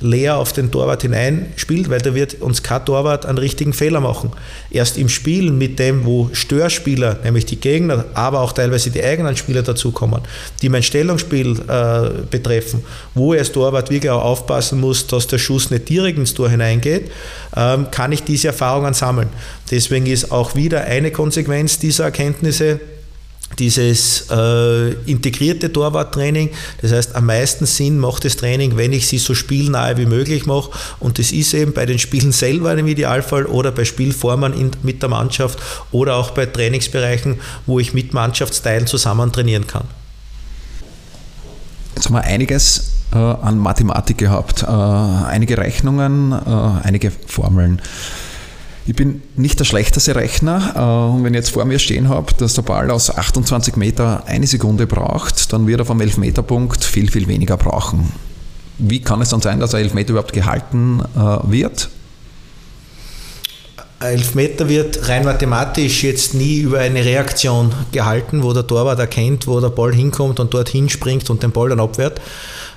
leer 0.00 0.36
auf 0.36 0.52
den 0.52 0.70
Torwart 0.70 1.02
hineinspielt, 1.02 1.90
weil 1.90 2.00
da 2.00 2.14
wird 2.14 2.40
uns 2.40 2.62
kein 2.62 2.84
Torwart 2.84 3.26
einen 3.26 3.38
richtigen 3.38 3.72
Fehler 3.72 4.00
machen. 4.00 4.30
Erst 4.70 4.98
im 4.98 5.08
Spiel 5.08 5.50
mit 5.50 5.78
dem, 5.78 6.04
wo 6.04 6.30
Störspieler, 6.32 7.18
nämlich 7.24 7.46
die 7.46 7.60
Gegner, 7.60 8.06
aber 8.14 8.40
auch 8.40 8.52
teilweise 8.52 8.90
die 8.90 9.02
eigenen 9.02 9.36
Spieler 9.36 9.62
dazukommen, 9.62 10.22
die 10.62 10.68
mein 10.68 10.82
Stellungsspiel 10.82 11.60
äh, 11.68 12.10
betreffen, 12.30 12.82
wo 13.14 13.34
er 13.34 13.40
als 13.40 13.52
Torwart 13.52 13.90
wirklich 13.90 14.10
auch 14.10 14.24
aufpassen 14.24 14.80
muss, 14.80 15.06
dass 15.06 15.26
der 15.26 15.38
Schuss 15.38 15.70
nicht 15.70 15.88
direkt 15.88 16.18
ins 16.18 16.34
Tor 16.34 16.48
hineingeht, 16.48 17.10
ähm, 17.56 17.90
kann 17.90 18.12
ich 18.12 18.22
diese 18.22 18.48
Erfahrungen 18.48 18.94
sammeln. 18.94 19.28
Deswegen 19.70 20.06
ist 20.06 20.32
auch 20.32 20.54
wieder 20.54 20.84
eine 20.84 21.10
Konsequenz 21.10 21.78
dieser 21.78 22.04
Erkenntnisse, 22.04 22.80
dieses 23.58 24.26
äh, 24.30 24.92
integrierte 25.04 25.72
Torwarttraining. 25.72 26.50
Das 26.80 26.92
heißt, 26.92 27.16
am 27.16 27.26
meisten 27.26 27.66
Sinn 27.66 27.98
macht 27.98 28.24
das 28.24 28.36
Training, 28.36 28.76
wenn 28.76 28.92
ich 28.92 29.06
sie 29.08 29.18
so 29.18 29.34
spielnahe 29.34 29.96
wie 29.96 30.06
möglich 30.06 30.46
mache. 30.46 30.70
Und 30.98 31.18
das 31.18 31.32
ist 31.32 31.52
eben 31.54 31.72
bei 31.72 31.86
den 31.86 31.98
Spielen 31.98 32.32
selber 32.32 32.76
im 32.76 32.86
Idealfall 32.86 33.46
oder 33.46 33.72
bei 33.72 33.84
Spielformen 33.84 34.52
in, 34.54 34.70
mit 34.82 35.02
der 35.02 35.08
Mannschaft 35.08 35.58
oder 35.90 36.16
auch 36.16 36.30
bei 36.30 36.46
Trainingsbereichen, 36.46 37.40
wo 37.66 37.78
ich 37.78 37.92
mit 37.92 38.14
Mannschaftsteilen 38.14 38.86
zusammen 38.86 39.32
trainieren 39.32 39.66
kann. 39.66 39.84
Jetzt 41.96 42.06
haben 42.06 42.14
wir 42.14 42.22
einiges 42.22 42.92
äh, 43.12 43.18
an 43.18 43.58
Mathematik 43.58 44.18
gehabt, 44.18 44.62
äh, 44.62 44.66
einige 44.66 45.58
Rechnungen, 45.58 46.32
äh, 46.32 46.86
einige 46.86 47.10
Formeln. 47.10 47.82
Ich 48.90 48.96
bin 48.96 49.22
nicht 49.36 49.56
der 49.60 49.64
schlechteste 49.64 50.16
Rechner 50.16 50.72
äh, 50.74 51.14
und 51.14 51.22
wenn 51.22 51.32
ich 51.32 51.38
jetzt 51.38 51.50
vor 51.50 51.64
mir 51.64 51.78
stehen 51.78 52.08
habe, 52.08 52.34
dass 52.38 52.54
der 52.54 52.62
Ball 52.62 52.90
aus 52.90 53.16
28 53.16 53.76
Meter 53.76 54.24
eine 54.26 54.48
Sekunde 54.48 54.88
braucht, 54.88 55.52
dann 55.52 55.68
wird 55.68 55.78
er 55.78 55.84
vom 55.84 56.00
Elfmeterpunkt 56.00 56.82
viel, 56.82 57.08
viel 57.08 57.28
weniger 57.28 57.56
brauchen. 57.56 58.12
Wie 58.78 59.00
kann 59.00 59.22
es 59.22 59.28
dann 59.28 59.42
sein, 59.42 59.60
dass 59.60 59.76
ein 59.76 59.82
Elfmeter 59.82 60.10
überhaupt 60.10 60.32
gehalten 60.32 61.02
äh, 61.14 61.20
wird? 61.48 61.88
Elfmeter 64.00 64.68
wird 64.68 65.08
rein 65.08 65.24
mathematisch 65.24 66.02
jetzt 66.02 66.34
nie 66.34 66.58
über 66.58 66.80
eine 66.80 67.04
Reaktion 67.04 67.72
gehalten, 67.92 68.42
wo 68.42 68.52
der 68.52 68.66
Torwart 68.66 68.98
erkennt, 68.98 69.46
wo 69.46 69.60
der 69.60 69.68
Ball 69.68 69.94
hinkommt 69.94 70.40
und 70.40 70.52
dort 70.52 70.68
hinspringt 70.68 71.30
und 71.30 71.44
den 71.44 71.52
Ball 71.52 71.68
dann 71.68 71.78
abwehrt, 71.78 72.20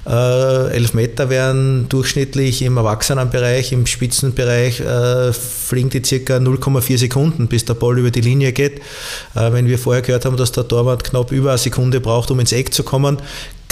äh, 0.05 0.71
Elfmeter 0.71 1.29
werden 1.29 1.87
durchschnittlich 1.87 2.61
im 2.61 2.77
Erwachsenenbereich, 2.77 3.71
im 3.71 3.85
Spitzenbereich 3.85 4.81
äh, 4.81 5.31
fliegen 5.31 5.89
die 5.89 6.03
circa 6.03 6.37
0,4 6.37 6.97
Sekunden, 6.97 7.47
bis 7.47 7.65
der 7.65 7.75
Ball 7.75 7.97
über 7.97 8.11
die 8.11 8.21
Linie 8.21 8.51
geht. 8.51 8.79
Äh, 9.35 9.53
wenn 9.53 9.67
wir 9.67 9.79
vorher 9.79 10.01
gehört 10.01 10.25
haben, 10.25 10.35
dass 10.35 10.51
der 10.51 10.67
Torwart 10.67 11.03
knapp 11.03 11.31
über 11.31 11.51
eine 11.51 11.57
Sekunde 11.57 12.01
braucht, 12.01 12.31
um 12.31 12.39
ins 12.39 12.51
Eck 12.51 12.73
zu 12.73 12.83
kommen, 12.83 13.17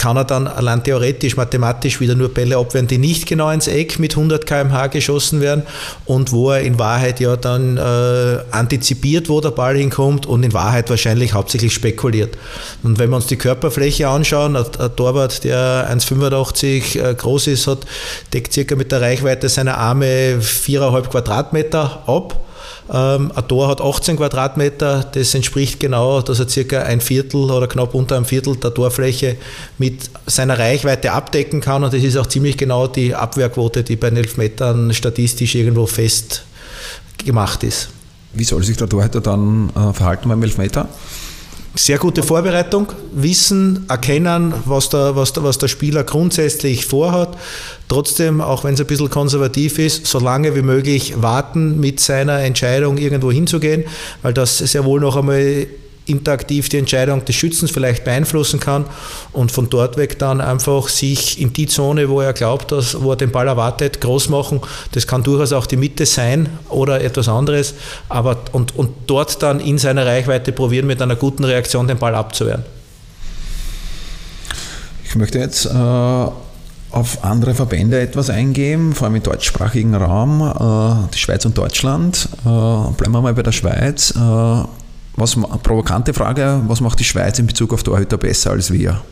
kann 0.02 0.16
er 0.16 0.24
dann 0.24 0.48
allein 0.48 0.82
theoretisch, 0.82 1.36
mathematisch 1.36 2.00
wieder 2.00 2.16
nur 2.16 2.28
Bälle 2.28 2.56
abwehren, 2.56 2.88
die 2.88 2.98
nicht 2.98 3.24
genau 3.28 3.50
ins 3.50 3.68
Eck 3.68 4.00
mit 4.00 4.16
100 4.16 4.46
km/h 4.46 4.88
geschossen 4.88 5.40
werden 5.40 5.62
und 6.06 6.32
wo 6.32 6.50
er 6.50 6.62
in 6.62 6.80
Wahrheit 6.80 7.20
ja 7.20 7.36
dann 7.36 7.76
äh, 7.76 8.38
antizipiert, 8.50 9.28
wo 9.28 9.40
der 9.40 9.52
Ball 9.52 9.76
hinkommt 9.76 10.26
und 10.26 10.42
in 10.42 10.52
Wahrheit 10.52 10.90
wahrscheinlich 10.90 11.34
hauptsächlich 11.34 11.72
spekuliert. 11.72 12.36
Und 12.82 12.98
wenn 12.98 13.10
wir 13.10 13.16
uns 13.16 13.28
die 13.28 13.36
Körperfläche 13.36 14.08
anschauen, 14.08 14.56
ein, 14.56 14.64
ein 14.76 14.96
Torwart, 14.96 15.44
der 15.44 15.88
1,85 15.96 17.00
äh, 17.00 17.14
groß 17.14 17.46
ist, 17.46 17.68
hat, 17.68 17.86
deckt 18.34 18.52
circa 18.52 18.74
mit 18.74 18.90
der 18.90 19.02
Reichweite 19.02 19.48
seiner 19.48 19.78
Arme 19.78 20.40
4,5 20.40 21.10
Quadratmeter 21.10 22.02
ab 22.08 22.40
ähm, 22.92 23.32
ein 23.34 23.48
Tor 23.48 23.68
hat 23.68 23.80
18 23.80 24.16
Quadratmeter, 24.16 25.04
das 25.12 25.34
entspricht 25.34 25.80
genau, 25.80 26.20
dass 26.20 26.40
er 26.40 26.48
circa 26.48 26.82
ein 26.82 27.00
Viertel 27.00 27.50
oder 27.50 27.66
knapp 27.66 27.94
unter 27.94 28.16
einem 28.16 28.24
Viertel 28.24 28.56
der 28.56 28.74
Torfläche 28.74 29.36
mit 29.78 30.10
seiner 30.26 30.58
Reichweite 30.58 31.12
abdecken 31.12 31.60
kann 31.60 31.84
und 31.84 31.92
das 31.92 32.02
ist 32.02 32.16
auch 32.16 32.26
ziemlich 32.26 32.56
genau 32.56 32.86
die 32.86 33.14
Abwehrquote, 33.14 33.82
die 33.82 33.96
bei 33.96 34.10
den 34.10 34.18
Elfmetern 34.18 34.92
statistisch 34.92 35.54
irgendwo 35.54 35.86
fest 35.86 36.44
gemacht 37.24 37.62
ist. 37.62 37.88
Wie 38.34 38.44
soll 38.44 38.62
sich 38.62 38.76
der 38.76 38.88
Torhüter 38.88 39.20
dann 39.20 39.70
äh, 39.70 39.92
verhalten 39.92 40.28
beim 40.28 40.42
Elfmeter? 40.42 40.88
Sehr 41.74 41.98
gute 41.98 42.22
Vorbereitung, 42.22 42.92
wissen, 43.12 43.86
erkennen, 43.88 44.52
was 44.66 44.90
der, 44.90 45.16
was, 45.16 45.32
der, 45.32 45.42
was 45.42 45.58
der 45.58 45.68
Spieler 45.68 46.04
grundsätzlich 46.04 46.84
vorhat. 46.84 47.36
Trotzdem, 47.88 48.40
auch 48.40 48.64
wenn 48.64 48.74
es 48.74 48.80
ein 48.80 48.86
bisschen 48.86 49.10
konservativ 49.10 49.78
ist, 49.78 50.06
so 50.06 50.18
lange 50.18 50.54
wie 50.54 50.62
möglich 50.62 51.14
warten 51.22 51.80
mit 51.80 52.00
seiner 52.00 52.40
Entscheidung 52.40 52.98
irgendwo 52.98 53.32
hinzugehen, 53.32 53.84
weil 54.22 54.34
das 54.34 54.58
sehr 54.58 54.84
wohl 54.84 55.00
noch 55.00 55.16
einmal 55.16 55.66
interaktiv 56.06 56.68
die 56.68 56.78
Entscheidung 56.78 57.24
des 57.24 57.34
Schützens 57.34 57.70
vielleicht 57.70 58.04
beeinflussen 58.04 58.60
kann 58.60 58.84
und 59.32 59.52
von 59.52 59.70
dort 59.70 59.96
weg 59.96 60.18
dann 60.18 60.40
einfach 60.40 60.88
sich 60.88 61.40
in 61.40 61.52
die 61.52 61.66
Zone, 61.66 62.08
wo 62.08 62.20
er 62.20 62.32
glaubt, 62.32 62.72
dass, 62.72 63.00
wo 63.00 63.10
er 63.10 63.16
den 63.16 63.30
Ball 63.30 63.46
erwartet, 63.46 64.00
groß 64.00 64.28
machen. 64.28 64.60
Das 64.92 65.06
kann 65.06 65.22
durchaus 65.22 65.52
auch 65.52 65.66
die 65.66 65.76
Mitte 65.76 66.06
sein 66.06 66.48
oder 66.68 67.02
etwas 67.02 67.28
anderes, 67.28 67.74
aber 68.08 68.36
und, 68.52 68.76
und 68.76 68.90
dort 69.06 69.42
dann 69.42 69.60
in 69.60 69.78
seiner 69.78 70.06
Reichweite 70.06 70.52
probieren, 70.52 70.86
mit 70.86 71.00
einer 71.00 71.16
guten 71.16 71.44
Reaktion 71.44 71.86
den 71.86 71.98
Ball 71.98 72.14
abzuwehren. 72.14 72.64
Ich 75.04 75.16
möchte 75.16 75.38
jetzt 75.38 75.66
äh, 75.66 75.68
auf 76.92 77.22
andere 77.22 77.54
Verbände 77.54 78.00
etwas 78.00 78.30
eingehen, 78.30 78.94
vor 78.94 79.06
allem 79.06 79.16
im 79.16 79.22
deutschsprachigen 79.22 79.94
Raum, 79.94 80.40
äh, 80.40 81.08
die 81.12 81.18
Schweiz 81.18 81.44
und 81.44 81.56
Deutschland. 81.58 82.28
Äh, 82.40 82.48
bleiben 82.48 83.12
wir 83.12 83.20
mal 83.20 83.34
bei 83.34 83.42
der 83.42 83.52
Schweiz. 83.52 84.14
Was, 85.16 85.36
provokante 85.62 86.14
Frage, 86.14 86.62
was 86.66 86.80
macht 86.80 86.98
die 86.98 87.04
Schweiz 87.04 87.38
in 87.38 87.46
Bezug 87.46 87.72
auf 87.72 87.82
Torhüter 87.82 88.16
besser 88.16 88.50
als 88.50 88.72
wir? 88.72 89.02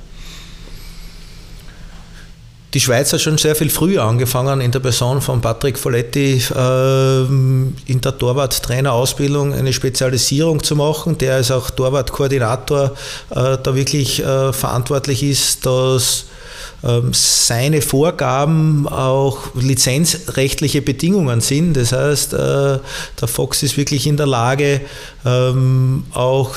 Die 2.72 2.80
Schweiz 2.80 3.12
hat 3.12 3.20
schon 3.20 3.36
sehr 3.36 3.57
viel 3.57 3.68
früher 3.68 4.05
angefangen, 4.05 4.61
in 4.61 4.70
der 4.70 4.78
Person 4.78 5.20
von 5.20 5.40
Patrick 5.40 5.76
Folletti 5.76 6.40
äh, 6.55 7.22
in 7.24 8.01
der 8.01 8.16
Torwart-Trainerausbildung 8.16 9.53
eine 9.53 9.72
Spezialisierung 9.72 10.62
zu 10.62 10.76
machen, 10.76 11.18
der 11.18 11.34
als 11.34 11.51
auch 11.51 11.70
Torwartkoordinator 11.70 12.92
äh, 13.30 13.59
da 13.61 13.74
wirklich 13.74 14.22
äh, 14.22 14.53
verantwortlich 14.53 15.24
ist, 15.24 15.66
dass 15.66 16.26
seine 17.12 17.83
Vorgaben 17.83 18.89
auch 18.89 19.55
lizenzrechtliche 19.55 20.81
Bedingungen 20.83 21.41
sind. 21.41 21.74
Das 21.74 21.93
heißt, 21.93 22.33
äh, 22.33 22.37
der 22.37 23.28
Fox 23.28 23.62
ist 23.62 23.76
wirklich 23.76 24.07
in 24.07 24.16
der 24.16 24.26
Lage, 24.26 24.81
ähm, 25.26 26.05
auch 26.12 26.55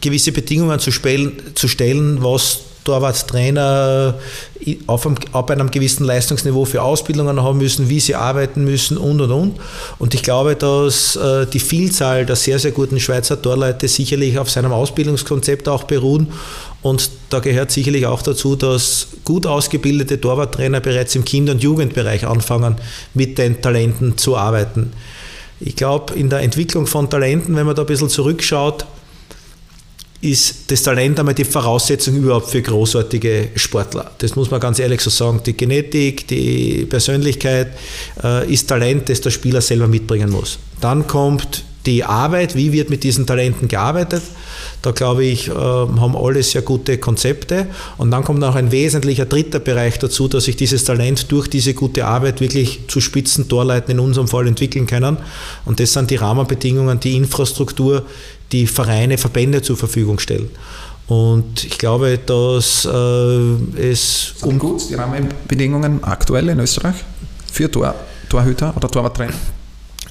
gewisse 0.00 0.32
Bedingungen 0.32 0.78
zu, 0.78 0.90
stellen, 0.90 2.18
was 2.20 2.60
Torwarttrainer 2.84 4.14
auf 4.86 5.06
einem, 5.06 5.16
ab 5.32 5.50
einem 5.50 5.70
gewissen 5.70 6.04
Leistungsniveau 6.04 6.64
für 6.64 6.82
Ausbildungen 6.82 7.42
haben 7.42 7.58
müssen, 7.58 7.88
wie 7.88 8.00
sie 8.00 8.14
arbeiten 8.14 8.64
müssen 8.64 8.96
und 8.96 9.20
und 9.20 9.30
und. 9.30 9.60
Und 9.98 10.14
ich 10.14 10.22
glaube, 10.22 10.56
dass 10.56 11.16
äh, 11.16 11.46
die 11.46 11.60
Vielzahl 11.60 12.26
der 12.26 12.36
sehr, 12.36 12.58
sehr 12.58 12.72
guten 12.72 12.98
Schweizer 13.00 13.40
Torleute 13.40 13.88
sicherlich 13.88 14.38
auf 14.38 14.50
seinem 14.50 14.72
Ausbildungskonzept 14.72 15.68
auch 15.68 15.84
beruhen 15.84 16.28
und 16.82 17.10
da 17.30 17.38
gehört 17.38 17.70
sicherlich 17.70 18.06
auch 18.06 18.22
dazu, 18.22 18.56
dass 18.56 19.08
gut 19.24 19.46
ausgebildete 19.46 20.20
Torwarttrainer 20.20 20.80
bereits 20.80 21.14
im 21.14 21.24
Kinder- 21.24 21.52
und 21.52 21.62
Jugendbereich 21.62 22.26
anfangen, 22.26 22.76
mit 23.14 23.38
den 23.38 23.62
Talenten 23.62 24.18
zu 24.18 24.36
arbeiten. 24.36 24.92
Ich 25.60 25.76
glaube, 25.76 26.14
in 26.14 26.28
der 26.28 26.40
Entwicklung 26.40 26.86
von 26.86 27.08
Talenten, 27.08 27.54
wenn 27.54 27.66
man 27.66 27.76
da 27.76 27.82
ein 27.82 27.86
bisschen 27.86 28.08
zurückschaut, 28.08 28.84
ist 30.20 30.70
das 30.70 30.82
Talent 30.82 31.18
einmal 31.18 31.34
die 31.34 31.44
Voraussetzung 31.44 32.16
überhaupt 32.16 32.48
für 32.48 32.62
großartige 32.62 33.50
Sportler. 33.56 34.10
Das 34.18 34.36
muss 34.36 34.50
man 34.50 34.60
ganz 34.60 34.78
ehrlich 34.78 35.00
so 35.00 35.10
sagen. 35.10 35.40
Die 35.44 35.56
Genetik, 35.56 36.28
die 36.28 36.86
Persönlichkeit 36.88 37.72
äh, 38.22 38.52
ist 38.52 38.68
Talent, 38.68 39.08
das 39.08 39.20
der 39.20 39.30
Spieler 39.30 39.60
selber 39.60 39.88
mitbringen 39.88 40.30
muss. 40.30 40.58
Dann 40.80 41.08
kommt 41.08 41.64
die 41.86 42.04
Arbeit, 42.04 42.54
wie 42.54 42.72
wird 42.72 42.88
mit 42.88 43.02
diesen 43.02 43.26
Talenten 43.26 43.66
gearbeitet. 43.66 44.22
Da 44.82 44.90
glaube 44.90 45.24
ich, 45.24 45.48
äh, 45.48 45.52
haben 45.52 46.16
alle 46.16 46.42
sehr 46.42 46.62
gute 46.62 46.98
Konzepte. 46.98 47.68
Und 47.98 48.10
dann 48.10 48.24
kommt 48.24 48.40
noch 48.40 48.56
ein 48.56 48.72
wesentlicher 48.72 49.26
dritter 49.26 49.60
Bereich 49.60 49.98
dazu, 50.00 50.26
dass 50.26 50.44
sich 50.44 50.56
dieses 50.56 50.84
Talent 50.84 51.30
durch 51.30 51.48
diese 51.48 51.72
gute 51.72 52.04
Arbeit 52.04 52.40
wirklich 52.40 52.80
zu 52.88 53.00
spitzen 53.00 53.48
Torleuten 53.48 53.92
in 53.92 54.00
unserem 54.00 54.26
Fall 54.26 54.48
entwickeln 54.48 54.88
können. 54.88 55.18
Und 55.64 55.78
das 55.78 55.92
sind 55.92 56.10
die 56.10 56.16
Rahmenbedingungen, 56.16 56.98
die 56.98 57.16
Infrastruktur, 57.16 58.04
die 58.50 58.66
Vereine, 58.66 59.18
Verbände 59.18 59.62
zur 59.62 59.76
Verfügung 59.76 60.18
stellen. 60.18 60.50
Und 61.06 61.64
ich 61.64 61.78
glaube, 61.78 62.18
dass 62.24 62.84
äh, 62.84 63.80
es. 63.80 64.34
Um 64.42 64.58
gut 64.58 64.88
die 64.90 64.94
Rahmenbedingungen 64.94 66.02
aktuell 66.02 66.48
in 66.48 66.58
Österreich 66.58 66.96
für 67.52 67.70
Tor, 67.70 67.94
Torhüter 68.28 68.72
oder 68.76 68.88
Torwarttrainer? 68.88 69.34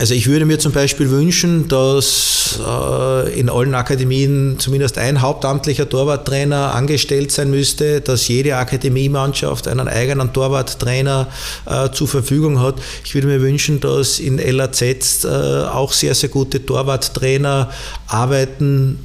Also 0.02 0.16
ich 0.16 0.26
würde 0.26 0.46
mir 0.46 0.58
zum 0.58 0.72
Beispiel 0.72 1.12
wünschen, 1.12 1.68
dass 1.68 2.60
äh, 2.60 3.40
in 3.40 3.52
allen 3.52 3.76
Akademien 3.76 4.58
zumindest 4.58 4.98
ein 4.98 5.22
hauptamtlicher 5.22 5.88
Torwarttrainer 5.88 6.74
angestellt 6.74 7.32
sein 7.32 7.52
müsste, 7.52 8.02
dass 8.02 8.28
jede 8.28 8.56
Akademiemannschaft 8.58 9.68
einen 9.68 9.88
eigenen 9.88 10.34
Torwarttrainer 10.34 11.28
äh, 11.68 11.92
zur 11.92 12.08
Verfügung 12.08 12.60
hat. 12.60 12.82
Ich 13.06 13.14
würde 13.14 13.28
mir 13.28 13.42
wünschen, 13.42 13.80
dass 13.80 14.18
in 14.18 14.40
LAZ 14.40 14.82
äh, 15.24 15.28
auch 15.28 15.94
sehr, 15.94 16.16
sehr 16.16 16.30
gute 16.30 16.66
Torwarttrainer 16.66 17.70
arbeiten 18.08 18.98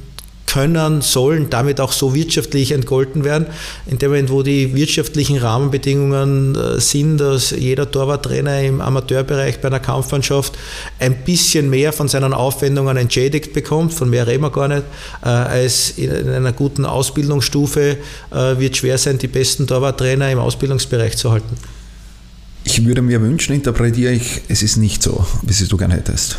können, 0.47 1.01
sollen, 1.01 1.49
damit 1.49 1.79
auch 1.79 1.91
so 1.91 2.15
wirtschaftlich 2.15 2.71
entgolten 2.71 3.23
werden. 3.23 3.47
In 3.85 3.99
dem 3.99 4.09
Moment, 4.09 4.31
wo 4.31 4.41
die 4.41 4.73
wirtschaftlichen 4.73 5.37
Rahmenbedingungen 5.37 6.55
äh, 6.55 6.79
sind, 6.79 7.17
dass 7.17 7.51
jeder 7.51 7.91
Torwarttrainer 7.91 8.61
im 8.63 8.81
Amateurbereich 8.81 9.59
bei 9.59 9.67
einer 9.67 9.79
Kampfmannschaft 9.79 10.57
ein 10.99 11.23
bisschen 11.23 11.69
mehr 11.69 11.93
von 11.93 12.07
seinen 12.07 12.33
Aufwendungen 12.33 12.97
entschädigt 12.97 13.53
bekommt, 13.53 13.93
von 13.93 14.09
mehr 14.09 14.25
reden 14.25 14.41
wir 14.41 14.51
gar 14.51 14.69
nicht, 14.69 14.83
äh, 15.23 15.27
als 15.27 15.91
in 15.91 16.29
einer 16.29 16.53
guten 16.53 16.85
Ausbildungsstufe 16.85 17.97
äh, 18.31 18.59
wird 18.59 18.77
schwer 18.77 18.97
sein, 18.97 19.17
die 19.17 19.27
besten 19.27 19.67
Torwarttrainer 19.67 20.31
im 20.31 20.39
Ausbildungsbereich 20.39 21.17
zu 21.17 21.31
halten. 21.31 21.55
Ich 22.63 22.85
würde 22.85 23.01
mir 23.01 23.21
wünschen, 23.21 23.53
interpretiere 23.53 24.13
ich, 24.13 24.41
es 24.47 24.61
ist 24.61 24.77
nicht 24.77 25.03
so, 25.03 25.25
wie 25.41 25.51
es 25.51 25.67
du 25.67 25.77
gerne 25.77 25.95
hättest. 25.95 26.35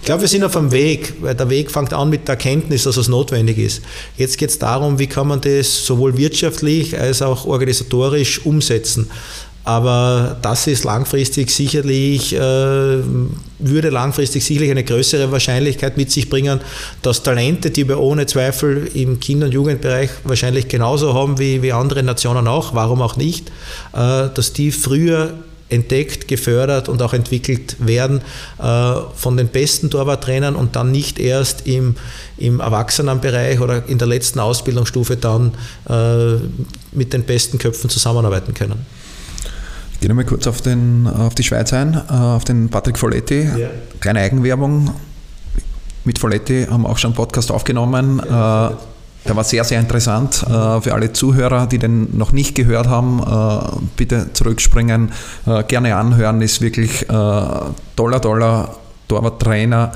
Ich 0.00 0.06
glaube, 0.06 0.22
wir 0.22 0.28
sind 0.28 0.44
auf 0.44 0.52
dem 0.52 0.72
Weg, 0.72 1.12
weil 1.20 1.34
der 1.34 1.50
Weg 1.50 1.70
fängt 1.70 1.92
an 1.92 2.08
mit 2.08 2.26
der 2.26 2.34
Erkenntnis, 2.34 2.84
dass 2.84 2.96
es 2.96 3.08
notwendig 3.08 3.58
ist. 3.58 3.82
Jetzt 4.16 4.38
geht 4.38 4.48
es 4.48 4.58
darum, 4.58 4.98
wie 4.98 5.06
kann 5.06 5.28
man 5.28 5.42
das 5.42 5.84
sowohl 5.84 6.16
wirtschaftlich 6.16 6.98
als 6.98 7.20
auch 7.20 7.44
organisatorisch 7.44 8.44
umsetzen. 8.46 9.10
Aber 9.62 10.38
das 10.40 10.66
ist 10.66 10.84
langfristig 10.84 11.50
sicherlich, 11.50 12.34
äh, 12.34 12.38
würde 12.38 13.90
langfristig 13.90 14.42
sicherlich 14.42 14.70
eine 14.70 14.84
größere 14.84 15.30
Wahrscheinlichkeit 15.30 15.98
mit 15.98 16.10
sich 16.10 16.30
bringen, 16.30 16.60
dass 17.02 17.22
Talente, 17.22 17.70
die 17.70 17.86
wir 17.86 18.00
ohne 18.00 18.24
Zweifel 18.24 18.88
im 18.94 19.20
Kinder- 19.20 19.46
und 19.46 19.52
Jugendbereich 19.52 20.10
wahrscheinlich 20.24 20.68
genauso 20.68 21.12
haben 21.12 21.38
wie, 21.38 21.60
wie 21.60 21.72
andere 21.72 22.02
Nationen 22.02 22.48
auch, 22.48 22.74
warum 22.74 23.02
auch 23.02 23.16
nicht, 23.16 23.50
äh, 23.92 24.28
dass 24.34 24.54
die 24.54 24.72
früher 24.72 25.34
entdeckt, 25.70 26.28
gefördert 26.28 26.88
und 26.88 27.00
auch 27.02 27.12
entwickelt 27.12 27.76
werden 27.78 28.20
äh, 28.58 28.92
von 29.14 29.36
den 29.36 29.48
besten 29.48 29.90
Torwarttrainern 29.90 30.56
und 30.56 30.76
dann 30.76 30.90
nicht 30.90 31.18
erst 31.18 31.66
im, 31.66 31.96
im 32.36 32.60
Erwachsenenbereich 32.60 33.60
oder 33.60 33.86
in 33.88 33.98
der 33.98 34.08
letzten 34.08 34.40
Ausbildungsstufe 34.40 35.16
dann 35.16 35.52
äh, 35.88 36.36
mit 36.92 37.12
den 37.12 37.24
besten 37.24 37.58
Köpfen 37.58 37.90
zusammenarbeiten 37.90 38.54
können. 38.54 38.84
Ich 39.94 40.00
gehe 40.00 40.08
nochmal 40.08 40.24
kurz 40.24 40.46
auf, 40.46 40.62
den, 40.62 41.06
auf 41.06 41.34
die 41.34 41.42
Schweiz 41.42 41.72
ein, 41.72 41.94
äh, 41.94 42.12
auf 42.12 42.44
den 42.44 42.68
Patrick 42.68 42.98
Folletti. 42.98 43.42
Ja. 43.42 43.68
Kleine 44.00 44.20
Eigenwerbung. 44.20 44.90
Mit 46.04 46.18
Folletti 46.18 46.66
haben 46.70 46.82
wir 46.82 46.88
auch 46.88 46.98
schon 46.98 47.10
einen 47.10 47.16
Podcast 47.16 47.50
aufgenommen. 47.50 48.22
Ja, 48.28 48.78
der 49.26 49.36
war 49.36 49.44
sehr, 49.44 49.64
sehr 49.64 49.80
interessant. 49.80 50.42
Äh, 50.42 50.80
für 50.80 50.94
alle 50.94 51.12
Zuhörer, 51.12 51.66
die 51.66 51.78
den 51.78 52.16
noch 52.16 52.32
nicht 52.32 52.54
gehört 52.54 52.88
haben, 52.88 53.20
äh, 53.20 53.80
bitte 53.96 54.32
zurückspringen, 54.32 55.12
äh, 55.46 55.62
gerne 55.64 55.96
anhören. 55.96 56.40
Ist 56.40 56.60
wirklich 56.60 57.06
toller, 57.06 58.20
toller 58.20 58.74
Torwarttrainer 59.08 59.92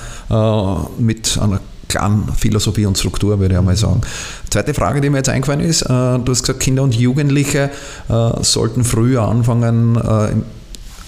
mit 0.99 1.39
einer 1.41 1.61
klaren 1.89 2.29
Philosophie 2.37 2.87
und 2.87 2.99
Struktur, 2.99 3.39
würde 3.39 3.55
ich 3.55 3.59
einmal 3.59 3.77
sagen. 3.77 4.01
Zweite 4.51 4.75
Frage, 4.75 5.01
die 5.01 5.11
mir 5.11 5.19
jetzt 5.19 5.29
eingefallen 5.29 5.61
ist, 5.61 5.89
du 5.89 6.25
hast 6.29 6.43
gesagt, 6.43 6.61
Kinder 6.61 6.83
und 6.83 6.95
Jugendliche 6.95 7.71
sollten 8.41 8.85
früher 8.85 9.23
anfangen, 9.23 9.99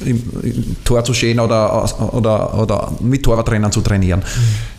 im, 0.05 0.77
Tor 0.85 1.05
zu 1.05 1.15
stehen 1.15 1.41
oder, 1.41 2.13
oder, 2.13 2.59
oder 2.59 2.93
mit 3.01 3.23
Torwarttrainern 3.23 3.73
zu 3.73 3.81
trainieren. 3.81 4.23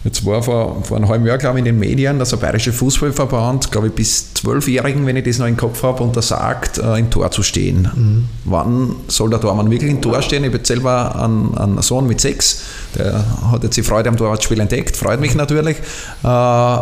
Jetzt 0.04 0.26
war 0.26 0.44
vor, 0.44 0.84
vor 0.84 0.98
einem 0.98 1.10
halben 1.10 1.26
Jahr, 1.26 1.38
glaube 1.38 1.58
ich, 1.58 1.60
in 1.60 1.66
den 1.66 1.80
Medien, 1.80 2.20
dass 2.20 2.30
der 2.30 2.38
Bayerische 2.38 2.72
Fußballverband, 2.72 3.72
glaube 3.72 3.88
ich, 3.88 3.94
bis 3.94 4.34
Zwölfjährigen, 4.34 5.06
wenn 5.06 5.18
ich 5.18 5.26
das 5.26 5.40
noch 5.40 5.48
im 5.48 5.58
Kopf 5.58 5.84
habe, 5.84 6.04
untersagt, 6.04 6.78
äh, 6.78 7.00
im 7.00 7.10
Tor 7.10 7.32
zu 7.32 7.44
stehen. 7.44 7.90
Mhm. 7.94 8.30
Wann 8.46 8.96
soll 9.08 9.30
der 9.30 9.42
Tormann 9.42 9.72
wirklich 9.72 9.92
im 9.92 10.02
Tor 10.02 10.22
stehen? 10.22 10.44
Ich 10.44 10.54
habe 10.54 10.66
selber 10.66 11.22
einen, 11.22 11.58
einen, 11.58 11.82
Sohn 11.82 12.08
mit 12.08 12.22
sechs, 12.22 12.62
der 12.96 13.26
hat 13.52 13.64
jetzt 13.64 13.78
die 13.78 13.84
Freude 13.84 14.10
am 14.10 14.18
Torwartspiel 14.18 14.60
entdeckt, 14.60 14.96
freut 14.96 15.20
mich 15.20 15.36
natürlich. 15.36 15.78
Äh, 16.24 16.78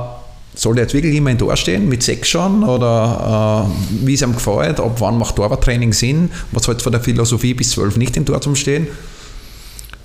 soll 0.56 0.76
der 0.76 0.86
jetzt 0.86 0.94
wirklich 0.94 1.16
immer 1.16 1.32
in 1.32 1.38
Tor 1.38 1.56
stehen, 1.58 1.88
mit 1.88 2.04
sechs 2.04 2.30
schon? 2.30 2.64
Oder 2.64 3.68
äh, 3.68 4.06
wie 4.06 4.14
es 4.14 4.22
ihm 4.22 4.34
gefällt? 4.34 4.80
Ab 4.80 4.96
wann 5.00 5.18
macht 5.18 5.36
Torwarttraining 5.36 5.94
Sinn? 5.94 6.30
Was 6.52 6.68
halt 6.68 6.82
von 6.82 6.92
der 6.92 7.02
Philosophie 7.02 7.54
bis 7.54 7.72
zwölf 7.72 7.98
nicht 7.98 8.18
im 8.18 8.26
Tor 8.26 8.42
zum 8.42 8.56
Stehen? 8.56 8.88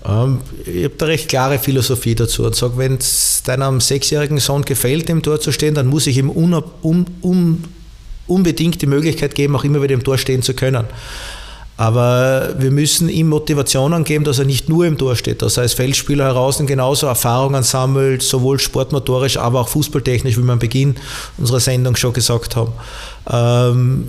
Ähm, 0.05 0.39
ich 0.65 0.85
habe 0.85 0.95
da 0.97 1.07
recht 1.07 1.29
klare 1.29 1.59
Philosophie 1.59 2.15
dazu 2.15 2.45
und 2.45 2.55
sage, 2.55 2.77
wenn 2.77 2.95
es 2.97 3.43
deinem 3.45 3.81
sechsjährigen 3.81 4.39
Sohn 4.39 4.65
gefällt, 4.65 5.09
im 5.11 5.23
Tor 5.23 5.41
zu 5.41 5.53
stehen, 5.53 5.75
dann 5.75 5.87
muss 5.87 6.07
ich 6.07 6.19
ihm 6.19 6.31
un, 6.31 6.63
un, 6.83 7.07
un, 7.23 7.65
unbedingt 8.27 8.81
die 8.81 8.87
Möglichkeit 8.87 9.35
geben, 9.35 9.57
auch 9.57 9.65
immer 9.65 9.83
wieder 9.83 9.95
im 9.95 10.05
Tor 10.05 10.19
stehen 10.19 10.43
zu 10.43 10.55
können. 10.55 10.87
Aber 11.81 12.57
wir 12.59 12.70
müssen 12.70 13.09
ihm 13.09 13.31
Motivationen 13.31 14.05
geben, 14.05 14.22
dass 14.22 14.39
er 14.39 14.45
nicht 14.45 14.68
nur 14.68 14.85
im 14.85 14.99
Tor 14.99 15.16
steht, 15.16 15.41
dass 15.41 15.57
er 15.57 15.62
als 15.62 15.72
Feldspieler 15.72 16.24
heraus 16.26 16.59
genauso 16.66 17.07
Erfahrungen 17.07 17.62
sammelt, 17.62 18.20
sowohl 18.20 18.59
sportmotorisch, 18.59 19.39
aber 19.39 19.62
auch 19.62 19.68
fußballtechnisch, 19.68 20.37
wie 20.37 20.43
wir 20.43 20.53
am 20.53 20.59
Beginn 20.59 20.97
unserer 21.39 21.59
Sendung 21.59 21.97
schon 21.97 22.12
gesagt 22.12 22.55
haben. 22.55 22.72
Ähm, 23.33 24.09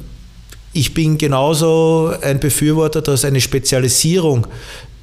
ich 0.74 0.94
bin 0.94 1.18
genauso 1.18 2.12
ein 2.22 2.42
Befürworter, 2.42 3.02
dass 3.02 3.24
eine 3.24 3.40
Spezialisierung 3.40 4.48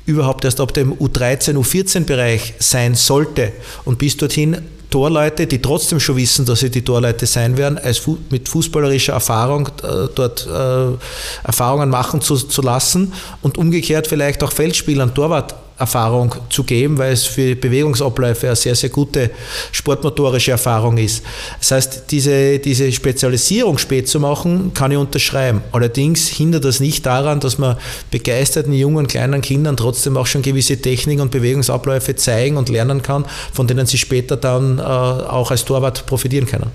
überhaupt 0.04 0.44
erst 0.44 0.60
ab 0.60 0.74
dem 0.74 0.92
U13, 0.92 1.54
U14-Bereich 1.54 2.52
sein 2.58 2.94
sollte 2.94 3.50
und 3.86 3.98
bis 3.98 4.18
dorthin 4.18 4.58
Torleute, 4.90 5.46
die 5.46 5.60
trotzdem 5.60 6.00
schon 6.00 6.16
wissen, 6.16 6.46
dass 6.46 6.60
sie 6.60 6.70
die 6.70 6.82
Torleute 6.82 7.26
sein 7.26 7.56
werden, 7.56 7.78
als 7.78 7.98
fu 7.98 8.18
mit 8.30 8.48
fußballerischer 8.48 9.12
Erfahrung 9.12 9.68
äh, 9.82 10.08
dort 10.14 10.46
äh, 10.46 11.46
Erfahrungen 11.46 11.90
machen 11.90 12.20
zu, 12.20 12.36
zu 12.36 12.62
lassen 12.62 13.12
und 13.42 13.58
umgekehrt 13.58 14.06
vielleicht 14.06 14.42
auch 14.42 14.52
Feldspielern, 14.52 15.14
Torwart 15.14 15.54
Erfahrung 15.78 16.34
zu 16.50 16.64
geben, 16.64 16.98
weil 16.98 17.12
es 17.12 17.24
für 17.24 17.54
Bewegungsabläufe 17.54 18.48
eine 18.48 18.56
sehr, 18.56 18.74
sehr 18.74 18.90
gute 18.90 19.30
sportmotorische 19.70 20.50
Erfahrung 20.50 20.98
ist. 20.98 21.22
Das 21.58 21.70
heißt, 21.70 22.04
diese, 22.10 22.58
diese 22.58 22.90
Spezialisierung 22.90 23.78
spät 23.78 24.08
zu 24.08 24.18
machen, 24.18 24.72
kann 24.74 24.90
ich 24.90 24.98
unterschreiben. 24.98 25.62
Allerdings 25.72 26.28
hindert 26.28 26.64
das 26.64 26.80
nicht 26.80 27.06
daran, 27.06 27.40
dass 27.40 27.58
man 27.58 27.76
begeisterten 28.10 28.72
jungen, 28.72 29.06
kleinen 29.06 29.40
Kindern 29.40 29.76
trotzdem 29.76 30.16
auch 30.16 30.26
schon 30.26 30.42
gewisse 30.42 30.78
Techniken 30.80 31.20
und 31.20 31.30
Bewegungsabläufe 31.30 32.16
zeigen 32.16 32.56
und 32.56 32.68
lernen 32.68 33.02
kann, 33.02 33.24
von 33.52 33.66
denen 33.66 33.86
sie 33.86 33.98
später 33.98 34.36
dann 34.36 34.78
äh, 34.78 34.82
auch 34.82 35.50
als 35.50 35.64
Torwart 35.64 36.06
profitieren 36.06 36.46
können. 36.46 36.70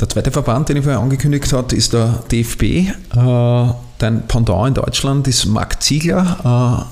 Der 0.00 0.08
zweite 0.08 0.30
Verband, 0.32 0.68
den 0.68 0.78
ich 0.78 0.82
vorher 0.82 1.00
angekündigt 1.00 1.52
habe, 1.52 1.74
ist 1.76 1.92
der 1.92 2.24
DFB. 2.30 2.62
Äh, 2.62 2.92
dein 3.98 4.26
Pendant 4.26 4.68
in 4.68 4.74
Deutschland 4.74 5.28
ist 5.28 5.46
Marc 5.46 5.82
Ziegler. 5.82 6.88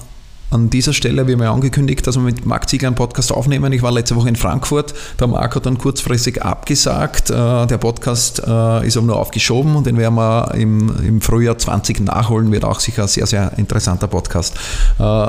An 0.50 0.68
dieser 0.68 0.92
Stelle, 0.92 1.28
wir 1.28 1.38
angekündigt, 1.48 2.04
dass 2.08 2.16
wir 2.16 2.22
mit 2.22 2.44
Marc 2.44 2.68
Ziegler 2.68 2.88
einen 2.88 2.96
Podcast 2.96 3.32
aufnehmen. 3.32 3.72
Ich 3.72 3.82
war 3.82 3.92
letzte 3.92 4.16
Woche 4.16 4.28
in 4.28 4.34
Frankfurt. 4.34 4.92
Der 5.20 5.28
Marc 5.28 5.54
hat 5.54 5.64
dann 5.64 5.78
kurzfristig 5.78 6.42
abgesagt. 6.42 7.30
Äh, 7.30 7.66
der 7.68 7.78
Podcast 7.78 8.42
äh, 8.44 8.84
ist 8.84 8.96
aber 8.96 9.06
nur 9.06 9.16
aufgeschoben 9.16 9.76
und 9.76 9.86
den 9.86 9.96
werden 9.96 10.16
wir 10.16 10.52
im, 10.56 10.92
im 11.06 11.20
Frühjahr 11.20 11.56
20 11.56 12.00
nachholen. 12.00 12.50
Wird 12.50 12.64
auch 12.64 12.80
sicher 12.80 13.02
ein 13.02 13.08
sehr, 13.08 13.26
sehr 13.26 13.52
interessanter 13.58 14.08
Podcast. 14.08 14.56
Äh, 14.98 15.28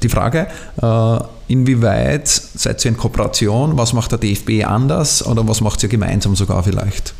die 0.00 0.08
Frage, 0.08 0.46
inwieweit 1.48 2.28
seid 2.28 2.84
ihr 2.84 2.92
in 2.92 2.96
Kooperation? 2.96 3.76
Was 3.76 3.92
macht 3.94 4.12
der 4.12 4.18
DFB 4.18 4.64
anders 4.64 5.26
oder 5.26 5.48
was 5.48 5.60
macht 5.60 5.82
ihr 5.82 5.88
gemeinsam 5.88 6.36
sogar 6.36 6.62
vielleicht? 6.62 7.14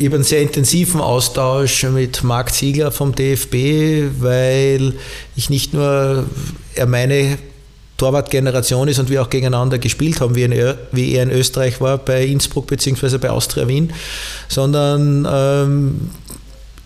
Ich 0.00 0.06
habe 0.06 0.14
einen 0.14 0.24
sehr 0.24 0.42
intensiven 0.42 1.00
Austausch 1.00 1.82
mit 1.82 2.22
Marc 2.22 2.54
Ziegler 2.54 2.92
vom 2.92 3.16
DFB, 3.16 4.20
weil 4.20 4.94
ich 5.34 5.50
nicht 5.50 5.74
nur 5.74 6.24
er 6.76 6.86
meine 6.86 7.36
Torwartgeneration 7.96 8.86
ist 8.86 9.00
und 9.00 9.10
wir 9.10 9.20
auch 9.22 9.28
gegeneinander 9.28 9.80
gespielt 9.80 10.20
haben, 10.20 10.36
wie, 10.36 10.42
er 11.14 11.22
in 11.24 11.32
Österreich 11.32 11.80
war, 11.80 11.98
bei 11.98 12.24
Innsbruck 12.24 12.68
bzw. 12.68 13.18
bei 13.18 13.30
Austria 13.30 13.66
Wien, 13.66 13.92
sondern 14.46 15.26
ähm, 15.28 16.10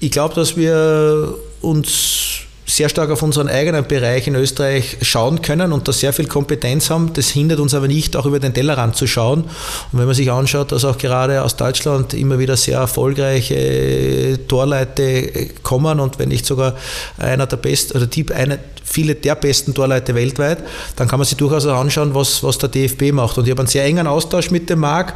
ich 0.00 0.10
glaube, 0.10 0.34
dass 0.34 0.56
wir 0.56 1.34
uns 1.60 2.41
sehr 2.72 2.88
stark 2.88 3.10
auf 3.10 3.22
unseren 3.22 3.48
eigenen 3.48 3.86
Bereich 3.86 4.26
in 4.26 4.34
Österreich 4.34 4.96
schauen 5.02 5.42
können 5.42 5.72
und 5.72 5.88
da 5.88 5.92
sehr 5.92 6.14
viel 6.14 6.26
Kompetenz 6.26 6.88
haben. 6.88 7.12
Das 7.12 7.28
hindert 7.28 7.60
uns 7.60 7.74
aber 7.74 7.86
nicht, 7.86 8.16
auch 8.16 8.24
über 8.24 8.40
den 8.40 8.54
Tellerrand 8.54 8.96
zu 8.96 9.06
schauen. 9.06 9.42
Und 9.42 9.98
wenn 9.98 10.06
man 10.06 10.14
sich 10.14 10.32
anschaut, 10.32 10.72
dass 10.72 10.86
auch 10.86 10.96
gerade 10.96 11.42
aus 11.42 11.56
Deutschland 11.56 12.14
immer 12.14 12.38
wieder 12.38 12.56
sehr 12.56 12.78
erfolgreiche 12.78 14.38
Torleute 14.48 15.50
kommen 15.62 16.00
und 16.00 16.18
wenn 16.18 16.30
nicht 16.30 16.46
sogar 16.46 16.74
einer 17.18 17.46
der 17.46 17.58
besten 17.58 17.94
oder 17.94 18.06
die, 18.06 18.24
eine, 18.32 18.58
viele 18.82 19.16
der 19.16 19.34
besten 19.34 19.74
Torleute 19.74 20.14
weltweit, 20.14 20.58
dann 20.96 21.08
kann 21.08 21.18
man 21.18 21.26
sich 21.26 21.36
durchaus 21.36 21.66
auch 21.66 21.78
anschauen, 21.78 22.14
was, 22.14 22.42
was 22.42 22.56
der 22.56 22.70
DFB 22.70 23.12
macht. 23.12 23.36
Und 23.36 23.44
ich 23.44 23.50
habe 23.50 23.60
einen 23.60 23.68
sehr 23.68 23.84
engen 23.84 24.06
Austausch 24.06 24.50
mit 24.50 24.70
dem 24.70 24.80
Marc 24.80 25.12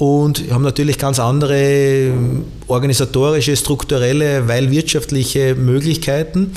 und 0.00 0.50
haben 0.50 0.62
natürlich 0.62 0.96
ganz 0.96 1.20
andere 1.20 2.10
organisatorische, 2.68 3.54
strukturelle, 3.54 4.48
weil 4.48 4.70
wirtschaftliche 4.70 5.54
Möglichkeiten. 5.54 6.52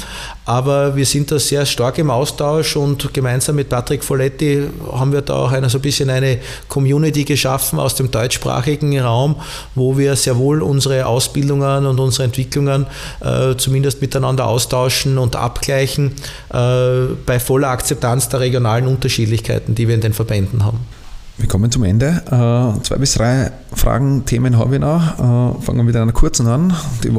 Aber 0.45 0.95
wir 0.95 1.05
sind 1.05 1.29
da 1.29 1.37
sehr 1.39 1.65
stark 1.65 1.97
im 1.97 2.09
Austausch 2.09 2.77
und 2.77 3.13
gemeinsam 3.13 3.57
mit 3.57 3.67
Patrick 3.67 4.01
Folletti 4.01 4.63
haben 4.93 5.11
wir 5.11 5.21
da 5.21 5.35
auch 5.35 5.51
eine, 5.51 5.69
so 5.69 5.79
ein 5.79 5.81
bisschen 5.81 6.09
eine 6.09 6.39
Community 6.69 7.25
geschaffen 7.25 7.79
aus 7.79 7.95
dem 7.95 8.09
deutschsprachigen 8.09 8.97
Raum, 8.97 9.35
wo 9.75 9.97
wir 9.97 10.15
sehr 10.15 10.37
wohl 10.37 10.61
unsere 10.61 11.05
Ausbildungen 11.05 11.85
und 11.85 11.99
unsere 11.99 12.23
Entwicklungen 12.23 12.85
äh, 13.19 13.55
zumindest 13.57 13.99
miteinander 14.01 14.47
austauschen 14.47 15.17
und 15.17 15.35
abgleichen 15.35 16.13
äh, 16.53 17.13
bei 17.25 17.41
voller 17.41 17.71
Akzeptanz 17.71 18.29
der 18.29 18.39
regionalen 18.39 18.87
Unterschiedlichkeiten, 18.87 19.75
die 19.75 19.89
wir 19.89 19.95
in 19.95 20.01
den 20.01 20.13
Verbänden 20.13 20.63
haben. 20.63 21.02
Wir 21.37 21.47
kommen 21.47 21.71
zum 21.71 21.83
Ende. 21.83 22.21
Äh, 22.27 22.83
zwei 22.83 22.97
bis 22.97 23.15
drei 23.15 23.51
Fragen, 23.75 24.23
Themen 24.25 24.57
habe 24.57 24.75
ich 24.75 24.81
noch. 24.81 25.01
Äh, 25.01 25.61
fangen 25.61 25.77
wir 25.77 25.83
mit 25.83 25.95
einer 25.95 26.11
kurzen 26.11 26.47
an. 26.47 26.75
Die 27.03 27.07
äh, 27.07 27.13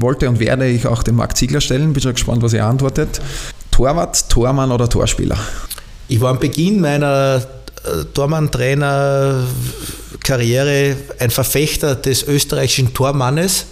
wollte 0.00 0.28
und 0.28 0.40
werde 0.40 0.66
ich 0.66 0.86
auch 0.86 1.02
den 1.02 1.16
Marc 1.16 1.36
Ziegler 1.36 1.60
stellen. 1.60 1.92
Bin 1.92 2.02
schon 2.02 2.14
gespannt, 2.14 2.42
was 2.42 2.54
er 2.54 2.66
antwortet. 2.66 3.20
Torwart, 3.70 4.30
Tormann 4.30 4.72
oder 4.72 4.88
Torspieler? 4.88 5.36
Ich 6.08 6.20
war 6.20 6.30
am 6.30 6.38
Beginn 6.38 6.80
meiner 6.80 7.42
äh, 7.84 8.04
Tormann-Trainer-Karriere 8.14 10.96
ein 11.18 11.30
Verfechter 11.30 11.94
des 11.94 12.26
österreichischen 12.26 12.94
Tormannes 12.94 13.66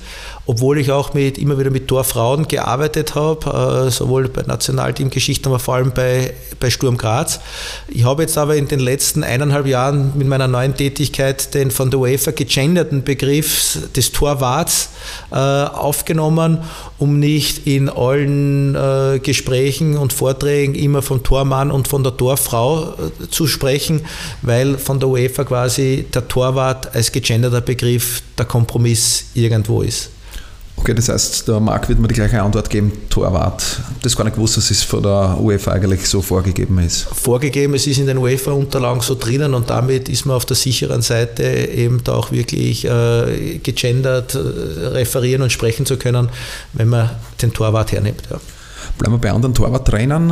obwohl 0.47 0.79
ich 0.79 0.91
auch 0.91 1.15
mit, 1.15 1.39
immer 1.39 1.59
wieder 1.59 1.71
mit 1.71 1.87
Torfrauen 1.89 2.49
gearbeitet 2.49 3.15
habe, 3.15 3.87
äh, 3.87 3.91
sowohl 3.91 4.29
bei 4.29 4.43
Nationalteamgeschichten, 4.43 5.47
aber 5.51 5.59
vor 5.59 5.75
allem 5.75 5.93
bei, 5.93 6.35
bei 6.59 6.71
Sturm 6.71 6.97
Graz. 6.97 7.41
Ich 7.89 8.05
habe 8.05 8.23
jetzt 8.23 8.37
aber 8.39 8.57
in 8.57 8.67
den 8.67 8.81
letzten 8.81 9.23
eineinhalb 9.23 9.67
Jahren 9.67 10.13
mit 10.17 10.27
meiner 10.27 10.49
neuen 10.49 10.75
Tätigkeit 10.75 11.55
den 11.55 11.71
von 11.71 11.91
der 11.91 12.01
UEFA 12.01 12.31
gegenderten 12.33 13.05
Begriff 13.05 13.79
des 13.95 14.13
Torwarts 14.13 14.91
äh, 15.31 15.37
aufgenommen, 15.37 16.59
um 16.99 17.19
nicht 17.19 17.67
in 17.67 17.89
allen 17.89 18.75
äh, 18.75 19.21
Gesprächen 19.21 19.97
und 19.97 20.13
Vorträgen 20.13 20.75
immer 20.75 21.03
vom 21.03 21.23
Tormann 21.23 21.71
und 21.71 21.87
von 21.87 22.03
der 22.03 22.17
Torfrau 22.17 22.95
zu 23.31 23.47
sprechen, 23.47 24.03
weil 24.43 24.79
von 24.79 24.99
der 25.01 25.11
UEFA 25.11 25.45
quasi 25.45 26.07
der 26.13 26.27
Torwart 26.29 26.95
als 26.95 27.13
gegenderter 27.13 27.61
Begriff 27.61 28.23
der 28.39 28.47
Kompromiss 28.47 29.27
irgendwo 29.35 29.83
ist. 29.83 30.11
Okay, 30.81 30.95
das 30.95 31.11
heißt, 31.11 31.47
der 31.47 31.61
Marc 31.61 31.91
wird 31.91 31.99
mir 31.99 32.09
die 32.09 32.15
gleiche 32.15 32.41
Antwort 32.41 32.71
geben, 32.71 32.91
Torwart. 33.11 33.83
Das 34.01 34.17
gar 34.17 34.25
nicht 34.25 34.37
gewusst, 34.37 34.57
dass 34.57 34.71
es 34.71 34.83
von 34.83 35.03
der 35.03 35.37
UEFA 35.39 35.73
eigentlich 35.73 36.09
so 36.09 36.23
vorgegeben 36.23 36.79
ist. 36.79 37.03
Vorgegeben, 37.03 37.75
es 37.75 37.87
ist 37.87 37.99
in 37.99 38.07
den 38.07 38.17
UEFA-Unterlagen 38.17 39.03
so 39.03 39.15
drinnen 39.15 39.53
und 39.53 39.69
damit 39.69 40.09
ist 40.09 40.25
man 40.25 40.37
auf 40.37 40.47
der 40.47 40.57
sicheren 40.57 41.03
Seite 41.03 41.43
eben 41.43 42.03
da 42.03 42.15
auch 42.15 42.33
wirklich 42.33 42.87
äh, 42.87 43.59
gegendert 43.63 44.35
äh, 44.35 44.39
referieren 44.39 45.43
und 45.43 45.53
sprechen 45.53 45.85
zu 45.85 45.99
können, 45.99 46.31
wenn 46.73 46.89
man 46.89 47.11
den 47.43 47.53
Torwart 47.53 47.93
hernimmt. 47.93 48.23
Ja. 48.31 48.41
Bleiben 48.97 49.15
wir 49.15 49.19
bei 49.19 49.33
anderen 49.33 49.55
Torwarttrainern. 49.55 50.31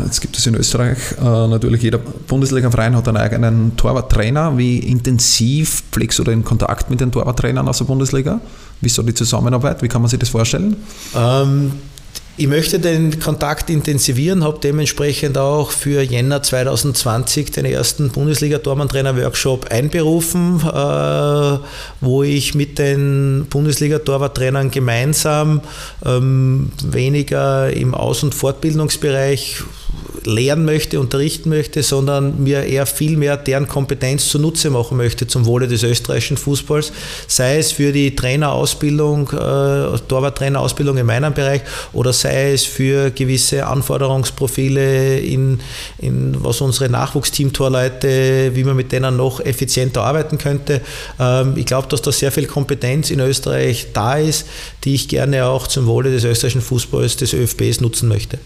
Äh, 0.00 0.04
jetzt 0.06 0.22
gibt 0.22 0.38
es 0.38 0.46
in 0.46 0.54
Österreich 0.54 0.98
äh, 1.20 1.22
natürlich, 1.22 1.82
jeder 1.82 1.98
Bundesliga-Verein 1.98 2.96
hat 2.96 3.08
einen 3.08 3.18
eigenen 3.18 3.76
Torwarttrainer. 3.76 4.56
Wie 4.56 4.78
intensiv 4.78 5.82
pflegst 5.92 6.18
du 6.18 6.24
den 6.24 6.44
Kontakt 6.44 6.88
mit 6.88 7.00
den 7.00 7.12
Torwarttrainern 7.12 7.68
aus 7.68 7.76
der 7.76 7.84
Bundesliga? 7.84 8.40
Wie 8.82 8.86
ist 8.88 8.96
so 8.96 9.02
die 9.02 9.14
Zusammenarbeit? 9.14 9.80
Wie 9.80 9.88
kann 9.88 10.02
man 10.02 10.10
sich 10.10 10.18
das 10.18 10.28
vorstellen? 10.28 10.76
Ähm, 11.16 11.72
ich 12.36 12.48
möchte 12.48 12.80
den 12.80 13.20
Kontakt 13.20 13.70
intensivieren, 13.70 14.42
habe 14.42 14.58
dementsprechend 14.58 15.38
auch 15.38 15.70
für 15.70 16.02
Jänner 16.02 16.42
2020 16.42 17.52
den 17.52 17.66
ersten 17.66 18.10
Bundesliga-Tormann-Trainer-Workshop 18.10 19.66
einberufen, 19.70 20.60
äh, 20.60 21.58
wo 22.00 22.22
ich 22.22 22.54
mit 22.56 22.78
den 22.78 23.46
Bundesliga-Torwarttrainern 23.48 24.70
gemeinsam 24.72 25.60
ähm, 26.04 26.72
weniger 26.82 27.70
im 27.70 27.94
Aus- 27.94 28.24
und 28.24 28.34
Fortbildungsbereich 28.34 29.62
lehren 30.26 30.64
möchte, 30.64 31.00
unterrichten 31.00 31.48
möchte, 31.48 31.82
sondern 31.82 32.42
mir 32.42 32.64
eher 32.64 32.86
viel 32.86 33.16
mehr 33.16 33.36
deren 33.36 33.68
Kompetenz 33.68 34.28
zunutze 34.28 34.70
machen 34.70 34.96
möchte 34.96 35.26
zum 35.26 35.46
Wohle 35.46 35.68
des 35.68 35.82
österreichischen 35.82 36.36
Fußballs, 36.36 36.92
sei 37.26 37.58
es 37.58 37.72
für 37.72 37.92
die 37.92 38.14
Trainerausbildung, 38.14 39.28
äh, 39.30 39.98
Torwarttrainerausbildung 40.08 40.96
in 40.98 41.06
meinem 41.06 41.34
Bereich 41.34 41.62
oder 41.92 42.12
sei 42.12 42.52
es 42.52 42.64
für 42.64 43.10
gewisse 43.10 43.66
Anforderungsprofile 43.66 45.18
in, 45.18 45.60
in 45.98 46.36
was 46.42 46.60
unsere 46.60 46.88
Nachwuchsteam-Torleute, 46.88 48.52
wie 48.54 48.64
man 48.64 48.76
mit 48.76 48.92
denen 48.92 49.16
noch 49.16 49.40
effizienter 49.40 50.02
arbeiten 50.02 50.38
könnte. 50.38 50.80
Ähm, 51.18 51.54
ich 51.56 51.66
glaube, 51.66 51.88
dass 51.88 52.02
da 52.02 52.12
sehr 52.12 52.32
viel 52.32 52.46
Kompetenz 52.46 53.10
in 53.10 53.20
Österreich 53.20 53.88
da 53.92 54.16
ist, 54.16 54.46
die 54.84 54.94
ich 54.94 55.08
gerne 55.08 55.46
auch 55.46 55.66
zum 55.66 55.86
Wohle 55.86 56.10
des 56.10 56.24
österreichischen 56.24 56.62
Fußballs, 56.62 57.16
des 57.16 57.32
ÖFBs 57.32 57.80
nutzen 57.80 58.08
möchte. 58.08 58.38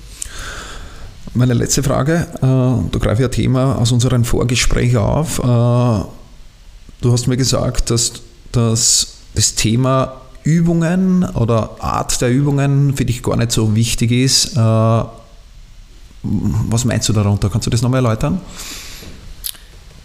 Meine 1.37 1.53
letzte 1.53 1.83
Frage, 1.83 2.27
äh, 2.37 2.41
da 2.41 2.99
greife 2.99 3.21
ich 3.21 3.29
ein 3.29 3.31
Thema 3.31 3.77
aus 3.77 3.93
unserem 3.93 4.25
Vorgespräch 4.25 4.97
auf. 4.97 5.39
Äh, 5.39 5.43
du 5.43 7.13
hast 7.13 7.27
mir 7.27 7.37
gesagt, 7.37 7.91
dass, 7.91 8.13
dass 8.53 9.09
das 9.35 9.55
Thema 9.55 10.23
Übungen 10.45 11.25
oder 11.25 11.77
Art 11.79 12.23
der 12.23 12.31
Übungen 12.31 12.97
für 12.97 13.05
dich 13.05 13.23
gar 13.23 13.37
nicht 13.37 13.53
so 13.53 13.77
wichtig 13.77 14.13
ist. 14.13 14.57
Äh, 14.57 14.61
was 16.23 16.87
meinst 16.87 17.07
du 17.11 17.13
darunter? 17.13 17.51
Kannst 17.51 17.67
du 17.67 17.71
das 17.71 17.83
nochmal 17.83 18.03
erläutern? 18.03 18.41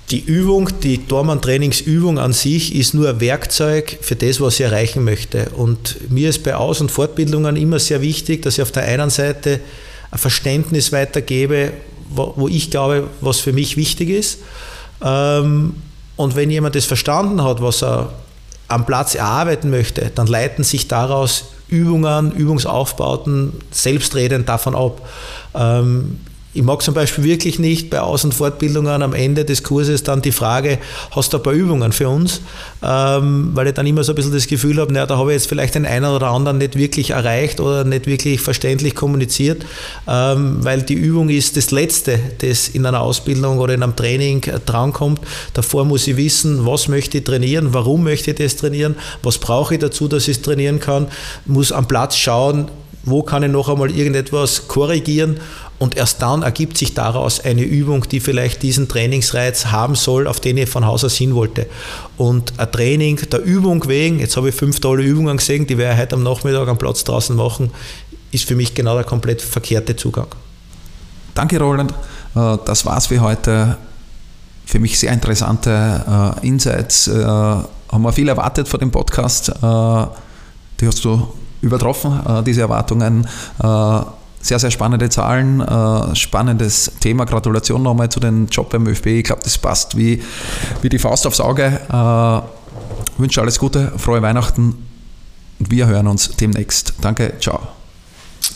Die 0.09 0.25
Übung, 0.25 0.69
die 0.84 0.97
Tormann-Trainingsübung 0.97 2.19
an 2.19 2.34
sich 2.34 2.75
ist 2.75 2.93
nur 2.93 3.07
ein 3.07 3.21
Werkzeug 3.21 3.99
für 4.01 4.17
das, 4.17 4.41
was 4.41 4.55
ich 4.55 4.65
erreichen 4.65 5.05
möchte. 5.05 5.51
Und 5.55 6.11
mir 6.11 6.27
ist 6.27 6.43
bei 6.43 6.55
Aus- 6.55 6.82
und 6.82 6.91
Fortbildungen 6.91 7.55
immer 7.55 7.79
sehr 7.79 8.01
wichtig, 8.01 8.41
dass 8.41 8.57
ich 8.57 8.63
auf 8.63 8.73
der 8.73 8.84
einen 8.84 9.09
Seite 9.09 9.61
ein 10.12 10.18
Verständnis 10.18 10.91
weitergebe, 10.91 11.74
wo, 12.09 12.47
ich 12.47 12.70
glaube, 12.70 13.07
was 13.22 13.39
für 13.39 13.53
mich 13.53 13.78
wichtig 13.78 14.09
ist. 14.09 14.39
Ähm, 15.01 15.76
und 16.18 16.36
wenn 16.36 16.51
jemand 16.51 16.76
das 16.76 16.86
verstanden 16.86 17.43
hat, 17.43 17.62
was 17.62 17.82
er 17.82 18.12
am 18.68 18.86
Platz 18.86 19.16
erarbeiten 19.16 19.70
möchte, 19.70 20.12
dann 20.14 20.28
leiten 20.28 20.64
sich 20.64 20.88
daraus 20.88 21.45
Übungen, 21.68 22.32
Übungsaufbauten 22.34 23.53
selbstredend 23.72 24.47
davon 24.47 24.76
ab. 24.76 25.01
Ich 26.53 26.63
mag 26.63 26.81
zum 26.81 26.93
Beispiel 26.93 27.23
wirklich 27.23 27.59
nicht 27.59 27.89
bei 27.89 28.01
Außenfortbildungen 28.01 29.01
am 29.01 29.13
Ende 29.13 29.45
des 29.45 29.63
Kurses 29.63 30.03
dann 30.03 30.21
die 30.21 30.33
Frage, 30.33 30.79
hast 31.11 31.31
du 31.31 31.37
ein 31.37 31.43
paar 31.43 31.53
Übungen 31.53 31.93
für 31.93 32.09
uns? 32.09 32.41
Ähm, 32.83 33.51
weil 33.53 33.67
ich 33.67 33.73
dann 33.73 33.87
immer 33.87 34.03
so 34.03 34.11
ein 34.11 34.15
bisschen 34.15 34.33
das 34.33 34.47
Gefühl 34.47 34.77
habe, 34.77 34.91
naja, 34.91 35.05
da 35.05 35.17
habe 35.17 35.31
ich 35.31 35.35
jetzt 35.35 35.47
vielleicht 35.47 35.75
den 35.75 35.85
einen 35.85 36.11
oder 36.11 36.27
anderen 36.27 36.57
nicht 36.57 36.77
wirklich 36.77 37.11
erreicht 37.11 37.61
oder 37.61 37.85
nicht 37.85 38.05
wirklich 38.05 38.41
verständlich 38.41 38.95
kommuniziert, 38.95 39.65
ähm, 40.09 40.57
weil 40.59 40.81
die 40.81 40.95
Übung 40.95 41.29
ist 41.29 41.55
das 41.55 41.71
Letzte, 41.71 42.19
das 42.39 42.67
in 42.67 42.85
einer 42.85 42.99
Ausbildung 42.99 43.59
oder 43.59 43.73
in 43.73 43.81
einem 43.81 43.95
Training 43.95 44.41
drankommt. 44.65 45.21
Davor 45.53 45.85
muss 45.85 46.05
ich 46.07 46.17
wissen, 46.17 46.65
was 46.65 46.89
möchte 46.89 47.19
ich 47.19 47.23
trainieren, 47.23 47.73
warum 47.73 48.03
möchte 48.03 48.31
ich 48.31 48.37
das 48.37 48.57
trainieren, 48.57 48.95
was 49.23 49.37
brauche 49.37 49.75
ich 49.75 49.79
dazu, 49.79 50.09
dass 50.09 50.27
ich 50.27 50.35
es 50.35 50.41
trainieren 50.41 50.81
kann, 50.81 51.07
muss 51.45 51.71
am 51.71 51.87
Platz 51.87 52.17
schauen, 52.17 52.67
wo 53.03 53.23
kann 53.23 53.43
ich 53.43 53.51
noch 53.51 53.69
einmal 53.69 53.91
irgendetwas 53.91 54.67
korrigieren 54.67 55.39
und 55.82 55.97
erst 55.97 56.21
dann 56.21 56.43
ergibt 56.43 56.77
sich 56.77 56.93
daraus 56.93 57.39
eine 57.39 57.63
Übung, 57.63 58.07
die 58.07 58.19
vielleicht 58.19 58.61
diesen 58.61 58.88
Trainingsreiz 58.88 59.65
haben 59.65 59.95
soll, 59.95 60.27
auf 60.27 60.39
den 60.39 60.57
ich 60.57 60.69
von 60.69 60.86
Haus 60.86 61.03
aus 61.03 61.15
hin 61.15 61.34
wollte. 61.34 61.65
Und 62.17 62.59
ein 62.59 62.71
Training 62.71 63.19
der 63.32 63.41
Übung 63.41 63.88
wegen, 63.88 64.19
jetzt 64.19 64.38
habe 64.38 64.49
ich 64.49 64.55
fünf 64.55 64.79
tolle 64.79 65.01
Übungen 65.01 65.38
gesehen, 65.38 65.65
die 65.65 65.79
werde 65.79 65.95
ich 65.95 66.01
heute 66.01 66.15
am 66.17 66.21
Nachmittag 66.21 66.67
am 66.67 66.77
Platz 66.77 67.03
draußen 67.03 67.36
machen, 67.36 67.71
ist 68.32 68.47
für 68.47 68.53
mich 68.53 68.75
genau 68.75 68.93
der 68.93 69.05
komplett 69.05 69.41
verkehrte 69.41 69.95
Zugang. 69.95 70.27
Danke, 71.34 71.57
Roland. 71.57 71.95
Äh, 72.36 72.57
das 72.63 72.86
war's 72.86 73.07
für 73.07 73.19
heute. 73.19 73.75
Für 74.67 74.77
mich 74.77 74.99
sehr 74.99 75.11
interessante 75.11 76.38
äh, 76.43 76.47
Insights. 76.47 77.07
Äh, 77.07 77.25
haben 77.25 77.65
wir 78.03 78.13
viel 78.13 78.29
erwartet 78.29 78.67
vor 78.67 78.77
dem 78.77 78.91
Podcast. 78.91 79.51
Die 79.51 80.88
hast 80.88 81.03
du 81.03 81.27
übertroffen, 81.61 82.43
diese 82.45 82.61
Erwartungen 82.61 83.27
sehr, 84.41 84.59
sehr 84.59 84.71
spannende 84.71 85.09
Zahlen, 85.09 85.61
äh, 85.61 86.15
spannendes 86.15 86.91
Thema. 86.99 87.25
Gratulation 87.25 87.83
nochmal 87.83 88.09
zu 88.09 88.19
dem 88.19 88.47
Job 88.47 88.69
beim 88.69 88.87
ÖFB. 88.87 89.07
Ich 89.07 89.23
glaube, 89.23 89.41
das 89.43 89.57
passt 89.57 89.97
wie, 89.97 90.21
wie 90.81 90.89
die 90.89 90.99
Faust 90.99 91.27
aufs 91.27 91.39
Auge. 91.39 91.79
Äh, 91.89 93.19
wünsche 93.19 93.41
alles 93.41 93.59
Gute, 93.59 93.91
frohe 93.97 94.21
Weihnachten 94.21 94.87
und 95.59 95.71
wir 95.71 95.87
hören 95.87 96.07
uns 96.07 96.31
demnächst. 96.37 96.93
Danke, 97.01 97.33
ciao. 97.39 97.59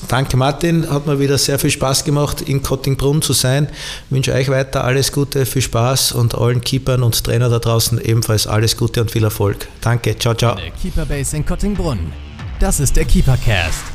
Danke 0.08 0.38
Martin, 0.38 0.90
hat 0.90 1.08
mir 1.08 1.20
wieder 1.20 1.38
sehr 1.38 1.58
viel 1.58 1.72
Spaß 1.72 2.04
gemacht, 2.04 2.42
in 2.42 2.62
Kottingbrunn 2.62 3.22
zu 3.22 3.34
sein. 3.34 3.68
Ich 4.06 4.12
wünsche 4.12 4.34
euch 4.34 4.50
weiter 4.50 4.84
alles 4.84 5.12
Gute, 5.12 5.46
viel 5.46 5.62
Spaß 5.62 6.12
und 6.12 6.36
allen 6.36 6.62
Keepern 6.62 7.02
und 7.02 7.24
Trainer 7.24 7.50
da 7.50 7.60
draußen 7.60 8.00
ebenfalls 8.02 8.46
alles 8.46 8.78
Gute 8.78 9.02
und 9.02 9.12
viel 9.12 9.24
Erfolg. 9.24 9.68
Danke, 9.82 10.18
ciao, 10.18 10.36
ciao. 10.36 10.56
Der 10.56 10.72
Keeper 10.72 11.06
Base 11.06 11.36
in 11.38 11.46
Kottingbrunn. 11.46 12.12
Das 12.60 12.80
ist 12.80 12.96
der 12.96 13.06
Keepercast. 13.06 13.95